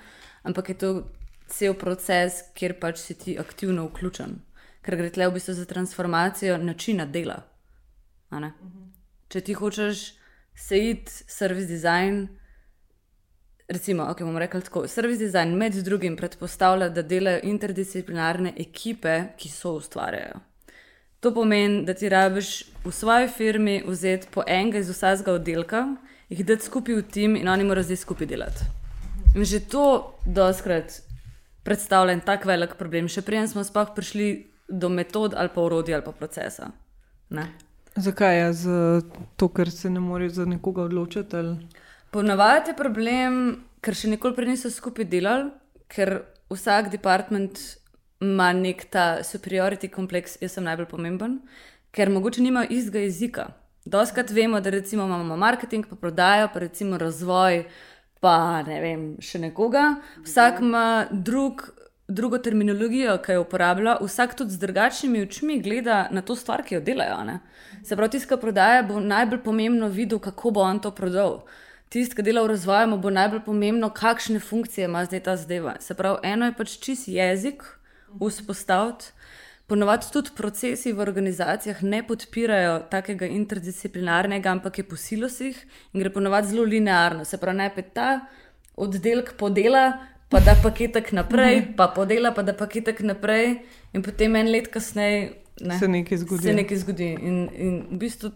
ampak 0.44 0.70
je 0.70 0.78
to 0.78 0.92
cel 1.48 1.76
proces, 1.78 2.42
kjer 2.58 2.80
pač 2.82 3.00
si 3.00 3.14
ti 3.14 3.38
aktivno 3.40 3.86
vključen, 3.90 4.40
ker 4.82 4.98
gre 4.98 5.12
tle 5.14 5.30
v 5.30 5.38
bistvu 5.38 5.54
za 5.54 5.66
transformacijo 5.70 6.58
načina 6.58 7.06
dela. 7.06 7.44
Če 9.30 9.42
ti 9.42 9.54
hočeš 9.54 10.06
se 10.56 10.80
id 10.80 11.10
service 11.10 11.68
design. 11.68 12.28
Recimo, 13.68 14.04
ok, 14.12 14.20
bomo 14.22 14.40
rekli 14.40 14.62
tako. 14.62 14.88
Service 14.88 15.20
design 15.20 15.56
med 15.58 15.74
drugim 15.74 16.18
predpostavlja, 16.18 16.90
da 16.90 17.02
delajo 17.02 17.40
interdisciplinarne 17.44 18.54
ekipe, 18.62 19.16
ki 19.38 19.50
so 19.50 19.74
ustvarjajo. 19.80 20.40
To 21.20 21.34
pomeni, 21.34 21.82
da 21.86 21.94
ti 21.94 22.10
rabiš 22.10 22.64
v 22.84 22.92
svoji 22.92 23.28
firmi 23.28 23.80
vzeti 23.88 24.28
po 24.32 24.44
enega 24.48 24.78
iz 24.78 24.90
vsakega 24.90 25.34
oddelka, 25.34 25.82
jih 26.30 26.46
dati 26.46 26.66
skupaj 26.66 26.96
v 26.96 27.06
tim 27.12 27.36
in 27.36 27.50
oni 27.50 27.66
morajo 27.66 27.90
zdaj 27.90 27.98
skupaj 28.04 28.28
delati. 28.30 28.68
In 29.36 29.46
že 29.46 29.60
to 29.60 30.14
doskrat 30.26 31.02
predstavlja 31.64 32.14
en 32.14 32.22
tak 32.22 32.46
velik 32.46 32.76
problem, 32.78 33.10
še 33.10 33.26
prej 33.26 33.48
smo 33.50 33.64
sploh 33.66 33.90
prišli 33.96 34.28
do 34.70 34.90
metod 34.90 35.34
ali 35.34 35.50
pa 35.50 35.66
urodja 35.66 35.98
ali 35.98 36.06
pa 36.06 36.14
procesa. 36.14 36.70
Ne? 37.30 37.50
Zakaj 37.96 38.38
je 38.38 38.70
to, 39.36 39.50
ker 39.50 39.72
se 39.72 39.90
ne 39.90 40.00
morejo 40.00 40.30
za 40.30 40.46
nekoga 40.46 40.86
odločiti? 40.86 41.42
Ponavadi 42.16 42.72
je 42.72 42.78
problem, 42.80 43.40
ker 43.84 43.96
še 44.00 44.08
nikoli 44.08 44.38
prej 44.38 44.54
niso 44.54 44.70
skupaj 44.72 45.04
delali, 45.12 45.50
ker 45.92 46.22
vsak 46.48 46.88
department 46.94 47.60
ima 48.24 48.54
nek 48.56 48.86
ta 48.88 49.20
superiority 49.28 49.90
kompleks, 49.92 50.38
jaz 50.40 50.56
sem 50.56 50.64
najbolj 50.64 50.88
pomemben, 50.94 51.34
ker 51.92 52.08
mogoče 52.16 52.46
nima 52.46 52.64
istega 52.72 53.02
jezika. 53.04 53.50
Doskrat 53.84 54.32
vemo, 54.32 54.62
da 54.64 54.72
recimo 54.72 55.04
imamo 55.10 55.36
marketing, 55.36 55.90
pa 55.90 56.00
prodajo, 56.00 56.48
pa 56.54 56.64
recimo 56.64 56.96
razvoj, 56.98 57.66
pa 58.24 58.38
ne 58.64 58.80
vem, 58.80 59.04
še 59.20 59.44
nekoga. 59.50 59.84
Vsak 60.24 60.64
ima 60.64 60.86
drug 61.12 61.68
drugo 62.08 62.38
terminologijo, 62.38 63.18
ki 63.26 63.36
jo 63.36 63.44
uporablja, 63.44 63.98
vsak 64.02 64.36
tudi 64.38 64.54
z 64.54 64.62
drugačnimi 64.62 65.24
očmi 65.26 65.60
gleda 65.60 66.06
na 66.14 66.22
to 66.22 66.36
stvar, 66.38 66.64
ki 66.64 66.78
jo 66.78 66.82
delajo. 66.86 67.24
Ne? 67.26 67.40
Se 67.84 67.98
pravi, 67.98 68.16
tisti, 68.16 68.30
ki 68.30 68.38
prodaja, 68.42 68.84
bo 68.86 69.02
najbolj 69.02 69.42
pomembno 69.44 69.90
videl, 69.90 70.22
kako 70.22 70.56
bo 70.56 70.64
on 70.64 70.80
to 70.80 70.94
prodal. 70.96 71.42
Tisti, 71.96 72.18
ki 72.18 72.24
dela 72.28 72.42
v 72.44 72.52
razvoju, 72.52 72.98
bo 73.00 73.08
najbolj 73.14 73.46
pomembno, 73.46 73.88
kakšne 73.96 74.42
funkcije 74.44 74.90
ima 74.90 75.06
zdaj 75.08 75.22
ta 75.24 75.38
zdeva. 75.40 75.78
Se 75.80 75.96
pravi, 75.96 76.18
eno 76.28 76.50
je 76.50 76.54
pač 76.58 76.74
čist 76.84 77.08
jezik 77.08 77.64
vzpostaviti. 78.20 79.14
Ponovadi 79.72 80.10
tudi 80.14 80.34
procesi 80.36 80.92
v 80.92 81.00
organizacijah 81.00 81.80
ne 81.84 82.02
podpirajo 82.04 82.74
takega 82.92 83.30
interdisciplinarnega, 83.32 84.52
ampak 84.52 84.82
je 84.82 84.86
po 84.90 85.00
silosih 85.00 85.56
in 85.94 86.04
gre 86.04 86.12
ponovadi 86.12 86.52
zelo 86.52 86.68
linearno. 86.68 87.24
Se 87.26 87.40
pravi, 87.40 87.62
najprej 87.64 87.88
ta 87.96 88.10
oddelek 88.76 89.32
podela, 89.40 89.86
pa 90.30 90.44
da 90.44 90.58
paketek 90.64 91.14
naprej, 91.16 91.62
mhm. 91.62 91.74
pa 91.80 91.88
podela, 91.96 92.36
pa 92.36 92.44
da 92.44 92.54
paketek 92.54 93.00
naprej, 93.08 93.62
in 93.96 94.04
potem 94.04 94.36
en 94.36 94.52
let 94.52 94.68
kasneje 94.68 95.32
ne, 95.62 95.80
se 95.80 95.88
nekaj 95.88 96.18
zgodi. 96.18 96.44
Se 96.44 96.54
nekaj 96.60 96.78
zgodi. 96.84 97.14
In, 97.22 97.46
in 97.56 97.76
v 97.88 98.04
bistvu 98.04 98.36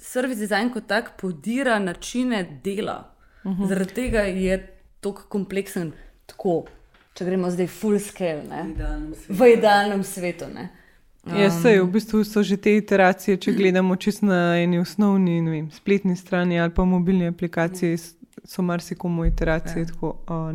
service 0.00 0.40
design 0.40 0.70
kot 0.72 0.86
tak 0.86 1.16
podira 1.20 1.78
načine 1.78 2.60
dela. 2.64 3.14
Uh 3.44 3.52
mhm. 3.52 3.62
-huh. 3.62 3.68
Zaradi 3.68 3.94
tega 3.94 4.20
je 4.20 4.74
tako 5.00 5.22
kompleksen, 5.28 5.92
tako, 6.26 6.64
če 7.14 7.24
gremo 7.24 7.50
zdaj 7.50 7.66
full 7.66 7.98
scale, 7.98 8.42
ne, 8.50 8.74
v 9.28 9.52
idealnem 9.52 10.04
svetu. 10.04 10.44
Um, 10.44 11.36
ja, 11.36 11.50
sej, 11.50 11.80
v 11.80 11.90
bistvu 11.92 12.24
so 12.24 12.42
že 12.42 12.56
te 12.56 12.76
iteracije, 12.76 13.36
če 13.36 13.52
gledamo 13.52 13.96
čisto 13.96 14.26
na 14.26 14.56
eni 14.62 14.78
osnovni 14.78 15.40
vem, 15.50 15.70
spletni 15.70 16.16
strani 16.16 16.60
ali 16.60 16.74
pa 16.74 16.84
mobilni 16.84 17.26
aplikaciji, 17.26 17.98
so 18.44 18.62
marsikomu 18.62 19.24
iteracije. 19.24 19.82
Ja. 19.82 19.86
Tako, 19.86 20.16
oh, 20.26 20.52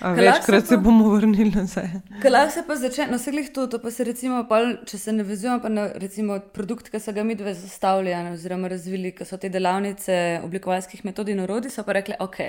Večkrat 0.00 0.66
se 0.66 0.76
bomo 0.76 1.08
vrnili 1.14 1.50
nazaj. 1.50 1.88
Kaj 2.22 2.50
se 2.50 2.62
pa 2.66 2.76
začne, 2.76 3.06
no, 3.10 3.18
vse 3.18 3.52
to, 3.54 3.66
to 3.66 3.78
pa 3.78 3.90
se 3.90 4.04
recimo, 4.04 4.42
pa, 4.48 4.60
če 4.86 4.98
se 4.98 5.12
ne 5.12 5.22
vezujemo 5.22 5.62
pa 5.62 5.68
na 5.68 5.86
recimo, 5.94 6.40
produkt, 6.52 6.90
ki 6.90 7.00
so 7.00 7.12
ga 7.12 7.24
mi 7.24 7.34
dve 7.34 7.54
zastavljali, 7.54 8.34
oziroma 8.34 8.68
razvili, 8.68 9.14
ki 9.14 9.24
so 9.24 9.38
te 9.38 9.48
delavnice 9.48 10.40
oblikovalskih 10.44 11.04
metod 11.04 11.28
in 11.28 11.40
orodij, 11.40 11.70
so 11.70 11.84
pa 11.86 11.94
rekli, 12.00 12.18
ok, 12.20 12.40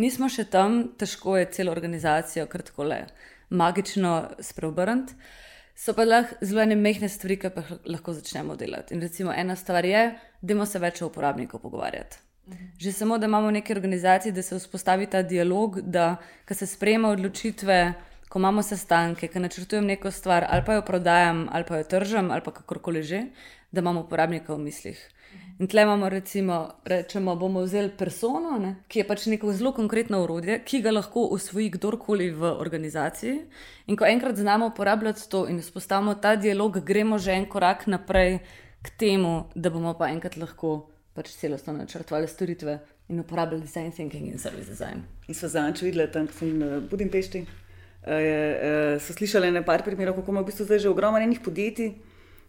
nismo 0.00 0.28
še 0.32 0.48
tam, 0.48 0.80
težko 0.98 1.36
je 1.36 1.50
celo 1.58 1.72
organizacijo 1.72 2.46
kar 2.46 2.64
tako 2.64 2.88
le 2.88 3.02
magično 3.50 4.30
spreobrniti. 4.40 5.14
So 5.78 5.94
pa 5.94 6.04
lahko 6.04 6.34
zelo 6.42 6.62
ene 6.64 6.74
mehne 6.74 7.08
stvari, 7.08 7.36
ki 7.38 7.52
pa 7.54 7.62
lahko 7.86 8.12
začnemo 8.16 8.56
delati. 8.58 8.94
In 8.94 9.00
recimo 9.00 9.32
ena 9.32 9.56
stvar 9.56 9.86
je, 9.86 10.08
da 10.40 10.52
imamo 10.52 10.66
se 10.66 10.78
več 10.82 11.02
o 11.02 11.06
uporabniku 11.06 11.60
pogovarjati. 11.62 12.18
Že 12.78 12.92
samo, 12.92 13.18
da 13.18 13.26
imamo 13.26 13.50
neke 13.50 13.72
organizacije, 13.72 14.32
da 14.32 14.42
se 14.42 14.58
vzpostavi 14.58 15.06
ta 15.06 15.22
dialog, 15.22 15.80
da 15.80 16.16
se 16.50 16.66
sprejema 16.66 17.08
odločitve, 17.08 17.94
ko 18.28 18.38
imamo 18.38 18.62
sestanke, 18.62 19.28
ki 19.28 19.40
načrtujem 19.40 19.86
neko 19.86 20.10
stvar, 20.10 20.46
ali 20.48 20.64
pa 20.66 20.74
jo 20.74 20.82
prodajam, 20.82 21.48
ali 21.52 21.64
pa 21.64 21.76
jo 21.76 21.84
tržam, 21.84 22.30
ali 22.30 22.44
pa 22.44 22.52
kakorkoli 22.52 23.02
že, 23.02 23.22
da 23.72 23.80
imamo 23.80 24.00
uporabnika 24.00 24.54
v 24.54 24.58
mislih. 24.58 25.00
In 25.58 25.66
tle 25.66 25.82
imamo, 25.82 26.08
recimo, 26.08 26.68
rečemo, 26.84 27.34
bomo 27.36 27.64
vzeli 27.64 27.90
persono, 27.98 28.58
ne, 28.62 28.74
ki 28.88 29.00
je 29.00 29.06
pač 29.08 29.26
neko 29.26 29.52
zelo 29.52 29.72
konkretno 29.74 30.22
urodje, 30.22 30.60
ki 30.64 30.80
ga 30.84 30.92
lahko 30.94 31.26
usvoji 31.34 31.72
kdorkoli 31.74 32.30
v 32.30 32.52
organizaciji. 32.62 33.40
In 33.90 33.96
ko 33.96 34.06
enkrat 34.06 34.38
znamo 34.38 34.70
uporabljati 34.70 35.26
to 35.28 35.48
in 35.50 35.58
vzpostavimo 35.60 36.14
ta 36.14 36.36
dialog, 36.36 36.78
gremo 36.84 37.18
že 37.18 37.34
en 37.34 37.48
korak 37.50 37.86
naprej 37.86 38.38
k 38.82 38.94
temu, 38.96 39.50
da 39.54 39.70
bomo 39.70 39.96
pa 39.98 40.12
enkrat 40.14 40.36
lahko 40.36 40.86
pač 41.18 41.32
celostno 41.34 41.72
načrtovali 41.74 42.28
storitve 42.30 42.78
in 43.08 43.20
uporabljali 43.20 43.62
design 43.62 43.90
thinking 43.90 44.28
in 44.30 44.38
service 44.38 44.70
design. 44.70 45.02
In 45.26 45.34
so 45.34 45.48
zadnjič 45.50 45.82
videli 45.82 46.06
tam 46.12 46.28
v 46.30 46.80
Budimpešti. 46.90 47.42
Uh, 47.42 48.12
uh, 48.14 49.00
so 49.02 49.12
slišali 49.16 49.50
nekaj 49.50 49.82
primerov, 49.84 50.20
kako 50.20 50.32
ima 50.32 50.44
v 50.44 50.52
bistvu 50.52 50.68
zdaj 50.68 50.84
že 50.84 50.92
ogromno 50.92 51.18
enih 51.18 51.40
podjetij. 51.44 51.96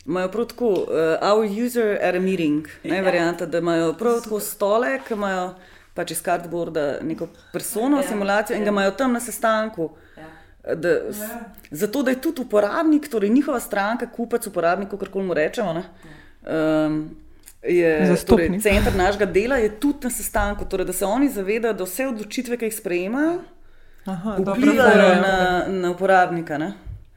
Imajo 0.06 0.30
prav 0.32 0.46
tako, 0.54 0.70
uh, 0.86 1.18
our 1.26 1.44
user 1.66 1.98
at 2.02 2.16
a 2.16 2.20
meeting, 2.20 2.68
ne 2.84 2.98
ja. 2.98 3.04
varianta, 3.04 3.46
da 3.46 3.58
imajo 3.58 3.94
prav 3.98 4.22
tako 4.24 4.40
stole, 4.40 5.00
ki 5.08 5.18
imajo 5.18 5.56
pač 5.98 6.14
iz 6.16 6.22
cardboarda 6.24 7.00
neko 7.04 7.28
persono, 7.54 8.00
ja. 8.00 8.08
simulacijo 8.08 8.56
in 8.58 8.64
ga 8.64 8.70
ja. 8.70 8.76
imajo 8.76 8.92
tam 8.92 9.18
na 9.18 9.20
sestanku. 9.20 9.90
Ja. 10.18 10.30
Da, 10.76 10.90
ja. 10.90 11.40
Zato, 11.72 12.04
da 12.04 12.14
je 12.14 12.22
tudi 12.22 12.46
uporabnik, 12.46 13.10
torej 13.10 13.34
njihova 13.34 13.60
stranka, 13.60 14.08
kupec 14.12 14.48
uporabnikov, 14.48 15.00
kar 15.00 15.10
koli 15.10 15.26
mu 15.26 15.34
rečemo. 15.34 15.74
Ja. 15.74 16.86
Um, 16.86 17.02
je 17.64 18.16
torej, 18.26 18.60
center 18.60 18.96
našega 18.96 19.26
dela 19.26 19.56
je 19.56 19.70
tudi 19.80 19.98
na 20.04 20.10
sestanku, 20.10 20.66
torej, 20.66 20.86
da 20.86 20.94
se 20.94 21.06
oni 21.06 21.30
zavedajo, 21.30 21.74
da 21.74 21.84
vse 21.84 22.08
odločitve, 22.08 22.58
ki 22.58 22.66
jih 22.66 22.76
sprejemajo, 22.76 23.40
vplivajo 24.38 25.16
na, 25.22 25.66
na 25.68 25.92
uporabnika. 25.92 26.58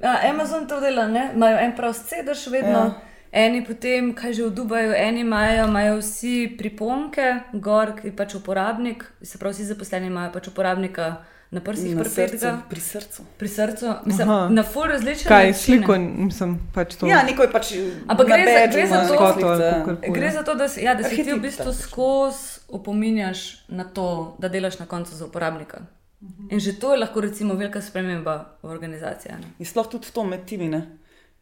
Ja, 0.02 0.18
Amazon 0.30 0.66
to 0.68 0.80
dela, 0.80 1.06
imajo 1.34 1.58
en 1.58 1.76
prost 1.76 2.08
sedež 2.08 2.46
vedno. 2.50 2.78
Ja. 2.78 3.00
Eni 3.32 3.62
potem, 3.64 4.10
kaj 4.12 4.34
že 4.36 4.44
v 4.44 4.50
Dubaju, 4.52 4.92
eni 4.92 5.22
imajo, 5.24 5.64
imajo 5.64 6.00
vsi 6.02 6.52
pripomke, 6.58 7.38
gor, 7.52 7.94
ki 7.96 8.10
je 8.10 8.16
pač 8.16 8.34
uporabnik, 8.36 9.06
se 9.22 9.38
pravi, 9.38 9.54
vsi 9.54 9.70
zaposleni 9.70 10.10
imajo 10.12 10.34
pač 10.34 10.50
uporabnika 10.50 11.06
na 11.52 11.60
prsih, 11.60 11.92
srcu, 12.06 12.48
pri 12.68 12.80
srcu. 12.80 13.22
pri 13.38 13.48
srcu, 13.48 13.86
mislim, 14.06 14.24
Aha. 14.26 14.48
na 14.48 14.62
full 14.64 14.86
različne 14.86 15.28
Kaj, 15.28 15.46
načine. 15.46 15.54
sliko, 15.78 15.92
mislim, 15.98 16.58
pač 16.74 16.94
to. 16.94 17.06
Ja, 17.06 17.22
neko 17.22 17.42
je 17.42 17.50
pač. 17.50 17.72
Ampak 18.06 18.26
gre 18.26 18.44
za- 18.46 18.66
gre 18.68 18.86
za 18.86 19.00
to- 19.02 19.14
kakor- 19.14 20.12
Gre 20.12 20.30
za 20.30 20.42
to, 20.42 20.54
da, 20.54 20.68
si, 20.68 20.80
ja, 20.80 20.94
da 20.94 21.04
se 21.04 21.16
ti 21.16 21.30
v 21.30 21.40
bistvu 21.40 21.72
skozi 21.74 22.38
opominjaš 22.70 23.42
na 23.68 23.84
to, 23.86 24.06
da 24.38 24.48
delaš 24.48 24.78
na 24.78 24.86
koncu 24.86 25.12
za 25.12 25.26
uporabnika. 25.26 25.80
In 26.50 26.58
že 26.58 26.72
to 26.72 26.92
je 26.92 26.98
lahko 26.98 27.20
recimo 27.20 27.54
velika 27.54 27.80
sprememba 27.80 28.34
v 28.62 28.68
organizaciji. 28.68 29.32
a 29.32 29.36
ne. 29.36 29.46
In 29.58 29.66
sploh 29.66 29.86
tudi 29.86 30.08
to 30.08 30.24
med 30.24 30.44
timi. 30.44 30.70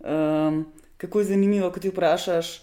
Um, 0.01 0.67
kako 0.97 1.19
je 1.19 1.27
zanimivo, 1.27 1.71
ko 1.71 1.81
ti 1.81 1.89
vprašaš, 1.89 2.63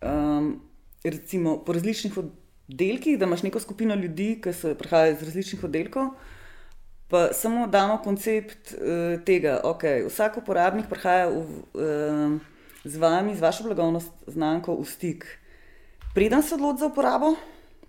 um, 0.00 0.60
recimo 1.04 1.58
po 1.58 1.72
različnih 1.72 2.12
oddelkih, 2.14 3.18
da 3.18 3.24
imaš 3.24 3.42
neko 3.42 3.60
skupino 3.60 3.94
ljudi, 3.94 4.40
ki 4.40 4.52
so 4.52 4.74
prihajajo 4.74 5.12
iz 5.12 5.22
različnih 5.22 5.64
oddelkov. 5.64 6.10
Pa 7.08 7.32
samo 7.32 7.66
damo 7.66 7.98
koncept 8.04 8.74
uh, 8.74 9.16
tega, 9.24 9.60
da 9.62 9.70
okay, 9.70 10.04
vsak 10.04 10.42
uporabnik 10.42 10.90
prihaja 10.90 11.30
v, 11.32 11.40
uh, 11.72 12.36
z 12.84 13.00
vami, 13.00 13.32
z 13.36 13.40
vašo 13.40 13.64
blagovno 13.64 14.02
znamko 14.26 14.76
v 14.76 14.84
stik. 14.84 15.24
Preden 16.14 16.42
se 16.42 16.54
odloči 16.54 16.84
za 16.84 16.90
uporabo, 16.92 17.32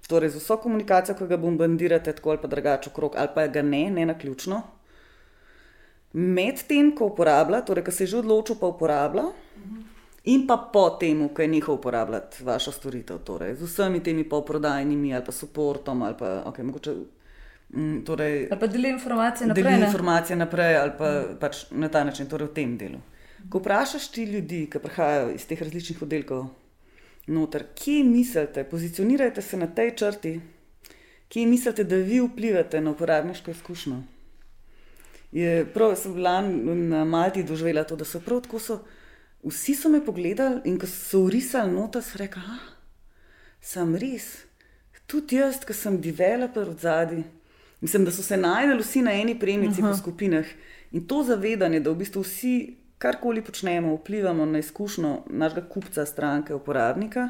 torej 0.07 0.29
z 0.29 0.39
vso 0.39 0.57
komunikacijo, 0.57 1.17
ki 1.19 1.27
ga 1.27 1.37
bombardirate 1.37 2.15
tako 2.15 2.31
ali 2.31 2.41
pa 2.41 2.47
drugače 2.47 2.89
okrog, 2.89 3.19
ali 3.19 3.35
pa 3.35 3.47
ga 3.47 3.61
ne, 3.61 3.89
ne 3.91 4.05
na 4.05 4.15
ključno. 4.15 4.61
Medtem, 6.13 6.95
ko 6.95 7.11
uporablja, 7.11 7.61
torej, 7.61 7.83
ko 7.85 7.91
se 7.91 8.07
je 8.07 8.15
že 8.15 8.17
odločil, 8.23 8.55
pa 8.55 8.71
uporablja, 8.71 9.27
in 10.31 10.47
pa 10.47 10.57
po 10.57 10.89
tem, 10.95 11.27
ko 11.29 11.41
je 11.41 11.47
nehal 11.47 11.75
uporabljati 11.75 12.43
vašo 12.43 12.71
storitev, 12.71 13.19
torej 13.27 13.59
z 13.59 13.67
vsemi 13.67 13.99
temi 14.03 14.23
polprodajnimi 14.23 15.13
ali 15.13 15.25
pa 15.25 15.35
podportom, 15.35 16.07
ali 16.07 16.15
pa 16.17 16.43
okay, 16.47 16.63
mogoče. 16.63 17.18
Mm, 17.75 18.03
Torej, 18.05 18.47
Ali 18.51 18.59
pa 18.59 18.67
deli 18.67 18.89
informacije 18.89 19.47
deli 19.47 19.63
naprej. 19.63 19.79
ne. 19.79 19.85
informacije 19.85 20.35
naprej, 20.35 20.77
ali 20.77 20.91
pa 20.97 21.23
pač 21.39 21.65
na 21.71 21.89
ta 21.89 22.03
način, 22.03 22.27
torej 22.27 22.47
v 22.47 22.53
tem 22.53 22.77
delu. 22.77 22.99
Ko 23.49 23.59
vprašaš 23.59 24.07
ti 24.11 24.23
ljudi, 24.23 24.67
ki 24.71 24.79
prihajajo 24.79 25.31
iz 25.35 25.45
teh 25.47 25.61
različnih 25.61 26.01
oddelkov, 26.01 26.47
noter, 27.27 27.63
kje 27.75 28.03
mislite, 28.03 28.63
pozicionirajte 28.63 29.41
se 29.41 29.57
na 29.57 29.67
tej 29.67 29.95
črti, 29.95 30.39
kje 31.29 31.45
mislite, 31.45 31.83
da 31.83 31.95
vi 31.95 32.19
vplivate 32.19 32.81
na 32.81 32.91
uporabniško 32.91 33.51
izkušnjo. 33.51 34.01
Je 35.31 35.65
prav, 35.73 35.95
sem 35.95 36.13
bila 36.13 36.41
na 36.41 37.03
Malti 37.05 37.43
doživela 37.43 37.83
to, 37.83 37.95
da 37.95 38.05
so 38.05 38.19
prav 38.19 38.41
tako 38.41 38.59
so. 38.59 38.79
Vsi 39.43 39.75
so 39.75 39.89
me 39.89 40.01
pogledali 40.05 40.61
in 40.65 40.79
ko 40.79 40.87
so 40.87 41.19
urisali 41.19 41.71
noto, 41.71 42.01
so 42.01 42.17
rekli, 42.17 42.41
da 42.41 42.57
sem 43.61 43.95
res. 43.95 44.25
Tudi 45.07 45.35
jaz, 45.39 45.61
ki 45.65 45.73
sem 45.73 46.01
developer 46.01 46.69
od 46.69 46.79
zadaj. 46.81 47.23
Mislim, 47.81 48.05
da 48.05 48.11
so 48.11 48.23
se 48.23 48.37
najdeli 48.37 48.83
vsi 48.83 49.01
na 49.01 49.13
eni 49.13 49.39
premici 49.39 49.81
po 49.81 49.95
skupinah 49.97 50.45
in 50.91 51.07
to 51.07 51.23
zavedanje, 51.23 51.79
da 51.79 51.91
v 51.91 52.01
bistvu 52.01 52.21
vsi, 52.21 52.75
karkoli 52.97 53.41
počnemo, 53.41 53.95
vplivamo 53.95 54.45
na 54.45 54.59
izkušnjo 54.59 55.23
našega 55.29 55.67
kupca, 55.69 56.05
stranke, 56.05 56.53
uporabnika 56.53 57.29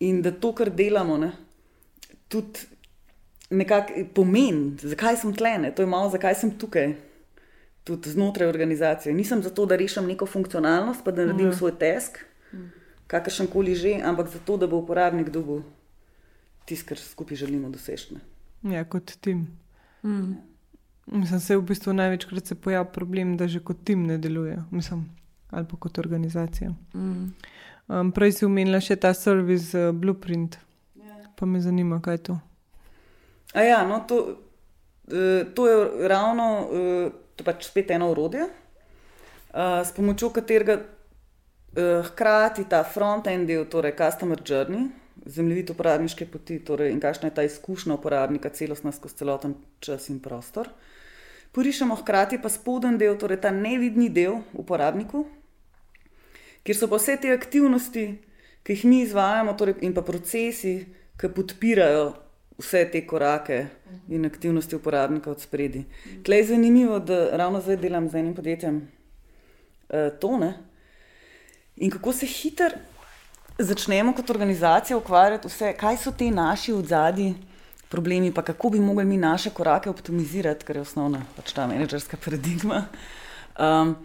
in 0.00 0.22
da 0.22 0.30
to, 0.30 0.52
kar 0.54 0.70
delamo, 0.70 1.16
ne, 1.18 1.32
tudi 2.28 2.60
nekako 3.50 4.04
pomeni, 4.14 4.76
zakaj 4.82 5.16
sem 5.16 5.34
tlene, 5.34 5.74
to 5.74 5.82
je 5.82 5.90
malo, 5.90 6.10
zakaj 6.10 6.34
sem 6.34 6.54
tukaj. 6.58 6.94
Tudi 7.88 8.10
znotraj 8.12 8.48
organizacije. 8.48 9.14
Nisem 9.14 9.42
zato, 9.42 9.64
da 9.66 9.76
rešim 9.76 10.06
neko 10.06 10.26
funkcionalnost, 10.26 11.00
pa 11.04 11.10
da 11.10 11.24
naredim 11.24 11.48
mm. 11.48 11.56
svoj 11.56 11.72
task, 11.80 12.18
kakršen 13.06 13.46
koli 13.48 13.74
že, 13.74 13.94
ampak 14.04 14.28
zato, 14.28 14.56
da 14.56 14.66
bo 14.66 14.76
uporabnik 14.76 15.30
dobil 15.32 15.62
tisto, 16.68 16.88
kar 16.88 17.00
skupaj 17.00 17.36
želimo 17.36 17.70
doseči. 17.72 18.20
Ja, 18.62 18.84
kot 18.84 19.12
tim. 19.20 19.46
Mm. 20.02 20.34
Mislim, 21.06 21.40
se 21.40 21.56
v 21.56 21.62
bistvu 21.62 21.92
največkrat 21.92 22.46
se 22.46 22.54
pojavlja 22.54 22.90
problem, 22.92 23.36
da 23.36 23.48
že 23.48 23.60
kot 23.64 23.84
tim 23.84 24.06
ne 24.06 24.18
delujejo, 24.18 24.64
mislim, 24.70 25.06
ali 25.50 25.66
pa 25.70 25.76
kot 25.76 25.98
organizacija. 25.98 26.70
Mm. 26.94 27.30
Um, 27.88 28.12
prej 28.12 28.32
si 28.32 28.44
omenila 28.44 28.80
še 28.84 28.96
ta 28.96 29.14
servis 29.14 29.72
uh, 29.74 29.88
Blueprint, 29.92 30.58
pa 31.36 31.46
me 31.46 31.60
zanima, 31.60 32.00
kaj 32.02 32.14
je 32.14 32.22
to. 32.22 32.38
A 33.54 33.64
ja, 33.64 33.86
no, 33.88 34.02
to, 34.08 34.18
eh, 35.08 35.46
to 35.54 35.68
je 35.68 36.08
ravno 36.08 36.68
eh, 36.68 37.10
to 37.38 37.46
pač 37.46 37.68
spet 37.70 37.90
eno 37.94 38.10
orodje, 38.10 38.48
eh, 38.48 39.84
s 39.84 39.94
pomočjo 39.96 40.32
katerega 40.34 40.80
eh, 40.82 42.02
hkrati 42.10 42.66
ta 42.68 42.82
front-end 42.84 43.46
del, 43.46 43.64
torej 43.70 43.94
customer 43.96 44.42
journey, 44.42 44.88
zemljevid 45.28 45.70
uporabniške 45.70 46.26
poti 46.26 46.58
torej, 46.64 46.92
in 46.92 47.00
kakšna 47.00 47.28
je 47.28 47.34
ta 47.34 47.44
izkušnja 47.44 47.94
uporabnika, 47.94 48.48
celostna 48.48 48.92
skozi 48.92 49.20
celoten 49.20 49.54
čas 49.80 50.08
in 50.08 50.20
prostor. 50.24 50.70
Porišemo 51.52 51.96
hkrati 52.00 52.40
pa 52.42 52.48
spoden 52.48 52.98
del, 52.98 53.16
torej 53.20 53.40
ta 53.44 53.50
nevidni 53.52 54.08
del 54.08 54.40
uporabniku, 54.56 55.26
kjer 56.64 56.76
so 56.76 56.88
pa 56.88 57.00
vse 57.00 57.18
te 57.20 57.32
aktivnosti, 57.32 58.06
ki 58.64 58.76
jih 58.76 58.86
mi 58.88 59.02
izvajamo, 59.04 59.52
torej, 59.56 59.78
in 59.84 59.94
pa 59.96 60.04
procesi, 60.04 60.74
ki 61.20 61.32
podpirajo 61.34 62.08
vse 62.58 62.84
te 62.92 63.04
korake 63.06 63.66
in 64.08 64.26
aktivnosti 64.26 64.76
uporabnika 64.76 65.30
od 65.30 65.40
spredi. 65.40 65.84
Tle 66.24 66.40
je 66.40 66.50
zanimivo, 66.52 66.98
da 66.98 67.36
ravno 67.36 67.60
zdaj 67.60 67.76
delam 67.76 68.08
z 68.08 68.18
enim 68.18 68.34
podjetjem 68.34 68.80
uh, 68.80 70.08
tone 70.20 70.54
in 71.76 71.90
kako 71.90 72.12
se 72.12 72.26
hitro 72.26 72.97
začnemo 73.58 74.12
kot 74.14 74.30
organizacija 74.30 74.96
ukvarjati 74.96 75.48
vse, 75.48 75.72
kaj 75.78 75.96
so 75.96 76.12
ti 76.12 76.30
naši 76.30 76.72
odzadi. 76.72 77.34
Problemi, 77.88 78.32
pa 78.34 78.42
kako 78.42 78.70
bi 78.70 78.80
mogli 78.80 79.04
mi 79.04 79.16
naše 79.16 79.50
korake 79.50 79.90
optimizirati, 79.90 80.64
kar 80.64 80.76
je 80.76 80.82
osnovna 80.82 81.22
pač 81.36 81.52
ta 81.56 81.66
menedžerska 81.66 82.16
paradigma. 82.24 82.84
Um, 83.58 83.96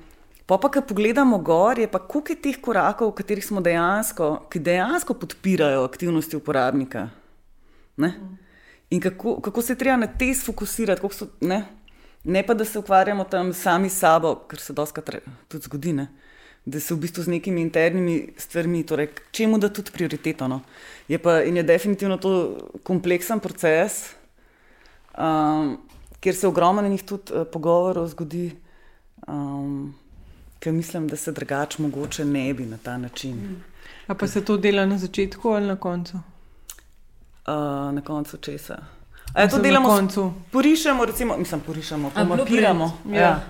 Pa 0.45 0.57
pa, 0.57 0.67
ko 0.67 0.81
pogledamo 0.81 1.37
gor, 1.39 1.79
je 1.79 1.87
pa 1.87 1.99
koliko 1.99 2.31
je 2.31 2.41
teh 2.41 2.57
korakov, 2.61 3.13
katerih 3.15 3.45
smo 3.45 3.61
dejansko, 3.63 4.43
ki 4.51 4.59
dejansko 4.59 5.15
podpirajo 5.15 5.85
aktivnosti 5.87 6.35
uporabnika. 6.35 7.07
Ne, 7.97 8.09
in 8.89 8.99
kako, 9.01 9.37
kako 9.41 9.61
se 9.61 9.75
treba 9.75 9.97
na 9.97 10.07
te 10.07 10.33
sfokusirati, 10.35 11.07
so, 11.15 11.29
ne? 11.41 11.63
ne 12.23 12.43
pa 12.43 12.53
da 12.53 12.65
se 12.65 12.79
ukvarjamo 12.79 13.23
tam 13.23 13.53
sami 13.53 13.89
s 13.89 13.99
sabo, 13.99 14.35
kar 14.47 14.59
se 14.59 14.73
doskrat 14.73 15.15
tudi 15.47 15.63
zgodi, 15.63 15.93
ne? 15.93 16.07
Da 16.65 16.79
se 16.79 16.93
v 16.93 16.97
bistvu 16.97 17.23
z 17.23 17.27
nekimi 17.27 17.61
internimi 17.61 18.33
stvarmi, 18.37 18.83
torej 18.83 19.09
čemu 19.31 19.57
da 19.57 19.69
tudi 19.69 19.91
prioriteto. 19.91 20.47
No? 20.47 20.61
Je 21.07 21.19
pa 21.19 21.41
in 21.43 21.57
je 21.57 21.63
definitivno 21.63 22.17
to 22.17 22.57
kompleksen 22.83 23.39
proces, 23.39 24.13
um, 25.17 25.77
kjer 26.19 26.35
se 26.35 26.47
ogromno 26.47 26.87
njih 26.87 27.03
tudi 27.03 27.33
uh, 27.33 27.47
pogovorov 27.51 28.07
zgodi. 28.07 28.51
Um, 29.27 29.95
Ker 30.59 30.73
mislim, 30.73 31.07
da 31.07 31.15
se 31.15 31.31
drugače 31.31 31.81
mogoče 31.81 32.25
ne 32.25 32.53
bi 32.53 32.65
na 32.65 32.77
ta 32.77 32.97
način. 32.97 33.63
A 34.07 34.15
pa 34.15 34.27
se 34.27 34.45
to 34.45 34.57
dela 34.57 34.85
na 34.85 34.97
začetku 34.97 35.49
ali 35.49 35.67
na 35.67 35.75
koncu? 35.75 36.15
Uh, 36.15 37.91
na 37.93 38.01
koncu 38.05 38.37
česa? 38.37 38.77
A 39.33 39.41
ja, 39.41 39.49
to 39.49 39.59
delamo 39.59 39.87
na 39.87 39.95
koncu. 39.95 40.33
Porišemo, 40.51 41.05
recimo, 41.05 41.37
mislim, 41.37 41.61
porišemo, 41.61 42.11
pomapiramo. 42.15 42.97
blueprint. 43.03 43.21
Ja. 43.21 43.43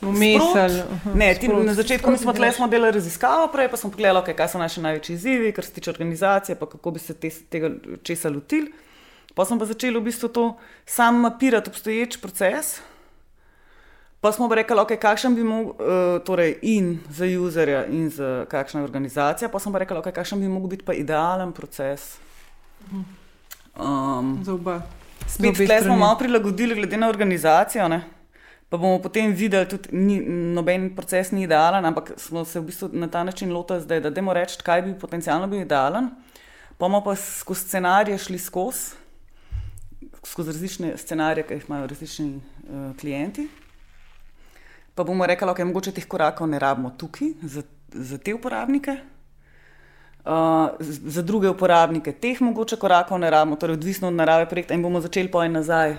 Sprot- 0.00 0.56
aha, 0.92 1.10
Ne, 1.14 1.34
ti, 1.34 1.46
sprot. 1.46 1.64
na 1.66 1.74
začetku 1.74 2.10
mi 2.10 2.18
smo 2.18 2.32
tle 2.32 2.52
smo 2.52 2.68
delali 2.68 2.92
raziskavo, 2.92 3.48
prej 3.48 3.68
pa 3.68 3.76
smo 3.76 3.90
pogledali, 3.90 4.18
okay, 4.18 4.34
kaj 4.34 4.48
so 4.48 4.58
naši 4.58 4.80
največji 4.80 5.14
izzivi, 5.14 5.52
kar 5.52 5.64
se 5.64 5.72
tiče 5.72 5.90
organizacije, 5.90 6.56
pa 6.56 6.66
kako 6.66 6.90
bi 6.90 6.98
se 6.98 7.14
te, 7.14 7.30
tega 7.30 7.70
česa 8.02 8.28
lotili. 8.28 8.72
Pa 9.34 9.44
smo 9.44 9.58
pa 9.58 9.64
začeli 9.64 9.98
v 9.98 10.02
bistvu 10.02 10.28
to 10.28 10.56
sam 10.86 11.20
mapirati 11.20 11.70
obstoječ 11.70 12.16
proces. 12.16 12.80
Pa 14.20 14.32
smo 14.32 14.48
pa 14.48 14.54
rekli, 14.54 14.76
okay, 14.76 14.96
kakšen 14.96 15.34
bi 15.34 15.44
mogel, 15.44 15.70
uh, 15.70 16.22
torej 16.24 16.58
in 16.62 16.98
za 17.10 17.24
userja, 17.40 17.86
in 17.86 18.10
za 18.10 18.44
kakšna 18.48 18.82
organizacija, 18.84 19.48
pa 19.48 19.58
smo 19.58 19.72
pa 19.72 19.78
rekli, 19.78 19.96
okay, 19.96 20.12
kakšen 20.12 20.40
bi 20.40 20.48
mogel 20.48 20.68
biti 20.68 20.84
pa 20.84 20.92
idealen 20.92 21.52
proces. 21.52 22.16
Um, 23.78 24.40
Za 24.44 24.54
oba. 24.54 24.82
Spet 25.26 25.56
smo 25.84 25.96
malo 25.96 26.18
prilagodili, 26.18 26.74
glede 26.74 26.96
na 26.96 27.08
organizacijo. 27.08 27.88
Ne? 27.88 28.19
Pa 28.70 28.78
bomo 28.78 29.00
potem 29.02 29.32
videli, 29.34 29.66
da 29.66 29.78
ni, 29.92 30.20
noben 30.54 30.92
proces 30.94 31.32
ni 31.34 31.42
idealen, 31.42 31.84
ampak 31.84 32.12
smo 32.16 32.44
se 32.46 32.60
v 32.60 32.68
bistvu 32.68 32.88
na 32.92 33.08
ta 33.10 33.24
način 33.26 33.50
lotili 33.52 33.80
zdaj, 33.82 34.00
da 34.00 34.10
demo 34.14 34.32
reči, 34.32 34.60
kaj 34.62 34.82
bi 34.82 34.94
potencialno 34.98 35.48
bil 35.50 35.64
idealen. 35.64 36.10
Pa 36.78 36.86
bomo 36.86 37.02
pa 37.04 37.16
skozi 37.18 37.66
scenarije 37.66 38.18
šli 38.18 38.38
skozi, 38.38 38.94
skozi 40.22 40.52
različne 40.52 40.92
scenarije, 40.96 41.46
ki 41.46 41.58
jih 41.58 41.66
imajo 41.68 41.86
različni 41.90 42.30
uh, 42.36 42.96
klienti. 43.00 43.48
Pa 44.94 45.04
bomo 45.04 45.26
rekli, 45.26 45.46
da 45.46 45.52
okay, 45.54 45.66
mogoče 45.66 45.92
teh 45.92 46.06
korakov 46.06 46.46
ne 46.48 46.58
rabimo 46.58 46.94
tukaj 46.98 47.34
za, 47.42 47.62
za 47.92 48.18
te 48.18 48.34
uporabnike. 48.34 48.96
Uh, 50.24 50.70
za 50.80 51.22
druge 51.22 51.48
uporabnike 51.48 52.12
teh 52.12 52.40
mogoče 52.40 52.76
korakov 52.76 53.18
ne 53.18 53.30
rabimo, 53.30 53.56
torej 53.56 53.74
odvisno 53.74 54.08
od 54.08 54.14
narave 54.14 54.46
projekta, 54.48 54.74
in 54.74 54.82
bomo 54.82 55.00
začeli 55.00 55.30
pojen 55.30 55.58
nazaj, 55.58 55.96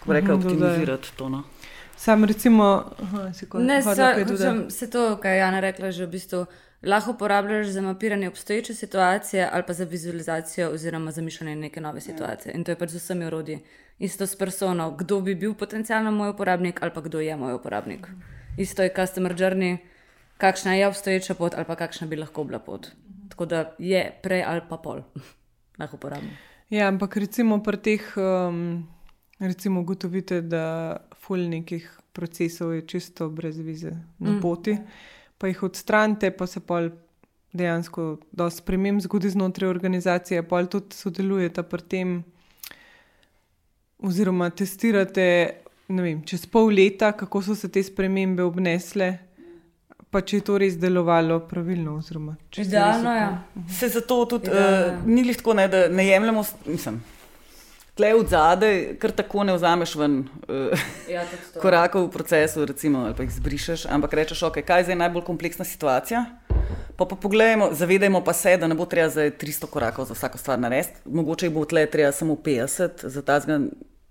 ko 0.00 0.12
rečem, 0.12 0.32
Mhm, 0.32 0.46
optimizirati 0.46 1.12
to. 1.16 1.28
No. 1.28 1.42
Sam 2.04 2.24
recimo, 2.24 2.64
aha, 2.98 3.32
si 3.32 3.46
ko- 3.46 3.58
Ne, 3.60 3.80
hodila 3.80 3.94
se, 3.94 4.14
kaj 4.14 4.24
dodati? 4.26 4.36
hočem, 4.36 4.70
se 4.70 4.90
to, 4.90 5.16
kar 5.16 5.30
je 5.30 5.38
Jana 5.38 5.60
rekla, 5.60 5.88
že 5.90 6.04
v 6.04 6.10
bistvu 6.10 6.46
lahko 6.84 7.10
uporabljaš 7.10 7.66
za 7.68 7.80
mapiranje 7.80 8.28
obstoječe 8.28 8.74
situacije 8.74 9.48
ali 9.48 9.62
pa 9.62 9.72
za 9.72 9.84
vizualizacijo 9.84 10.70
oziroma 10.70 11.10
za 11.10 11.22
mišljenje 11.22 11.56
neke 11.58 11.80
nove 11.80 12.00
situacije. 12.00 12.52
In 12.54 12.64
to 12.64 12.70
je 12.70 12.76
pač 12.76 12.90
z 12.90 12.96
vsemi 12.96 13.24
urodji. 13.24 13.58
Isto 13.98 14.26
s 14.26 14.36
persono, 14.36 14.90
kdo 14.92 15.20
bi 15.20 15.34
bil 15.34 15.54
potencialno 15.54 16.10
moj 16.12 16.30
uporabnik 16.30 16.82
ali 16.82 16.90
pa 16.90 17.00
kdo 17.00 17.20
je 17.20 17.36
moj 17.36 17.54
uporabnik. 17.54 18.08
Isto 18.58 18.82
je 18.82 18.92
customer 18.92 19.32
journey, 19.32 19.76
kakšna 20.38 20.74
je 20.74 20.86
obstoječa 20.86 21.34
pot 21.34 21.54
ali 21.54 21.64
pa 21.64 21.74
kakšna 21.76 22.06
bi 22.06 22.16
lahko 22.16 22.44
bila 22.44 22.58
pot. 22.58 22.86
Tako 23.28 23.46
da 23.46 23.74
je 23.78 24.12
prej 24.22 24.44
ali 24.44 24.60
pa 24.68 24.76
pol, 24.76 25.00
lahko 25.80 25.96
uporabnik. 25.96 26.32
Ja, 26.70 26.88
ampak 26.88 27.16
recimo 27.16 27.62
pri 27.62 27.76
teh, 27.78 28.02
um, 28.16 28.88
recimo 29.38 29.80
ugotovite, 29.80 30.40
da 30.40 30.96
ful 31.24 31.38
nekih 31.40 31.84
procesov 32.12 32.72
je 32.72 32.82
čisto 32.84 33.28
brez 33.30 33.58
vize 33.58 33.90
na 34.18 34.30
Mm. 34.30 34.40
poti, 34.40 34.76
pa 35.36 35.46
jih 35.46 35.62
odstranite, 35.62 36.30
pa 36.32 36.46
se 36.46 36.60
pol 36.62 36.90
dejansko 37.52 38.04
dosti 38.32 38.58
sprememb 38.58 39.00
zgodi 39.00 39.30
znotraj 39.30 39.68
organizacije, 39.68 40.42
pol 40.44 40.66
tudi 40.66 40.94
sodelujete 40.94 41.62
pri 41.64 41.82
tem, 41.84 42.24
oziroma 44.00 44.50
testirate, 44.50 45.26
ne 45.88 46.02
vem, 46.02 46.22
čez 46.22 46.46
pol 46.46 46.68
leta, 46.68 47.12
kako 47.14 47.42
so 47.42 47.54
se 47.54 47.68
te 47.68 47.82
spremembe 47.82 48.42
obnesle, 48.42 49.18
pa 50.10 50.20
če 50.20 50.36
je 50.36 50.42
to 50.42 50.58
res 50.58 50.76
delovalo 50.76 51.40
pravilno. 51.42 51.96
Oziroma, 51.96 52.36
če 52.48 52.62
se 52.62 52.68
Idealno 52.68 53.12
je 53.12 53.20
je. 53.20 53.28
to- 53.56 53.74
Se 53.74 53.88
zato 53.90 54.24
tudi 54.26 54.48
Ja. 54.48 54.66
uh, 54.94 55.06
ni 55.06 55.24
lih 55.24 55.36
tako, 55.36 55.54
ne, 55.54 55.68
da 55.68 55.88
ne 55.88 56.06
jemljemo, 56.06 56.44
mislim, 56.66 57.00
tle 57.94 58.14
od 58.14 58.28
zadaj, 58.28 58.96
kar 58.98 59.12
tako 59.14 59.44
ne 59.44 59.54
vzameš 59.54 59.94
ven 59.94 60.16
uh, 60.48 60.86
Ja, 61.10 61.24
korakov 61.62 62.08
v 62.08 62.10
procesu, 62.10 62.64
recimo, 62.66 63.04
ali 63.06 63.14
pa 63.14 63.22
jih 63.22 63.34
zbrišeš, 63.38 63.86
ampak 63.86 64.16
rečeš, 64.18 64.42
ok, 64.48 64.60
kaj 64.66 64.82
je 64.82 64.88
zdaj 64.90 64.98
najbolj 65.04 65.24
kompleksna 65.26 65.64
situacija. 65.64 66.24
Pa 66.96 67.06
pa 67.10 67.16
poglejmo, 67.16 67.70
zavedajmo 67.74 68.22
pa 68.24 68.32
se, 68.32 68.56
da 68.56 68.66
ne 68.70 68.74
bo 68.74 68.86
treba 68.86 69.08
zdaj 69.10 69.34
300 69.38 69.70
korakov 69.70 70.06
za 70.06 70.14
vsako 70.14 70.38
stvar 70.38 70.58
narediti, 70.58 71.02
mogoče 71.04 71.46
jih 71.46 71.54
bo 71.54 71.64
tle 71.64 71.86
treba 71.90 72.12
samo 72.12 72.34
50, 72.34 73.06
za 73.08 73.22
tazga, 73.22 73.60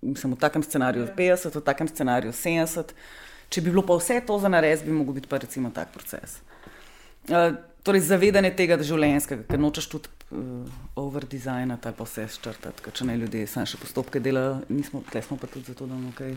mislim, 0.01 0.33
v 0.33 0.39
takem 0.39 0.63
scenariju 0.63 1.07
50, 1.17 1.55
v 1.55 1.63
takem 1.63 1.87
scenariju 1.87 2.31
70. 2.31 2.95
Če 3.49 3.61
bi 3.61 3.71
bilo 3.71 3.85
pa 3.87 3.95
vse 3.99 4.19
to 4.27 4.39
za 4.39 4.49
narediti, 4.49 4.87
bi 4.87 4.95
mogel 4.95 5.19
biti 5.19 5.31
pa 5.31 5.37
recimo 5.37 5.71
tak 5.71 5.91
proces. 5.95 6.39
Uh, 7.29 7.55
torej, 7.83 8.03
zavedanje 8.07 8.51
tega 8.55 8.75
da 8.79 8.83
življenjskega, 8.87 9.47
ker 9.47 9.59
nočeš 9.59 9.87
tudi 9.91 10.11
uh, 10.33 10.67
overdesignati 10.95 11.87
ali 11.87 11.97
pa 11.97 12.07
vse 12.07 12.25
ščrtati, 12.35 12.83
ker 12.85 12.95
če 12.95 13.07
ne 13.09 13.17
ljudje 13.21 13.45
sami 13.47 13.69
še 13.69 13.79
postopke 13.81 14.21
delajo, 14.23 14.57
nismo, 14.73 15.03
tle 15.11 15.21
smo 15.25 15.37
pa 15.41 15.49
tudi 15.51 15.71
zato, 15.71 15.87
da 15.89 15.95
nam 15.95 16.11
kaj 16.17 16.35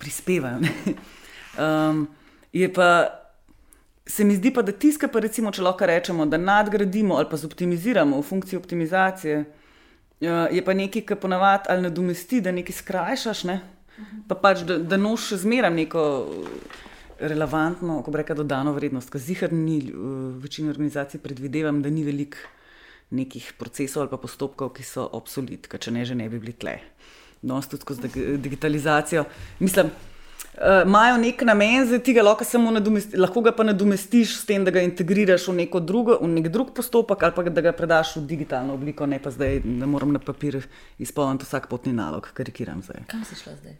prispevajo. 0.00 0.60
um, 1.56 2.06
je 2.62 2.68
pa, 2.72 2.88
se 4.06 4.24
mi 4.28 4.36
zdi 4.36 4.52
pa, 4.54 4.62
da 4.62 4.72
tiska 4.72 5.08
pa 5.08 5.22
recimo, 5.24 5.52
če 5.52 5.64
lahko 5.64 5.88
rečemo, 5.88 6.26
da 6.26 6.40
nadgradimo 6.40 7.16
ali 7.16 7.30
pa 7.30 7.40
zoptimiziramo 7.40 8.20
v 8.20 8.28
funkciji 8.28 8.60
optimizacije, 8.60 9.42
uh, 9.42 10.46
je 10.52 10.64
pa 10.64 10.76
nekaj, 10.76 11.06
kar 11.08 11.20
ponavadi 11.22 11.72
ali 11.72 11.88
nadomesti, 11.88 12.42
da 12.44 12.54
nekaj 12.54 12.80
skrajšaš, 12.82 13.46
ne? 13.50 13.60
pa 14.28 14.34
pač, 14.40 14.64
da, 14.66 14.78
da 14.78 14.96
noš 14.96 15.32
še 15.32 15.42
zmeraj 15.44 15.70
neko 15.74 16.02
relevantno, 17.22 18.00
ko 18.02 18.14
rekel, 18.16 18.40
dodano 18.40 18.72
vrednost. 18.74 19.10
Ker 19.12 19.20
zihar 19.22 19.52
ni, 19.54 19.78
v 19.92 20.40
večini 20.42 20.72
organizacij 20.72 21.20
predvidevam, 21.22 21.82
da 21.84 21.90
ni 21.92 22.02
veliko 22.06 22.40
nekih 23.12 23.52
procesov 23.60 24.02
ali 24.06 24.10
pa 24.10 24.16
postopkov, 24.16 24.72
ki 24.72 24.82
so 24.82 25.04
obsolit, 25.12 25.68
ker 25.68 25.80
če 25.80 25.92
ne, 25.92 26.04
že 26.08 26.14
ne 26.16 26.28
bi 26.32 26.40
bili 26.40 26.52
tle. 26.56 26.78
Danes 27.42 27.68
tudi 27.68 27.82
skozi 27.82 28.08
dig- 28.08 28.36
digitalizacijo. 28.40 29.24
Mislim, 29.60 29.90
eh, 30.54 30.82
imajo 30.86 31.16
nek 31.18 31.42
namen, 31.42 31.86
zdaj 31.86 32.02
ti 32.06 32.12
ga 32.14 32.22
lahko 32.22 32.44
samo 32.44 32.70
nadomestiš, 32.70 33.18
lahko 33.18 33.40
ga 33.42 33.52
pa 33.52 33.64
nadomestiš 33.64 34.36
s 34.40 34.44
tem, 34.46 34.64
da 34.64 34.70
ga 34.70 34.80
integriraš 34.80 35.48
v 35.48 35.54
neko 35.60 35.80
drugo, 35.80 36.18
v 36.22 36.28
nek 36.28 36.48
drug 36.48 36.70
postopek 36.74 37.22
ali 37.22 37.32
pa 37.34 37.42
da 37.42 37.60
ga 37.60 37.72
predaš 37.72 38.16
v 38.16 38.26
digitalno 38.26 38.74
obliko, 38.74 39.06
ne 39.06 39.18
pa 39.18 39.30
zdaj, 39.30 39.60
da 39.64 39.86
moram 39.86 40.12
na 40.12 40.18
papir 40.18 40.60
izpolniti 40.98 41.44
vsak 41.44 41.66
potni 41.68 41.92
nalog, 41.92 42.28
karikiram 42.34 42.82
zdaj. 42.82 43.02
Kam 43.06 43.24
si 43.24 43.34
šla 43.34 43.52
zdaj? 43.60 43.74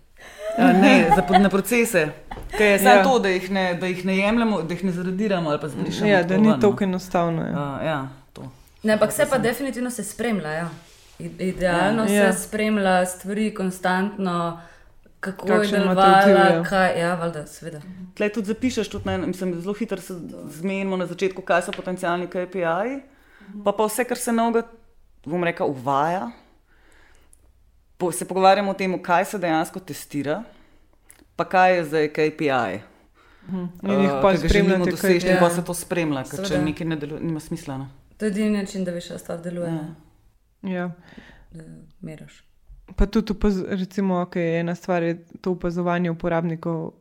A, 0.58 0.72
ne, 0.72 1.10
za, 1.16 1.38
na 1.38 1.48
procese. 1.48 2.08
Ker 2.50 2.66
je 2.66 2.78
samo 2.78 2.94
Ja. 2.94 3.02
to, 3.02 3.18
da 3.18 3.28
jih, 3.28 3.50
ne, 3.50 3.74
da 3.74 3.86
jih 3.86 4.04
ne 4.04 4.16
jemljemo, 4.18 4.62
da 4.62 4.74
jih 4.74 4.84
ne 4.84 4.92
zaradiramo 4.92 5.50
ali 5.50 5.60
pa 5.60 5.68
zbrišemo. 5.68 6.06
Ja, 6.10 6.22
da 6.22 6.36
ni 6.36 6.48
no. 6.48 6.58
tako 6.60 6.84
enostavno. 6.84 7.42
Ja. 7.42 7.50
Uh, 7.50 7.86
ja. 7.86 8.21
Ne, 8.82 8.92
ampak 8.92 9.12
se 9.12 9.26
pa 9.26 9.38
definitivno 9.38 9.90
se 9.90 10.04
spremlja. 10.04 10.50
Ja. 10.50 10.68
Idealno 11.38 12.04
Ja. 12.04 12.10
ja. 12.10 12.24
Ja. 12.24 12.32
se 12.32 12.42
spremlja 12.42 13.06
stvari 13.06 13.54
konstantno, 13.54 14.60
kako 15.20 15.46
Kakšen 15.46 15.74
je 15.74 15.80
delovala, 15.80 16.26
ja. 16.48 16.62
kaj 16.64 17.00
ja, 17.00 17.14
valjda, 17.14 17.46
seveda. 17.46 17.80
Tle 18.14 18.28
tudi 18.28 18.46
zapišeš, 18.46 18.88
tudi, 18.88 19.06
ne, 19.06 19.18
mislim, 19.18 19.60
zelo 19.60 19.74
hitro 19.74 19.96
se 19.98 20.14
zmenimo 20.50 20.96
na 20.96 21.06
začetku, 21.06 21.42
kaj 21.42 21.62
so 21.62 21.72
potencijalni 21.72 22.26
KPI, 22.26 23.00
pa 23.64 23.72
pa 23.72 23.86
vse, 23.86 24.04
kar 24.04 24.18
se 24.18 24.32
novega, 24.32 24.66
bom 25.24 25.44
rekel, 25.44 25.66
uvaja. 25.68 26.30
Po, 27.96 28.10
se 28.12 28.24
pogovarjamo 28.24 28.70
o 28.70 28.74
tem, 28.74 28.98
kaj 28.98 29.24
se 29.24 29.38
dejansko 29.38 29.80
testira, 29.80 30.42
pa 31.36 31.44
kaj 31.44 31.76
je 31.76 31.84
zdaj 31.84 32.08
KPI. 32.08 32.80
In 33.52 33.68
jih 34.00 34.10
pa 34.22 34.32
Eh, 34.32 34.38
spremljate, 34.38 34.84
kaj 34.84 34.90
doseči, 34.90 35.26
in 35.26 35.32
Ja. 35.32 35.40
pa 35.40 35.50
se 35.50 35.64
to 35.64 35.74
spremlja, 35.74 36.22
ker 36.24 36.40
če 36.40 36.46
Seveda. 36.46 36.64
nekaj 36.64 36.86
ne 36.86 36.96
deluje, 36.96 37.20
nima 37.20 37.40
smisla. 37.40 37.78
No. 37.78 37.88
To 38.22 38.26
je 38.26 38.30
edini 38.30 38.50
način, 38.50 38.84
da 38.84 38.90
veš, 38.90 39.08
da 39.08 39.18
stvar 39.18 39.40
deluje, 39.42 39.68
Ja. 40.62 40.70
ja. 40.70 40.90
Da 41.50 41.64
meriš. 42.00 42.44
Pa 42.96 43.06
tudi, 43.06 43.32
opaz, 43.32 43.62
recimo, 43.68 44.14
okay, 44.14 44.60
ena 44.60 44.74
stvar 44.74 45.02
je 45.02 45.24
to 45.40 45.50
opazovanje 45.50 46.10
uporabnikov, 46.10 46.92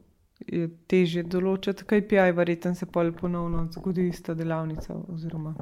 je 0.47 0.69
težje 0.87 1.21
določiti, 1.23 1.85
kaj 1.85 2.01
PI, 2.07 2.31
verjetno 2.33 2.73
se 2.75 2.87
pol 2.89 3.11
ponovno 3.13 3.67
zgodi 3.71 4.07
ista 4.07 4.33
delavnica. 4.33 4.97
Oziroma. 5.13 5.53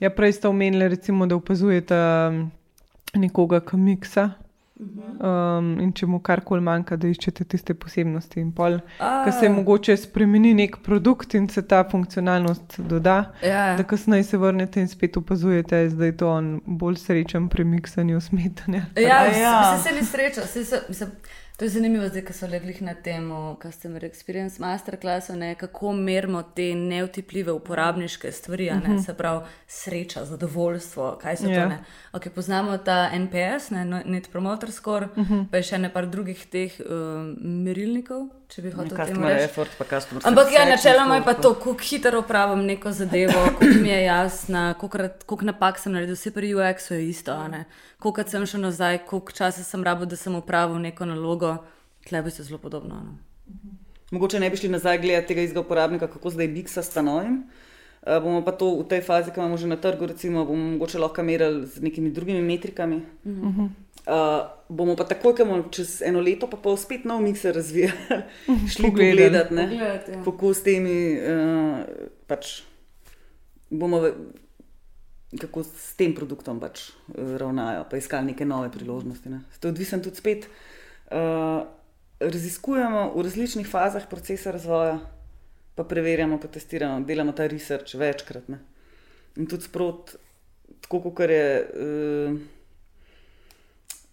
Ja, 0.00 0.10
prej 0.10 0.32
ste 0.32 0.48
omenili, 0.48 0.88
recimo, 0.88 1.26
da 1.30 1.38
opazujete 1.38 1.94
um, 1.94 2.50
nekoga, 3.14 3.60
ki 3.62 3.78
miksa. 3.78 4.26
Um, 4.76 5.70
in 5.80 5.92
če 5.96 6.04
mu 6.06 6.18
karkoli 6.20 6.60
manjka, 6.60 6.98
da 7.00 7.08
iščete 7.08 7.46
tiste 7.48 7.72
posebnosti. 7.80 8.42
In 8.42 8.50
pol, 8.56 8.76
ki 8.98 9.32
se 9.32 9.48
mogoče 9.48 9.96
spremeni 9.96 10.52
nek 10.58 10.76
produkt 10.84 11.32
in 11.38 11.48
se 11.48 11.62
ta 11.64 11.80
funkcionalnost 11.88 12.76
doda, 12.90 13.16
Ja, 13.42 13.76
da 13.78 13.86
kasneje 13.88 14.26
se 14.28 14.38
vrnete 14.38 14.80
in 14.84 14.88
spet 14.88 15.16
opazujete, 15.16 15.86
da 15.96 16.10
je 16.10 16.16
to 16.16 16.28
on 16.28 16.50
bolj 16.66 17.00
srečen 17.06 17.48
pri 17.48 17.64
miksanju 17.64 18.20
smetanja. 18.20 18.84
Ja, 19.00 19.22
A 19.22 19.32
ja. 19.32 19.56
se 19.76 19.88
se 19.88 19.94
ni 19.94 20.04
sreča. 20.04 20.46
Se, 20.46 20.64
se, 20.64 20.82
mislim, 20.88 21.10
to 21.56 21.64
je 21.64 21.68
zanimivo, 21.68 22.08
zdaj, 22.08 22.22
ko 22.24 22.32
so 22.32 22.46
legli 22.46 22.74
na 22.80 22.94
temo 22.94 23.56
Customer 23.62 24.04
Experience 24.04 24.60
Masterclass, 24.60 25.28
ne, 25.28 25.54
kako 25.54 25.92
merimo 25.92 26.42
te 26.42 26.74
neutipljive 26.74 27.52
uporabniške 27.52 28.32
stvari, 28.32 28.70
uh 28.70 28.76
-huh. 28.76 29.04
se 29.06 29.14
pravi 29.14 29.40
sreča, 29.66 30.24
zadovoljstvo, 30.24 31.18
kaj 31.22 31.36
so 31.36 31.48
Ja. 31.48 31.62
to. 31.62 31.68
Ne. 31.68 31.78
Okay, 32.12 32.28
poznamo 32.28 32.78
ta 32.78 33.10
NPS, 33.12 33.70
ne, 33.70 33.84
no- 33.84 34.02
Net 34.04 34.30
Promoter 34.32 34.70
Score, 34.72 35.08
uh 35.16 35.30
-huh. 35.30 35.46
pa 35.50 35.56
je 35.56 35.62
še 35.62 35.78
nekaj 35.78 36.06
drugih 36.06 36.46
teh 36.46 36.72
uh, 36.80 36.86
merilnikov, 37.38 38.28
če 38.48 38.62
bi 38.62 38.70
hotel 38.70 39.06
temu 39.06 39.26
reči. 39.26 39.44
effort, 39.44 39.70
Ampak 40.24 40.52
ja, 40.52 40.64
načeloma 40.68 41.16
je 41.16 41.24
pa 41.24 41.34
to, 41.34 41.54
kako 41.54 41.76
hitro 41.82 42.20
upravim 42.20 42.64
neko 42.66 42.92
zadevo, 42.92 43.40
koliko 43.58 43.80
mi 43.82 43.88
je 43.88 44.02
jasna, 44.04 44.74
koliko 44.74 45.44
napak 45.44 45.78
sem 45.78 45.92
naredil, 45.92 46.14
vse 46.14 46.30
pri 46.30 46.54
UX-u 46.54 46.94
je 46.94 47.08
isto. 47.08 47.32
a 47.32 47.48
ne. 47.48 47.64
Koliko 47.98 48.22
sem 48.28 48.46
šel 48.46 48.60
nazaj, 48.60 48.98
koliko 49.06 49.32
časa 49.32 49.64
sem 49.64 49.84
rabil, 49.84 50.06
da 50.06 50.16
sem 50.16 50.34
upravil 50.34 50.78
neko 50.78 51.04
nalogo, 51.04 51.56
tle 52.08 52.22
bi 52.22 52.30
se 52.30 52.42
zelo 52.42 52.58
podobno. 52.58 52.94
no. 52.94 53.18
No. 53.46 53.76
Mogoče 54.10 54.40
ne 54.40 54.50
bi 54.50 54.56
šli 54.56 54.68
nazaj 54.68 54.98
gledati 54.98 55.28
tega 55.28 55.42
istega 55.42 55.60
uporabnika, 55.60 56.06
kako 56.06 56.30
zdaj 56.30 56.48
biksa 56.48 56.82
s 56.82 56.90
stanojem. 56.90 57.42
Uh, 58.06 58.22
bomo 58.22 58.44
pa 58.44 58.52
to 58.52 58.70
v 58.78 58.84
tej 58.86 59.02
fazi, 59.02 59.32
ki 59.34 59.40
imamo 59.40 59.56
že 59.58 59.66
na 59.66 59.76
trgu, 59.76 60.06
recimo, 60.06 60.44
bomo 60.46 60.76
mogoče 60.76 60.98
lahko 60.98 61.22
merili 61.26 61.66
z 61.66 61.82
nekimi 61.82 62.10
drugimi 62.10 62.42
metrikami. 62.42 63.02
Uh 63.24 63.32
-huh. 63.32 63.68
Uh, 64.06 64.46
bomo 64.68 64.96
pa 64.96 65.04
takoj, 65.04 65.34
ko 65.34 65.44
bomo 65.44 65.68
čez 65.70 66.00
eno 66.02 66.20
leto, 66.20 66.46
pa 66.46 66.56
pol 66.56 66.76
spet 66.76 67.04
nov 67.04 67.20
mikser 67.22 67.54
razvijali, 67.54 68.22
šli 68.72 68.88
Pogledali. 68.88 69.10
pogledati, 69.12 69.54
ne, 69.54 69.66
ja. 69.76 70.22
kako 70.24 70.54
s 70.54 70.62
temi, 70.62 70.96
uh, 71.14 71.84
pač 72.26 72.62
bomo, 73.70 74.00
ve- 74.00 74.14
kako 75.40 75.62
s 75.62 75.94
tem 75.98 76.14
produktom 76.14 76.60
pač 76.62 76.88
uh, 76.88 77.36
ravnajo, 77.36 77.84
pa 77.90 77.96
iskali 77.96 78.26
neke 78.26 78.44
nove 78.44 78.70
priložnosti. 78.72 79.28
Ne. 79.28 79.42
To 79.60 79.68
je 79.68 79.72
odvisno 79.72 79.98
tudi 79.98 80.16
spet. 80.16 80.46
Uh, 81.06 81.66
raziskujemo 82.18 83.12
v 83.14 83.22
različnih 83.22 83.66
fazah 83.68 84.06
procesa 84.10 84.50
razvoja, 84.50 84.98
pa 85.74 85.84
preverjamo, 85.84 86.38
pa 86.40 86.48
testiramo, 86.48 87.04
delamo 87.04 87.32
ta 87.32 87.46
research 87.46 87.94
večkrat. 87.94 88.48
Ne. 88.48 88.58
In 89.36 89.46
tudi 89.46 89.66
sprot, 89.68 90.14
tako 90.80 91.02
kot 91.10 91.30
je. 91.30 91.48
Uh, 91.74 92.55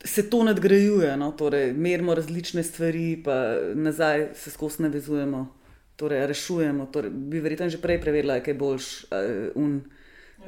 Se 0.04 0.30
to 0.30 0.44
nadgrajuje, 0.44 1.18
no? 1.18 1.32
torej 1.32 1.74
merimo 1.74 2.16
različne 2.16 2.64
stvari, 2.64 3.22
pa 3.24 3.56
nazaj 3.76 4.30
se 4.36 4.52
skozi 4.52 4.84
navezujemo, 4.84 5.48
torej 5.96 6.28
rešujemo. 6.28 6.86
Torej, 6.92 7.12
bi 7.12 7.40
verjetno 7.40 7.70
že 7.70 7.82
prej 7.82 8.02
preverila, 8.02 8.40
kaj 8.44 8.54
boljš 8.54 8.90
uh, 9.04 9.56
un 9.56 9.82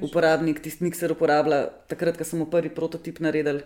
uporabnik, 0.01 0.60
tisti 0.60 0.84
mikser 0.84 1.12
uporablja. 1.16 1.70
Takrat, 1.88 2.18
ko 2.18 2.28
smo 2.28 2.49
prvi 2.51 2.70
prototip 2.70 3.20
naredili, 3.24 3.64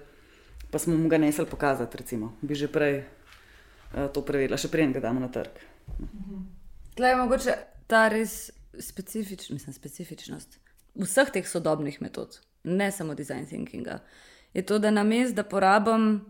pa 0.70 0.80
smo 0.80 0.98
mu 0.98 1.10
ga 1.10 1.18
nesli 1.18 1.46
pokazati, 1.50 1.98
recimo, 1.98 2.36
bi 2.42 2.56
že 2.56 2.70
prej 2.70 3.02
uh, 3.02 4.08
to 4.14 4.22
preverila, 4.22 4.62
še 4.62 4.70
preden 4.70 4.94
ga 4.94 5.02
damo 5.10 5.20
na 5.20 5.34
trg. 5.34 5.66
Tle 6.96 7.14
je 7.14 7.18
mogoče 7.18 7.60
ta 7.90 8.08
res 8.14 8.52
specifič, 8.78 9.50
mislim, 9.50 9.74
specifičnost 9.74 10.60
vseh 10.96 11.32
teh 11.32 11.48
sodobnih 11.48 12.02
metod, 12.02 12.40
ne 12.64 12.92
samo 12.92 13.16
design 13.16 13.46
thinkinga, 13.48 14.00
je 14.54 14.66
to, 14.66 14.80
da 14.80 14.92
na 14.92 15.04
mestu, 15.04 15.36
da 15.36 15.44
porabim 15.44 16.26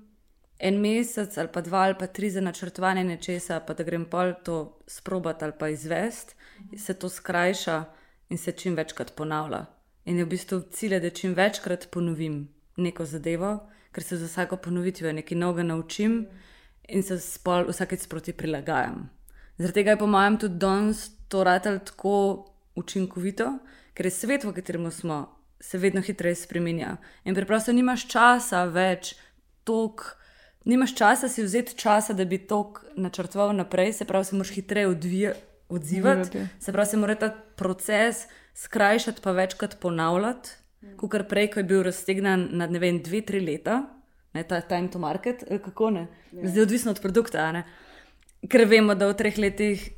en 0.60 0.80
mesec 0.82 1.38
ali 1.38 1.48
pa 1.54 1.62
dva 1.62 1.80
ali 1.88 1.96
pa 2.00 2.08
tri 2.08 2.30
za 2.30 2.42
načrtovanje 2.42 3.04
nečesa, 3.04 3.60
pa 3.60 3.74
da 3.74 3.84
grem 3.84 4.06
pol 4.06 4.34
to 4.44 4.80
sprobati 4.88 5.46
ali 5.46 5.54
pa 5.60 5.70
izvesti, 5.70 6.36
se 6.78 6.94
to 6.94 7.10
skrajša 7.10 7.84
in 8.30 8.38
se 8.38 8.52
čim 8.52 8.76
večkrat 8.76 9.16
ponavlja. 9.16 9.66
In 10.06 10.18
je 10.18 10.26
v 10.26 10.30
bistvu 10.30 10.62
cilj, 10.72 11.00
da 11.00 11.10
čim 11.10 11.34
večkrat 11.34 11.88
ponovim 11.92 12.48
neko 12.78 13.06
zadevo, 13.06 13.70
ker 13.92 14.04
se 14.04 14.18
za 14.18 14.26
vsako 14.26 14.58
ponovitvijo 14.58 15.14
nekaj 15.14 15.38
novega 15.38 15.64
naučim 15.64 16.28
in 16.90 17.04
se 17.04 17.20
spol 17.20 17.70
vsakeč 17.70 18.02
sproti 18.02 18.34
prilagajam. 18.34 19.10
Zaradi 19.58 19.74
tega 19.74 19.92
je 19.92 20.00
po 20.00 20.08
mojem 20.08 20.38
tudi 20.38 20.56
danes 20.56 21.10
to 21.28 21.44
ratelj 21.44 21.80
tako 21.86 22.46
učinkovito, 22.76 23.58
ker 23.94 24.06
je 24.06 24.12
svet, 24.12 24.44
v 24.44 24.54
katerem 24.54 24.92
smo, 24.92 25.39
se 25.60 25.78
vedno 25.78 26.02
hitreje 26.02 26.36
spremenja. 26.36 26.98
In 27.24 27.36
preprosto 27.36 27.74
nimaš 27.76 28.08
časa 28.08 28.64
več 28.66 29.16
tok. 29.64 30.16
Nimaš 30.66 30.96
časa 30.96 31.30
si 31.30 31.44
vzeti 31.44 31.76
časa, 31.78 32.14
da 32.14 32.26
bi 32.26 32.38
to 32.38 32.74
načrtoval 33.00 33.54
naprej, 33.56 33.94
se 33.94 34.06
pravi, 34.06 34.26
se 34.26 34.36
moraš 34.36 34.52
hitreje 34.54 34.88
odzivati, 35.70 36.44
se 36.60 36.72
pravi, 36.72 36.90
se 36.90 36.98
mora 36.98 37.16
ta 37.16 37.30
proces 37.56 38.26
skrajšati, 38.54 39.22
pa 39.24 39.32
večkrat 39.32 39.78
ponavljati, 39.80 40.50
kot 40.98 41.12
kar 41.12 41.26
prej, 41.28 41.52
ko 41.54 41.60
je 41.60 41.70
bil 41.72 41.84
raztegnan 41.84 42.48
na 42.52 42.68
ne 42.68 42.80
vem, 42.80 43.00
dve, 43.04 43.22
tri 43.26 43.40
leta, 43.40 43.82
ne 44.34 44.44
ta 44.44 44.62
time 44.62 44.92
to 44.92 45.00
market, 45.00 45.44
kako 45.64 45.90
ne, 45.96 46.08
ja. 46.32 46.48
zdaj 46.48 46.68
odvisno 46.68 46.92
od 46.92 47.02
produkta. 47.02 47.52
Ne? 47.56 47.64
Ker 48.50 48.68
vemo, 48.68 48.96
da 48.96 49.10
v 49.10 49.18
treh 49.20 49.40
letih 49.40 49.90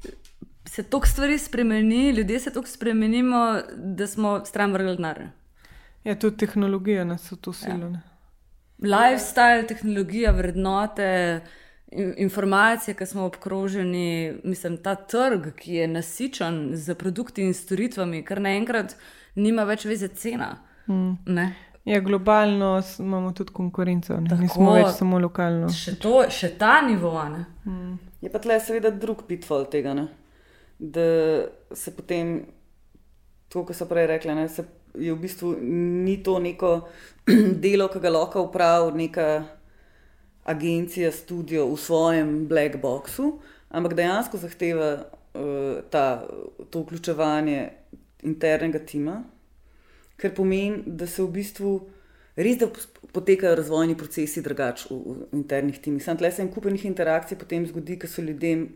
se 0.66 0.84
toliko 0.84 1.08
stvari 1.08 1.38
spremeni, 1.38 2.10
ljudje 2.10 2.40
se 2.40 2.54
toliko 2.54 2.70
spremenimo, 2.70 3.60
da 3.76 4.08
smo 4.08 4.46
stran 4.46 4.74
vrgli 4.74 4.96
denar. 4.96 5.26
Ja, 6.04 6.16
tudi 6.16 6.38
tehnologija 6.38 7.04
nas 7.06 7.32
v 7.32 7.38
to 7.42 7.54
silo. 7.54 7.92
Ja. 7.94 8.02
Lifestyle, 8.82 9.68
tehnologija, 9.68 10.32
vrednote, 10.32 11.42
informacije, 12.18 12.96
ki 12.98 13.06
smo 13.06 13.26
obkroženi, 13.30 14.40
mislim, 14.44 14.78
ta 14.82 14.96
trg, 14.96 15.52
ki 15.56 15.74
je 15.74 15.88
nasičen 15.88 16.62
z 16.74 16.96
produkti 16.96 17.44
in 17.46 17.54
storitvami, 17.54 18.24
kar 18.26 18.42
naenkrat 18.42 18.96
nima 19.36 19.68
več 19.70 19.86
veze 19.86 20.08
cena. 20.08 20.56
Mm. 20.88 21.52
Ja, 21.86 22.00
globalno 22.00 22.80
imamo 23.00 23.32
tudi 23.38 23.54
konkurenco, 23.54 24.18
ne 24.22 24.48
smo 24.50 24.74
več 24.74 24.96
samo 24.98 25.20
lokalno. 25.20 25.70
Še, 25.70 25.96
to, 26.02 26.24
še 26.30 26.56
ta 26.58 26.80
nivo. 26.86 27.14
Mm. 27.66 28.00
Je 28.22 28.34
pa 28.34 28.42
tle, 28.42 28.58
seveda, 28.62 28.90
drug 28.90 29.28
pitfall 29.30 29.70
tega. 29.70 29.94
Ne? 29.98 30.08
da 30.82 31.02
se 31.72 31.96
potem, 31.96 32.46
to, 33.50 33.62
kar 33.66 33.78
so 33.78 33.86
prej 33.86 34.08
rekli, 34.10 34.34
ne, 34.36 34.48
je 34.96 35.14
v 35.14 35.20
bistvu 35.20 35.56
ni 35.62 36.18
to 36.24 36.40
neko 36.40 36.88
delo, 37.64 37.88
ki 37.88 38.00
ga 38.00 38.12
lahko 38.12 38.46
upravi 38.48 38.98
neka 39.06 39.28
agencija, 40.44 41.12
studio 41.12 41.68
v 41.70 41.78
svojem 41.78 42.48
black 42.50 42.82
boxu, 42.82 43.38
ampak 43.70 43.94
dejansko 43.94 44.42
zahteva 44.42 44.92
uh, 44.98 45.82
ta, 45.90 46.26
to 46.70 46.82
vključevanje 46.82 47.70
internega 48.28 48.82
tima, 48.86 49.22
kar 50.18 50.34
pomeni, 50.36 50.84
da 50.86 51.08
se 51.08 51.24
v 51.24 51.32
bistvu. 51.40 51.74
Res, 52.32 52.56
da 52.62 52.70
potekajo 53.12 53.58
razvojni 53.60 53.98
procesi 54.00 54.40
drugače 54.42 54.88
v, 54.90 54.98
v 54.98 55.26
internih 55.42 55.82
timih. 55.84 56.04
Sam 56.04 56.16
tleh 56.18 56.32
se 56.32 56.40
en 56.42 56.50
kupenih 56.50 56.86
interakcij 56.88 57.38
potem 57.38 57.66
zgodi, 57.68 57.98
ker 58.00 58.10
so 58.10 58.24
ljudem 58.24 58.70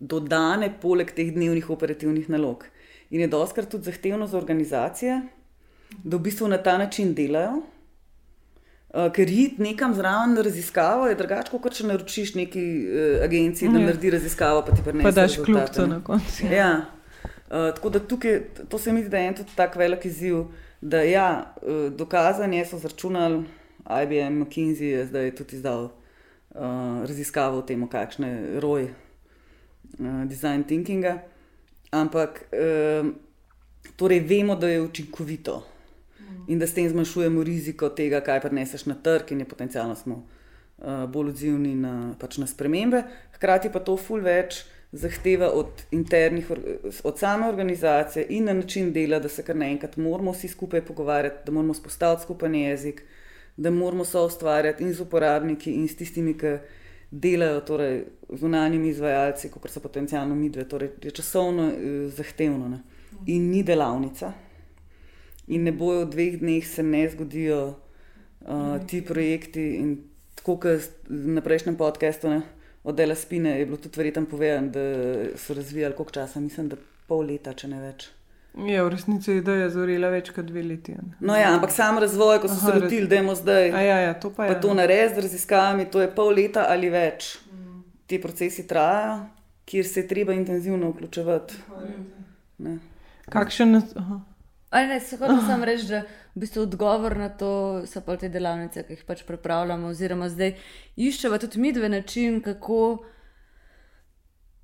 dodane 0.00 0.72
poleg 0.82 1.12
teh 1.14 1.30
dnevnih 1.32 1.70
operativnih 1.70 2.26
nalog. 2.28 2.66
In 3.14 3.22
je 3.22 3.30
doskrat 3.30 3.70
tudi 3.70 3.86
zahtevno 3.86 4.26
za 4.26 4.36
organizacije, 4.38 5.20
da 6.04 6.16
v 6.16 6.20
bistvu 6.20 6.48
na 6.48 6.58
ta 6.58 6.78
način 6.78 7.14
delajo. 7.14 7.62
Uh, 8.96 9.10
ker 9.12 9.28
iti 9.28 9.62
nekam 9.62 9.94
zraven 9.94 10.36
raziskavo 10.36 11.08
je 11.10 11.14
drugače, 11.18 11.58
kot 11.60 11.74
če 11.74 11.86
naročiš 11.86 12.34
neki 12.38 12.62
uh, 12.86 13.24
agenciji, 13.24 13.68
da 13.68 13.80
ja. 13.80 13.86
naredi 13.90 14.10
raziskavo, 14.14 14.62
pa 14.64 14.72
ti 14.72 14.84
prinese. 14.84 15.04
Pa 15.04 15.10
daš 15.12 15.36
kljub 15.44 15.90
na 15.90 15.98
koncu. 16.04 16.46
Ja. 16.52 16.70
Uh, 17.50 17.74
tako 17.74 17.90
da 17.90 18.00
tukaj, 18.00 18.40
to 18.68 18.78
se 18.78 18.92
mi 18.92 19.02
zdi, 19.02 19.10
da 19.10 19.18
je 19.18 19.28
en 19.28 19.36
tudi 19.42 19.58
tak 19.58 19.76
velik 19.76 20.06
izziv, 20.08 20.46
da 20.80 21.02
ja, 21.02 21.28
uh, 21.62 21.92
dokazanje 21.92 22.64
so 22.70 22.78
zračunali, 22.78 23.44
IBM, 23.86 24.40
McKinsey 24.42 24.94
je 24.94 25.06
zdaj 25.06 25.34
tudi 25.34 25.56
izdal 25.56 25.84
uh, 25.84 27.04
raziskavo 27.04 27.58
o 27.58 27.62
tem, 27.62 27.84
kakšne 27.88 28.60
roje 28.64 28.94
uh, 29.98 30.24
design 30.24 30.64
thinkinga, 30.64 31.18
ampak 31.90 32.46
uh, 32.50 33.12
torej 33.96 34.20
vemo, 34.20 34.56
da 34.56 34.68
je 34.68 34.82
učinkovito. 34.82 35.62
In 36.48 36.58
da 36.58 36.66
s 36.66 36.74
tem 36.74 36.88
zmanjšujemo 36.88 37.42
riziko 37.42 37.88
tega, 37.88 38.20
kaj 38.20 38.40
preneseš 38.44 38.86
na 38.86 38.94
trg 38.94 39.32
in 39.32 39.42
je 39.42 39.48
potencialno 39.48 39.96
smo 39.96 40.22
uh, 40.22 41.04
bolj 41.10 41.34
odzivni 41.34 41.74
na, 41.74 42.14
pač 42.20 42.38
na 42.38 42.46
spremembe. 42.46 43.02
Hkrati 43.36 43.72
pa 43.72 43.80
to 43.80 43.96
ful 43.96 44.24
več. 44.24 44.64
Zahteva 44.96 45.48
od 45.52 45.82
internih, 45.92 46.46
od 47.04 47.18
same 47.18 47.48
organizacije 47.50 48.22
in 48.32 48.46
na 48.46 48.54
način 48.54 48.92
dela, 48.94 49.18
da 49.18 49.28
se 49.28 49.42
kar 49.42 49.56
naenkrat 49.58 49.96
moramo 50.00 50.32
vsi 50.32 50.48
skupaj 50.48 50.80
pogovarjati, 50.86 51.42
da 51.46 51.52
moramo 51.52 51.74
spostaviti 51.74 52.22
skupen 52.22 52.54
jezik, 52.54 53.02
da 53.56 53.70
moramo 53.70 54.04
so 54.04 54.22
ustvarjati 54.24 54.84
in 54.84 54.94
z 54.94 55.02
uporabniki, 55.02 55.74
in 55.74 55.88
s 55.88 55.98
tistimi, 55.98 56.36
ki 56.38 56.54
delajo 57.10 57.60
torej, 57.60 58.04
z 58.30 58.42
unanimi 58.46 58.88
izvajalci, 58.88 59.50
kot 59.50 59.70
so 59.70 59.80
potencijalno 59.80 60.34
midve. 60.34 60.64
Torej, 60.68 60.94
je 61.02 61.10
časovno 61.10 61.68
eh, 61.68 62.08
zahtevno 62.08 62.68
ne? 62.68 62.80
in 63.26 63.50
ni 63.50 63.62
delavnica. 63.62 64.32
In 65.46 65.62
ne 65.62 65.72
bojo 65.72 66.04
v 66.04 66.10
dveh 66.10 66.38
dneh 66.40 66.66
se 66.66 66.82
ne 66.82 67.08
zgodijo 67.08 67.60
uh, 67.70 68.86
ti 68.86 69.02
projekti. 69.04 69.76
In 69.78 69.96
tako 70.34 70.58
kot 70.62 70.90
na 71.08 71.40
prejšnjem 71.40 71.76
podkastu 71.76 72.40
od 72.86 72.94
Dela 72.94 73.14
Spine 73.14 73.58
je 73.58 73.66
bilo 73.66 73.76
tudi 73.76 73.98
verjetno 73.98 74.26
povedano, 74.30 74.68
da 74.70 74.80
so 75.38 75.54
razvijali 75.54 75.94
koliko 75.94 76.12
časa, 76.12 76.40
mislim, 76.40 76.68
da 76.68 76.76
pol 77.06 77.26
leta, 77.26 77.54
če 77.54 77.68
ne 77.68 77.80
več. 77.82 78.10
Ja, 78.56 78.84
v 78.86 78.92
resnici 78.94 79.30
je 79.30 79.40
ideja 79.42 79.66
zorila 79.70 80.08
več 80.08 80.30
kot 80.32 80.46
dve 80.48 80.62
leti. 80.64 80.94
No, 81.20 81.34
ja, 81.36 81.50
ampak 81.52 81.74
sam 81.74 81.98
razvoj, 82.00 82.38
ko 82.40 82.48
so 82.48 82.56
Aha, 82.56 82.70
se 82.70 82.84
lotili, 82.84 83.08
da 83.10 83.18
je 83.18 83.34
zdaj. 83.42 83.66
Ja, 83.68 83.98
ja, 84.06 84.14
to 84.14 84.30
pa 84.32 84.46
je. 84.46 84.54
Pa 84.54 84.60
to 84.62 84.72
narediti 84.74 85.18
z 85.18 85.24
raziskavami, 85.26 85.88
to 85.92 86.00
je 86.00 86.08
pol 86.14 86.32
leta 86.32 86.64
ali 86.72 86.88
več. 86.90 87.34
Mm. 87.52 87.82
Ti 88.08 88.20
procesi 88.22 88.64
trajajo, 88.70 89.18
kjer 89.68 89.90
se 89.90 90.00
je 90.00 90.08
treba 90.08 90.32
intenzivno 90.32 90.94
vključevati. 90.94 91.60
Kakšen? 93.28 93.82
Ne, 94.72 95.00
se 95.00 95.16
hočem 95.16 95.40
samo 95.46 95.64
reči, 95.64 95.86
da 95.86 96.00
v 96.34 96.40
bistvu 96.42 96.62
odgovor 96.62 97.16
na 97.16 97.28
to 97.28 97.82
so 97.86 98.00
pa 98.04 98.16
te 98.16 98.28
delavnice, 98.28 98.82
ki 98.82 98.96
jih 98.96 99.04
pač 99.06 99.22
pripravljamo, 99.24 99.88
oziroma 99.94 100.28
zdaj 100.28 100.56
iščemo 100.96 101.38
tudi 101.38 101.60
mi 101.62 101.72
dve 101.72 101.88
način, 101.88 102.40
kako 102.44 103.04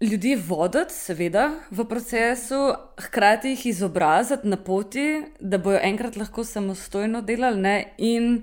ljudi 0.03 0.35
voditi, 0.49 0.95
seveda, 0.95 1.51
v 1.71 1.85
procesu, 1.89 2.61
hkrati 2.99 3.55
jih 3.55 3.67
izobraziti 3.67 4.49
na 4.49 4.57
poti, 4.57 5.23
da 5.41 5.59
bojo 5.59 5.79
enkrat 5.83 6.17
lahko 6.17 6.45
samostojno 6.45 7.23
delali 7.23 7.61
ne? 7.61 7.77
in 7.99 8.43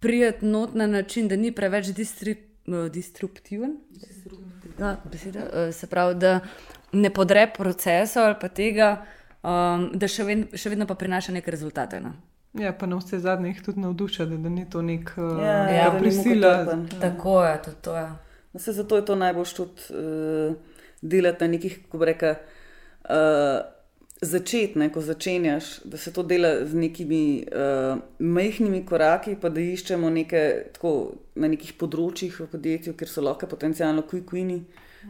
prijeti 0.00 0.46
not 0.46 0.74
na 0.74 0.86
način, 0.86 1.28
da 1.28 1.36
ni 1.36 1.52
preveč 1.52 1.86
disruptiven. 2.92 3.78
Ja, 4.78 4.96
eh, 4.96 5.72
se 5.72 5.86
pravi, 5.86 6.14
da 6.14 6.40
ne 6.92 7.10
podre 7.10 7.46
procesov 7.56 8.24
ali 8.24 8.36
pa 8.40 8.48
tega, 8.48 9.06
um, 9.42 9.90
da 9.94 10.08
še, 10.08 10.24
ven, 10.28 10.46
še 10.54 10.72
vedno 10.72 10.86
pa 10.86 10.96
prinaša 10.98 11.34
neke 11.36 11.50
rezultate. 11.54 12.00
Ne? 12.00 12.14
Ja, 12.58 12.72
pa 12.72 12.88
na 12.88 12.98
vse 12.98 13.20
zadnje 13.20 13.52
jih 13.52 13.62
tudi 13.66 13.84
navduša, 13.84 14.26
da, 14.26 14.38
da 14.40 14.50
ni 14.52 14.64
to 14.70 14.82
nek 14.82 15.12
uh, 15.16 15.36
ja, 15.42 15.58
ja, 15.72 15.90
prisila. 15.98 16.54
Tako 17.00 17.42
je, 17.44 17.54
to, 17.64 17.76
to 17.82 17.96
je. 17.98 18.08
Vse 18.56 18.72
zato 18.72 18.96
je 18.96 19.04
to 19.04 19.18
najbolj 19.20 19.52
štut. 19.52 19.86
Uh, 19.90 20.78
delati 21.02 21.44
na 21.44 21.50
nekih, 21.50 21.78
kako 21.84 22.04
reka, 22.04 22.34
uh, 23.04 23.60
začetne, 24.20 24.90
ko 24.92 25.00
začenjaš, 25.00 25.80
da 25.84 25.96
se 25.96 26.12
to 26.12 26.22
dela 26.22 26.66
z 26.66 26.74
nekimi 26.74 27.46
uh, 27.46 27.98
majhnimi 28.18 28.84
koraki, 28.86 29.36
pa 29.40 29.48
da 29.48 29.60
iščemo 29.60 30.10
neke, 30.10 30.42
tako, 30.74 30.94
na 31.38 31.48
nekih 31.48 31.76
področjih 31.78 32.40
v 32.40 32.48
podjetju, 32.50 32.96
kjer 32.98 33.10
so 33.10 33.22
lahko 33.22 33.46
potencialno 33.46 34.02
kujkvini, 34.02 34.62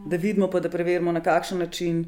da 0.07 0.21
vidimo 0.21 0.51
pa, 0.53 0.61
da 0.61 0.69
preverimo 0.69 1.13
na 1.13 1.25
kakšen 1.25 1.65
način. 1.65 2.05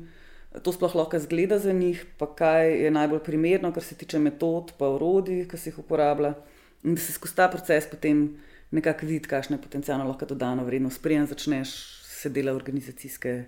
To 0.51 0.73
sploh 0.73 0.95
lahko 0.95 1.19
zgleda 1.19 1.59
za 1.59 1.73
njih, 1.73 2.05
pa 2.19 2.27
kaj 2.35 2.73
je 2.85 2.91
najbolj 2.91 3.21
primerno, 3.25 3.71
kar 3.73 3.83
se 3.83 3.95
tiče 3.95 4.19
metod, 4.19 4.73
pa 4.79 4.89
urodij, 4.91 5.45
ki 5.49 5.57
se 5.57 5.71
jih 5.71 5.79
uporablja. 5.79 6.35
In 6.83 6.95
da 6.95 7.01
se 7.01 7.13
skozi 7.13 7.37
ta 7.37 7.49
proces 7.49 7.87
potem 7.91 8.25
nekako 8.71 9.07
vidi, 9.07 9.29
kakšno 9.29 9.57
je 9.57 9.63
potencialno 9.63 10.09
lahko 10.09 10.27
dodano 10.27 10.65
vrednost. 10.65 10.99
Sprejem 10.99 11.27
začneš 11.27 11.75
se 12.03 12.29
dela 12.29 12.53
organizacijske 12.53 13.45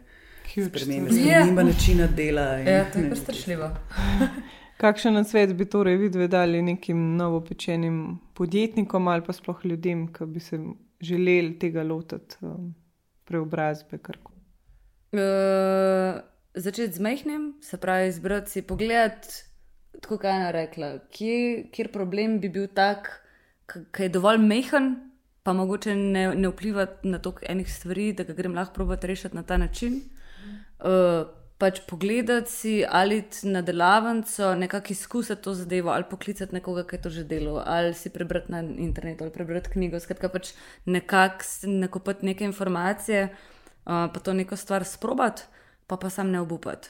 spremembe, 0.47 1.11
spremembe 1.11 1.63
yeah. 1.63 1.67
načina 1.67 2.07
dela. 2.07 2.47
Ja, 2.63 2.85
to 2.93 2.99
je 2.99 3.09
kar 3.09 3.19
strašljivo. 3.19 3.71
Kakšen 4.83 5.25
svet 5.25 5.55
bi 5.55 5.65
torej 5.65 5.97
videli 5.97 6.29
dali 6.29 6.63
nekim 6.63 7.17
novopečenim 7.17 8.19
podjetnikom 8.35 9.09
ali 9.09 9.23
pa 9.23 9.33
sploh 9.33 9.61
ljudem, 9.65 10.09
ki 10.13 10.27
bi 10.27 10.41
se 10.41 10.59
želeli 11.01 11.59
tega 11.59 11.83
lotiti 11.83 12.37
um, 12.41 12.75
preobrazbe? 13.25 13.99
Uh, 15.13 15.19
začeti 16.55 16.93
z 16.93 17.01
mehkim, 17.01 17.55
se 17.61 17.77
pravi, 17.77 18.09
izbrati 18.09 18.51
si 18.51 18.63
pogled, 18.63 19.27
tako 20.01 20.17
kot 20.17 20.25
je 20.25 20.31
ena 20.31 20.51
rekla, 20.51 20.93
kje, 21.13 21.69
kjer 21.73 21.93
problem 21.93 22.41
bi 22.41 22.51
bil 22.53 22.69
tak, 22.75 23.11
ki 23.67 24.09
je 24.09 24.13
dovolj 24.13 24.41
mehen, 24.43 24.95
pa 25.43 25.53
mogoče 25.57 25.95
ne, 25.97 26.27
ne 26.35 26.51
vpliva 26.53 26.87
na 27.03 27.19
toliko 27.19 27.47
enih 27.49 27.71
stvari, 27.73 28.13
da 28.13 28.27
ga 28.29 28.37
grem 28.37 28.55
lahko 28.55 28.75
probati 28.75 29.07
rešiti 29.07 29.37
na 29.37 29.43
ta 29.43 29.57
način. 29.57 30.03
Uh, 30.83 31.25
pač 31.63 31.79
pogledati 31.87 32.51
si 32.51 32.73
ali 32.89 33.21
na 33.47 33.63
delavnico, 33.63 34.55
nekako 34.59 34.93
izkusiti 34.93 35.43
to 35.43 35.55
zadevo, 35.55 35.91
ali 35.91 36.05
poklicati 36.11 36.55
nekoga, 36.55 36.83
ki 36.87 36.97
je 36.97 37.03
to 37.03 37.11
že 37.11 37.25
delal, 37.25 37.63
ali 37.67 37.95
si 37.95 38.11
prebrati 38.11 38.53
na 38.53 38.61
internetu, 38.63 39.25
ali 39.25 39.33
prebrati 39.33 39.71
knjigo. 39.71 40.01
Skratka, 40.03 40.29
pač 40.29 40.53
nekako 40.87 41.71
nakopiti 41.71 42.27
neke 42.27 42.45
informacije, 42.45 43.29
uh, 43.31 44.09
pa 44.15 44.19
to 44.23 44.35
neko 44.35 44.57
stvar 44.57 44.85
sprobati, 44.85 45.47
pa 45.93 45.99
pa 46.01 46.11
sam 46.11 46.33
ne 46.33 46.41
obupati. 46.41 46.89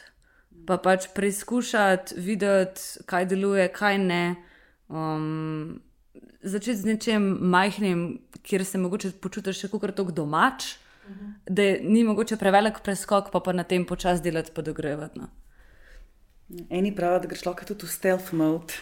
Pa 0.66 0.78
pač 0.78 1.09
preizkušati, 1.14 2.14
videti, 2.22 3.03
kaj 3.11 3.26
deluje, 3.32 3.66
kaj 3.74 3.98
ne. 3.98 4.22
Um, 4.86 5.80
začeti 6.42 6.78
z 6.78 6.92
nečem 6.92 7.26
majhnim, 7.50 8.07
kjer 8.46 8.62
se 8.64 8.78
mogoče 8.78 9.11
počutiš 9.18 9.64
še 9.64 9.72
kot 9.74 10.14
domač 10.14 10.76
da 11.48 11.62
ni 11.82 12.05
mogoče 12.05 12.36
prevelik 12.36 12.80
preskok, 12.84 13.30
pa 13.32 13.40
pa 13.40 13.53
na 13.53 13.64
tem 13.64 13.84
počasi 13.86 14.22
delati, 14.22 14.53
pa 14.55 14.62
dogrevati. 14.62 15.18
No. 15.18 15.28
Eni 16.70 16.94
pravijo, 16.94 17.22
da 17.24 17.30
greš 17.30 17.44
lahko 17.46 17.66
tudi 17.66 17.86
v 17.86 17.90
stealth 17.90 18.32
mode, 18.36 18.76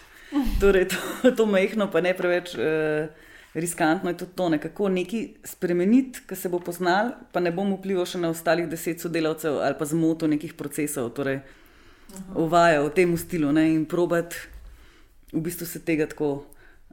torej 0.61 0.89
to, 0.93 1.33
to 1.37 1.47
majhno, 1.47 1.91
pa 1.91 2.03
ne 2.05 2.15
preveč 2.17 2.55
uh, 2.59 3.09
riskantno 3.55 4.11
je 4.11 4.17
tudi 4.17 4.33
to, 4.37 4.49
nekako 4.49 4.89
nekaj 4.89 5.27
spremeniti, 5.45 6.23
ki 6.29 6.37
se 6.37 6.49
bo 6.49 6.61
poznal, 6.63 7.13
pa 7.33 7.41
ne 7.41 7.53
bom 7.55 7.73
vplival 7.75 8.07
še 8.07 8.21
na 8.23 8.31
ostalih 8.31 8.69
deset 8.71 9.03
sodelavcev 9.03 9.59
ali 9.65 9.79
pa 9.79 9.89
zmoto 9.91 10.31
nekih 10.31 10.55
procesov, 10.55 11.11
torej 11.17 11.41
uvaja 12.35 12.83
v 12.83 12.91
tem 12.95 13.17
stilu 13.19 13.53
ne, 13.53 13.69
in 13.75 13.85
probat 13.87 14.35
v 15.33 15.43
bistvu 15.43 15.67
se 15.67 15.83
tega 15.87 16.07
tako 16.11 16.33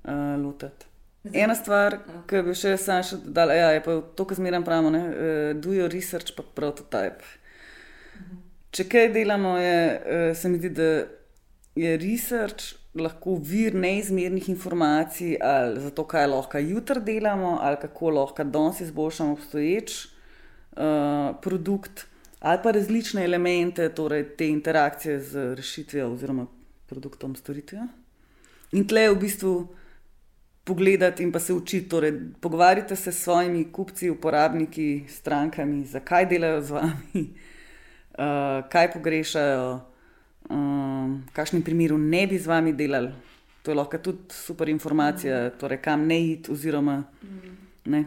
uh, 0.05 0.36
lotiti. 0.41 0.86
Ena 1.34 1.55
stvar, 1.58 1.97
ki 2.30 2.41
bi 2.45 2.53
še 2.55 2.78
sam 2.80 3.01
še 3.03 3.20
dodala, 3.26 3.55
ja, 3.58 3.72
je 3.76 3.82
pa 3.84 3.97
to, 4.16 4.26
kar 4.30 4.38
zmeraj 4.38 4.64
pravimo, 4.66 4.93
da 4.93 5.01
uh, 5.03 5.51
do 5.58 5.74
your 5.76 5.91
research, 5.91 6.34
pa 6.38 6.45
prototype. 6.45 7.26
Če 8.72 8.86
kaj 8.88 9.10
delamo, 9.16 9.58
je, 9.60 9.78
uh, 9.97 10.30
se 10.38 10.51
mi 10.53 10.62
zdi, 10.62 10.72
da 10.78 10.91
je 11.78 11.97
research 12.01 12.78
lahko 13.00 13.38
vir 13.43 13.76
neizmernih 13.76 14.50
informacij, 14.50 15.38
ali 15.41 15.80
za 15.82 15.91
to, 15.91 16.04
kaj 16.08 16.28
lahko 16.28 16.62
jutri 16.62 17.02
delamo, 17.02 17.58
ali 17.62 17.78
kako 17.82 18.10
lahko 18.10 18.43
danes 18.43 18.82
izboljšamo 18.82 19.34
obstoječ 19.34 20.06
uh, 20.06 21.36
produkt, 21.41 22.06
ali 22.39 22.60
pa 22.64 22.72
različne 22.72 23.24
elemente, 23.26 23.89
torej 23.89 24.24
te 24.38 24.48
interakcije 24.50 25.20
z 25.20 25.56
rešitvijo 25.56 26.12
oziroma 26.14 26.48
produktom, 26.88 27.36
storitvijo. 27.36 27.88
In 28.72 28.88
tle 28.88 29.02
je 29.02 29.12
v 29.12 29.20
bistvu 29.20 29.54
pogledati 30.68 31.24
in 31.24 31.32
pa 31.32 31.39
se 31.39 31.54
učiti. 31.54 31.89
Torej, 31.89 32.14
pogovarjate 32.41 32.95
se 32.95 33.12
s 33.12 33.24
svojimi 33.24 33.72
kupci, 33.72 34.10
uporabniki, 34.10 35.04
strankami, 35.08 35.86
zakaj 35.86 36.26
delajo 36.26 36.62
z 36.62 36.72
vami, 36.72 37.24
uh, 37.24 38.66
kaj 38.72 38.91
pogrešajo, 38.93 39.80
um, 40.50 40.97
v 41.08 41.34
kakšnem 41.36 41.64
primeru 41.64 41.97
ne 41.97 42.28
bi 42.28 42.39
z 42.39 42.49
vami 42.49 42.74
delali. 42.74 43.12
To 43.64 43.72
je 43.72 43.76
lahko 43.76 43.97
tudi 43.99 44.32
super 44.32 44.70
informacija, 44.70 45.49
torej, 45.60 45.82
kam 45.84 46.05
ne 46.08 46.20
iti, 46.24 46.51
oziroma 46.51 47.01
ne, 47.86 48.03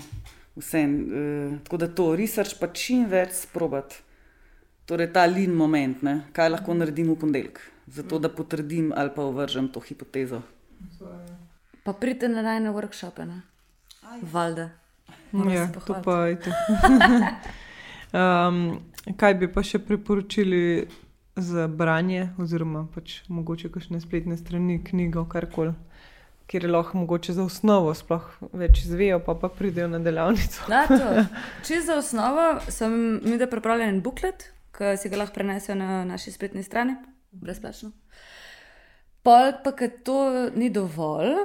vse. 0.57 0.84
Uh, 0.86 1.59
tako 1.64 1.76
da 1.76 1.88
to 1.88 2.07
research 2.16 2.57
pa 2.61 2.70
čim 2.72 3.05
več 3.11 3.42
sprobati. 3.42 4.01
Torej, 4.88 5.12
ta 5.14 5.26
lin 5.26 5.53
moment, 5.55 6.03
ne, 6.03 6.16
kaj 6.32 6.51
lahko 6.51 6.74
naredim 6.74 7.12
v 7.12 7.18
ponedeljek, 7.20 7.61
zato 7.86 8.18
da 8.18 8.32
potrdim 8.32 8.92
ali 8.96 9.12
pa 9.14 9.22
ovržem 9.22 9.68
to 9.68 9.80
hipotezo. 9.80 10.42
Pa 11.84 11.92
pridite 11.92 12.28
na 12.28 12.42
najne 12.42 12.72
workshope, 12.74 13.24
ne? 13.28 13.42
Valde. 14.22 14.70
Ja, 15.32 15.68
to 15.86 15.94
pa 16.03 16.26
je 16.26 16.40
to. 16.42 16.51
um, 18.18 18.80
kaj 19.16 19.36
bi 19.38 19.48
pa 19.53 19.62
še 19.66 19.78
priporočili 19.84 20.86
za 21.37 21.68
branje, 21.68 22.28
oziroma 22.39 22.87
pač 22.95 23.20
mogoče 23.28 23.70
kakšne 23.72 24.01
spletne 24.01 24.37
strani, 24.37 24.81
knjigo, 24.85 25.24
karkoli, 25.31 25.74
kjer 26.51 26.64
je 26.64 26.70
lahko 26.70 26.99
mogoče 26.99 27.33
za 27.33 27.45
osnovo 27.47 27.95
sploh 27.95 28.26
več 28.53 28.83
izvejo, 28.85 29.20
pa 29.26 29.37
pa 29.39 29.49
pridejo 29.49 29.89
na 29.89 30.01
delavnico. 30.03 30.66
Če 31.66 31.81
za 31.87 32.01
osnovo 32.01 32.49
sem 32.68 32.97
mi 33.22 33.39
da 33.39 33.47
pripravljen 33.51 34.03
buklet, 34.03 34.51
ki 34.74 34.97
si 34.99 35.12
ga 35.12 35.22
lahko 35.22 35.39
prenesejo 35.39 35.78
na 35.78 36.03
naši 36.09 36.35
spletni 36.35 36.64
strani, 36.66 36.97
brezplačno. 37.31 37.93
Pol 39.22 39.53
pa, 39.64 39.74
ker 39.76 39.93
to 40.05 40.20
ni 40.57 40.70
dovolj, 40.72 41.37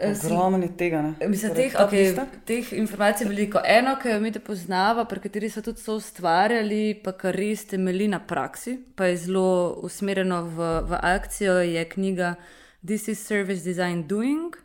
Ogromno 0.00 0.68
tega. 0.78 1.02
Mislim, 1.28 1.52
torej, 1.52 1.70
teh, 1.70 1.80
okay, 1.80 2.26
teh 2.44 2.72
informacij 2.72 3.24
je 3.24 3.28
veliko. 3.28 3.60
Eno, 3.64 3.96
ki 4.02 4.08
jo 4.08 4.20
mi 4.20 4.32
te 4.32 4.40
poznava, 4.40 5.04
pri 5.04 5.20
kateri 5.20 5.50
so 5.50 5.62
tudi 5.64 5.82
so 5.82 5.98
ustvarjali, 6.00 7.00
pa 7.04 7.12
kar 7.12 7.36
res 7.36 7.66
temelji 7.68 8.08
na 8.08 8.20
praksi, 8.20 8.78
pa 8.96 9.10
je 9.10 9.16
zelo 9.26 9.76
usmerjeno 9.84 10.42
v, 10.48 10.70
v 10.88 11.00
akcijo, 11.12 11.60
je 11.60 11.84
knjiga 11.94 12.34
This 12.86 13.08
is 13.08 13.26
Service 13.26 13.64
Design 13.64 14.06
Doing, 14.08 14.56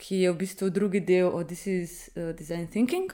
ki 0.00 0.22
je 0.24 0.32
v 0.32 0.38
bistvu 0.40 0.70
drugi 0.70 1.00
del 1.04 1.28
od 1.28 1.46
This 1.46 1.66
is 1.66 1.90
uh, 2.16 2.32
Design 2.36 2.66
Thinking. 2.66 3.12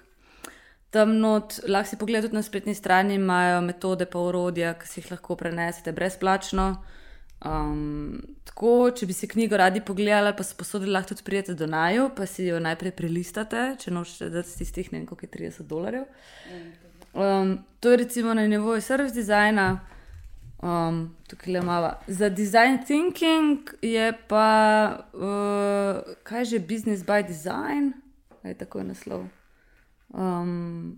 Tam 0.90 1.18
not, 1.18 1.58
lahko 1.66 1.90
si 1.90 1.98
pogledate 1.98 2.30
tudi 2.30 2.38
na 2.38 2.42
spletni 2.46 2.74
strani, 2.74 3.18
imajo 3.18 3.60
metode 3.66 4.06
pa 4.06 4.22
urodja, 4.22 4.76
ki 4.78 4.86
si 4.86 5.00
jih 5.00 5.10
lahko 5.16 5.36
prenesete 5.36 5.92
brezplačno. 5.92 6.76
Um, 7.44 8.16
tako, 8.48 8.90
če 8.96 9.06
bi 9.06 9.12
si 9.12 9.28
knjigo 9.28 9.58
radi 9.60 9.82
pogledali, 9.84 10.32
pa 10.36 10.44
se 10.44 10.54
posodili, 10.56 10.92
lahko 10.92 11.12
tudi 11.12 11.24
prijete 11.26 11.54
do 11.54 11.66
naju, 11.68 12.08
pa 12.16 12.26
si 12.26 12.46
jo 12.48 12.60
najprej 12.60 12.94
prelistate, 12.96 13.74
če 13.80 13.92
nočete 13.92 14.30
dati 14.32 14.54
tistih 14.56 14.88
ne 14.92 14.98
vem, 14.98 15.06
koliko 15.06 15.26
je 15.26 15.50
30 15.50 15.68
dolarjev. 15.68 16.06
Um, 17.12 17.58
to 17.80 17.92
je 17.92 18.00
recimo 18.00 18.34
na 18.34 18.46
nivoju 18.48 18.80
service 18.80 19.14
designa, 19.14 19.80
um, 20.62 21.02
tukaj 21.28 21.52
le 21.52 21.62
malo. 21.62 21.90
Za 22.08 22.30
design 22.32 22.78
thinking 22.86 23.74
je 23.82 24.12
pa, 24.28 24.48
uh, 25.12 26.14
kaj 26.24 26.44
že 26.44 26.58
business 26.58 27.04
by 27.04 27.20
design, 27.26 27.92
je 28.44 28.54
tako 28.56 28.82
naslov. 28.82 29.26
Um, 30.08 30.96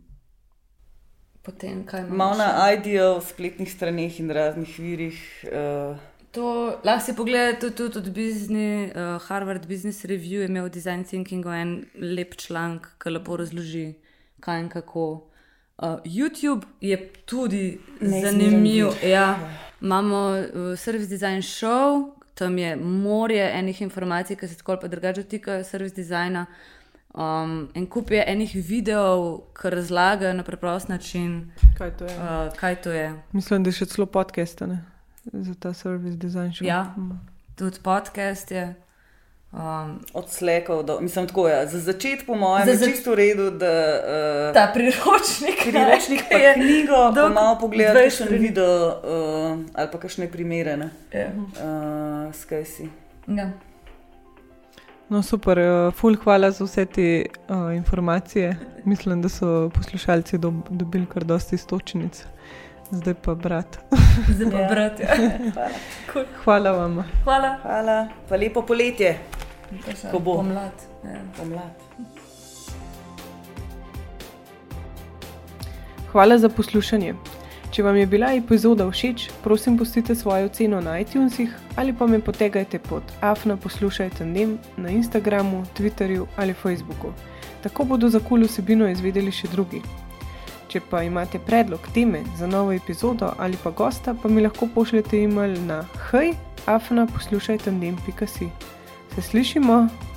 potem, 1.43 1.83
kaj 1.87 2.07
imamo? 2.07 2.17
Malo 2.17 2.39
na 2.39 2.71
IDEO, 2.73 3.19
spletnih 3.21 3.73
straneh 3.73 4.21
in 4.21 4.31
raznih 4.31 4.79
virih. 4.79 5.19
Uh, 5.51 5.99
To 6.33 6.77
lahko 6.85 7.05
si 7.05 7.17
pogledate 7.17 7.71
tudi 7.71 7.99
od 7.99 8.09
Business, 8.09 8.93
uh, 8.97 9.29
Harvard 9.29 9.67
Business 9.67 10.05
Review, 10.05 10.45
imel 10.45 10.65
v 10.65 10.71
Design 10.71 11.05
Thinkingu 11.05 11.49
en 11.49 11.87
lep 11.95 12.37
članek, 12.37 12.87
ki 13.01 13.11
lepo 13.11 13.37
razloži, 13.37 13.95
kaj 14.41 14.61
in 14.61 14.69
kako. 14.69 15.07
Uh, 15.79 15.99
YouTube 16.05 16.67
je 16.81 16.99
tudi 17.25 17.79
zanimiv. 18.01 18.87
Ja, 19.03 19.39
imamo 19.81 20.19
uh, 20.31 20.79
Service 20.79 21.09
Design 21.09 21.41
Show, 21.41 22.11
tam 22.35 22.59
je 22.59 22.77
morje 22.77 23.51
enih 23.55 23.83
informacij, 23.83 24.37
ki 24.37 24.49
se 24.49 24.57
tako 24.57 24.73
ali 24.73 24.89
drugače 24.89 25.23
dotikajo 25.23 25.65
service 25.65 25.97
designa. 25.97 26.47
Um, 27.15 27.69
en 27.75 27.87
kup 27.87 28.11
je 28.11 28.25
enih 28.27 28.53
videov, 28.55 29.41
ki 29.57 29.71
razlagajo 29.71 30.35
na 30.35 30.43
preprost 30.43 30.89
način, 30.89 31.53
kaj 31.79 31.97
to 31.97 32.05
je. 32.05 32.17
Uh, 32.17 32.57
kaj 32.57 32.83
to 32.83 32.93
je. 32.93 33.15
Mislim, 33.33 33.65
da 33.65 33.69
je 33.69 33.81
še 33.81 33.87
celo 33.87 34.07
podcast 34.07 34.63
za 35.33 35.55
ta 35.55 35.73
service 35.73 36.17
design. 36.17 36.53
Show. 36.53 36.67
Ja, 36.67 36.95
tudi 37.57 37.79
podcast 37.83 38.51
je. 38.51 38.75
Um, 39.53 40.01
Od 40.15 40.31
slekov 40.31 40.83
do, 40.83 41.01
mislim, 41.01 41.27
tako 41.27 41.49
je. 41.49 41.57
Ja. 41.57 41.67
Za 41.67 41.81
začetek, 41.81 42.27
po 42.27 42.35
mojem, 42.35 42.69
je 42.69 42.79
čisto 42.79 43.11
v 43.11 43.15
redu, 43.15 43.51
da. 43.51 44.01
Uh, 44.49 44.55
ta 44.55 44.71
priročnik, 44.75 45.63
priročnik 45.73 46.25
pa 46.31 46.37
je 46.37 46.55
knjigo, 46.55 47.11
da 47.15 47.29
malo 47.29 47.57
pogledaj, 47.61 48.11
še 48.11 48.29
ne 48.29 48.39
video 48.39 48.69
uh, 48.89 49.57
ali 49.73 49.89
pa 49.93 49.99
kakšne 49.99 50.29
primere. 50.29 50.77
Ja. 51.13 51.33
Uh, 51.33 52.29
skaj 52.37 52.65
si. 52.65 52.91
Ja. 53.27 53.49
No, 55.09 55.23
super, 55.25 55.57
uh, 55.59 55.95
ful, 55.97 56.21
hvala 56.21 56.51
za 56.53 56.69
vse 56.69 56.85
te 56.85 57.09
uh, 57.49 57.73
informacije. 57.73 58.53
Mislim, 58.85 59.23
da 59.25 59.33
so 59.33 59.71
poslušalci 59.73 60.39
dob 60.39 60.69
dobili 60.69 61.07
kar 61.09 61.25
dosti 61.25 61.57
istočnic. 61.57 62.25
Zdaj 62.91 63.15
pa 63.15 63.35
brat. 63.35 63.79
Zdaj 64.37 64.51
pa 64.51 64.59
ja. 64.59 64.69
brat. 64.69 65.01
Ja. 65.01 65.07
Hvala. 65.55 65.71
Cool. 66.13 66.25
Hvala 66.45 66.71
vam. 66.73 67.05
Hvala. 67.25 67.59
Hvala. 67.63 68.09
Pa 68.29 68.37
lepo 68.37 68.63
poletje. 68.63 69.19
Ko 70.11 70.19
bo 70.19 70.37
pomlad. 70.37 70.73
Ja. 71.05 71.21
pomlad. 71.37 71.89
Hvala 76.13 76.39
za 76.39 76.49
poslušanje. 76.49 77.15
Če 77.71 77.83
vam 77.85 77.97
je 77.97 78.07
bila 78.07 78.31
epizoda 78.33 78.87
všeč, 78.89 79.29
prosim, 79.45 79.77
pustite 79.79 80.15
svojo 80.15 80.47
oceno 80.49 80.81
na 80.81 80.97
iTunesih 80.99 81.53
ali 81.77 81.93
pa 81.93 82.07
me 82.07 82.21
potegajte 82.21 82.79
pod 82.79 83.03
afna 83.21 83.57
poslušajte 83.57 84.25
dnem 84.25 84.59
na 84.77 84.89
Instagramu, 84.89 85.65
Twitterju 85.77 86.27
ali 86.37 86.55
Facebooku. 86.55 87.13
Tako 87.63 87.85
bodo 87.85 88.09
za 88.09 88.21
kul 88.21 88.49
vsebino 88.49 88.89
izvedeli 88.89 89.33
še 89.33 89.53
drugi. 89.53 89.83
Če 90.69 90.81
pa 90.91 91.03
imate 91.03 91.39
predlog 91.39 91.81
teme 91.95 92.21
za 92.37 92.47
novo 92.47 92.73
epizodo 92.73 93.33
ali 93.39 93.57
pa 93.63 93.71
gosta, 93.71 94.15
pa 94.15 94.29
mi 94.29 94.43
lahko 94.43 94.69
pošljete 94.75 95.23
e-mail 95.23 95.57
na 95.67 95.85
hej, 96.11 96.35
afna 96.67 97.07
poslušajte, 97.07 97.73
se 99.15 99.23
slišimo! 99.23 100.08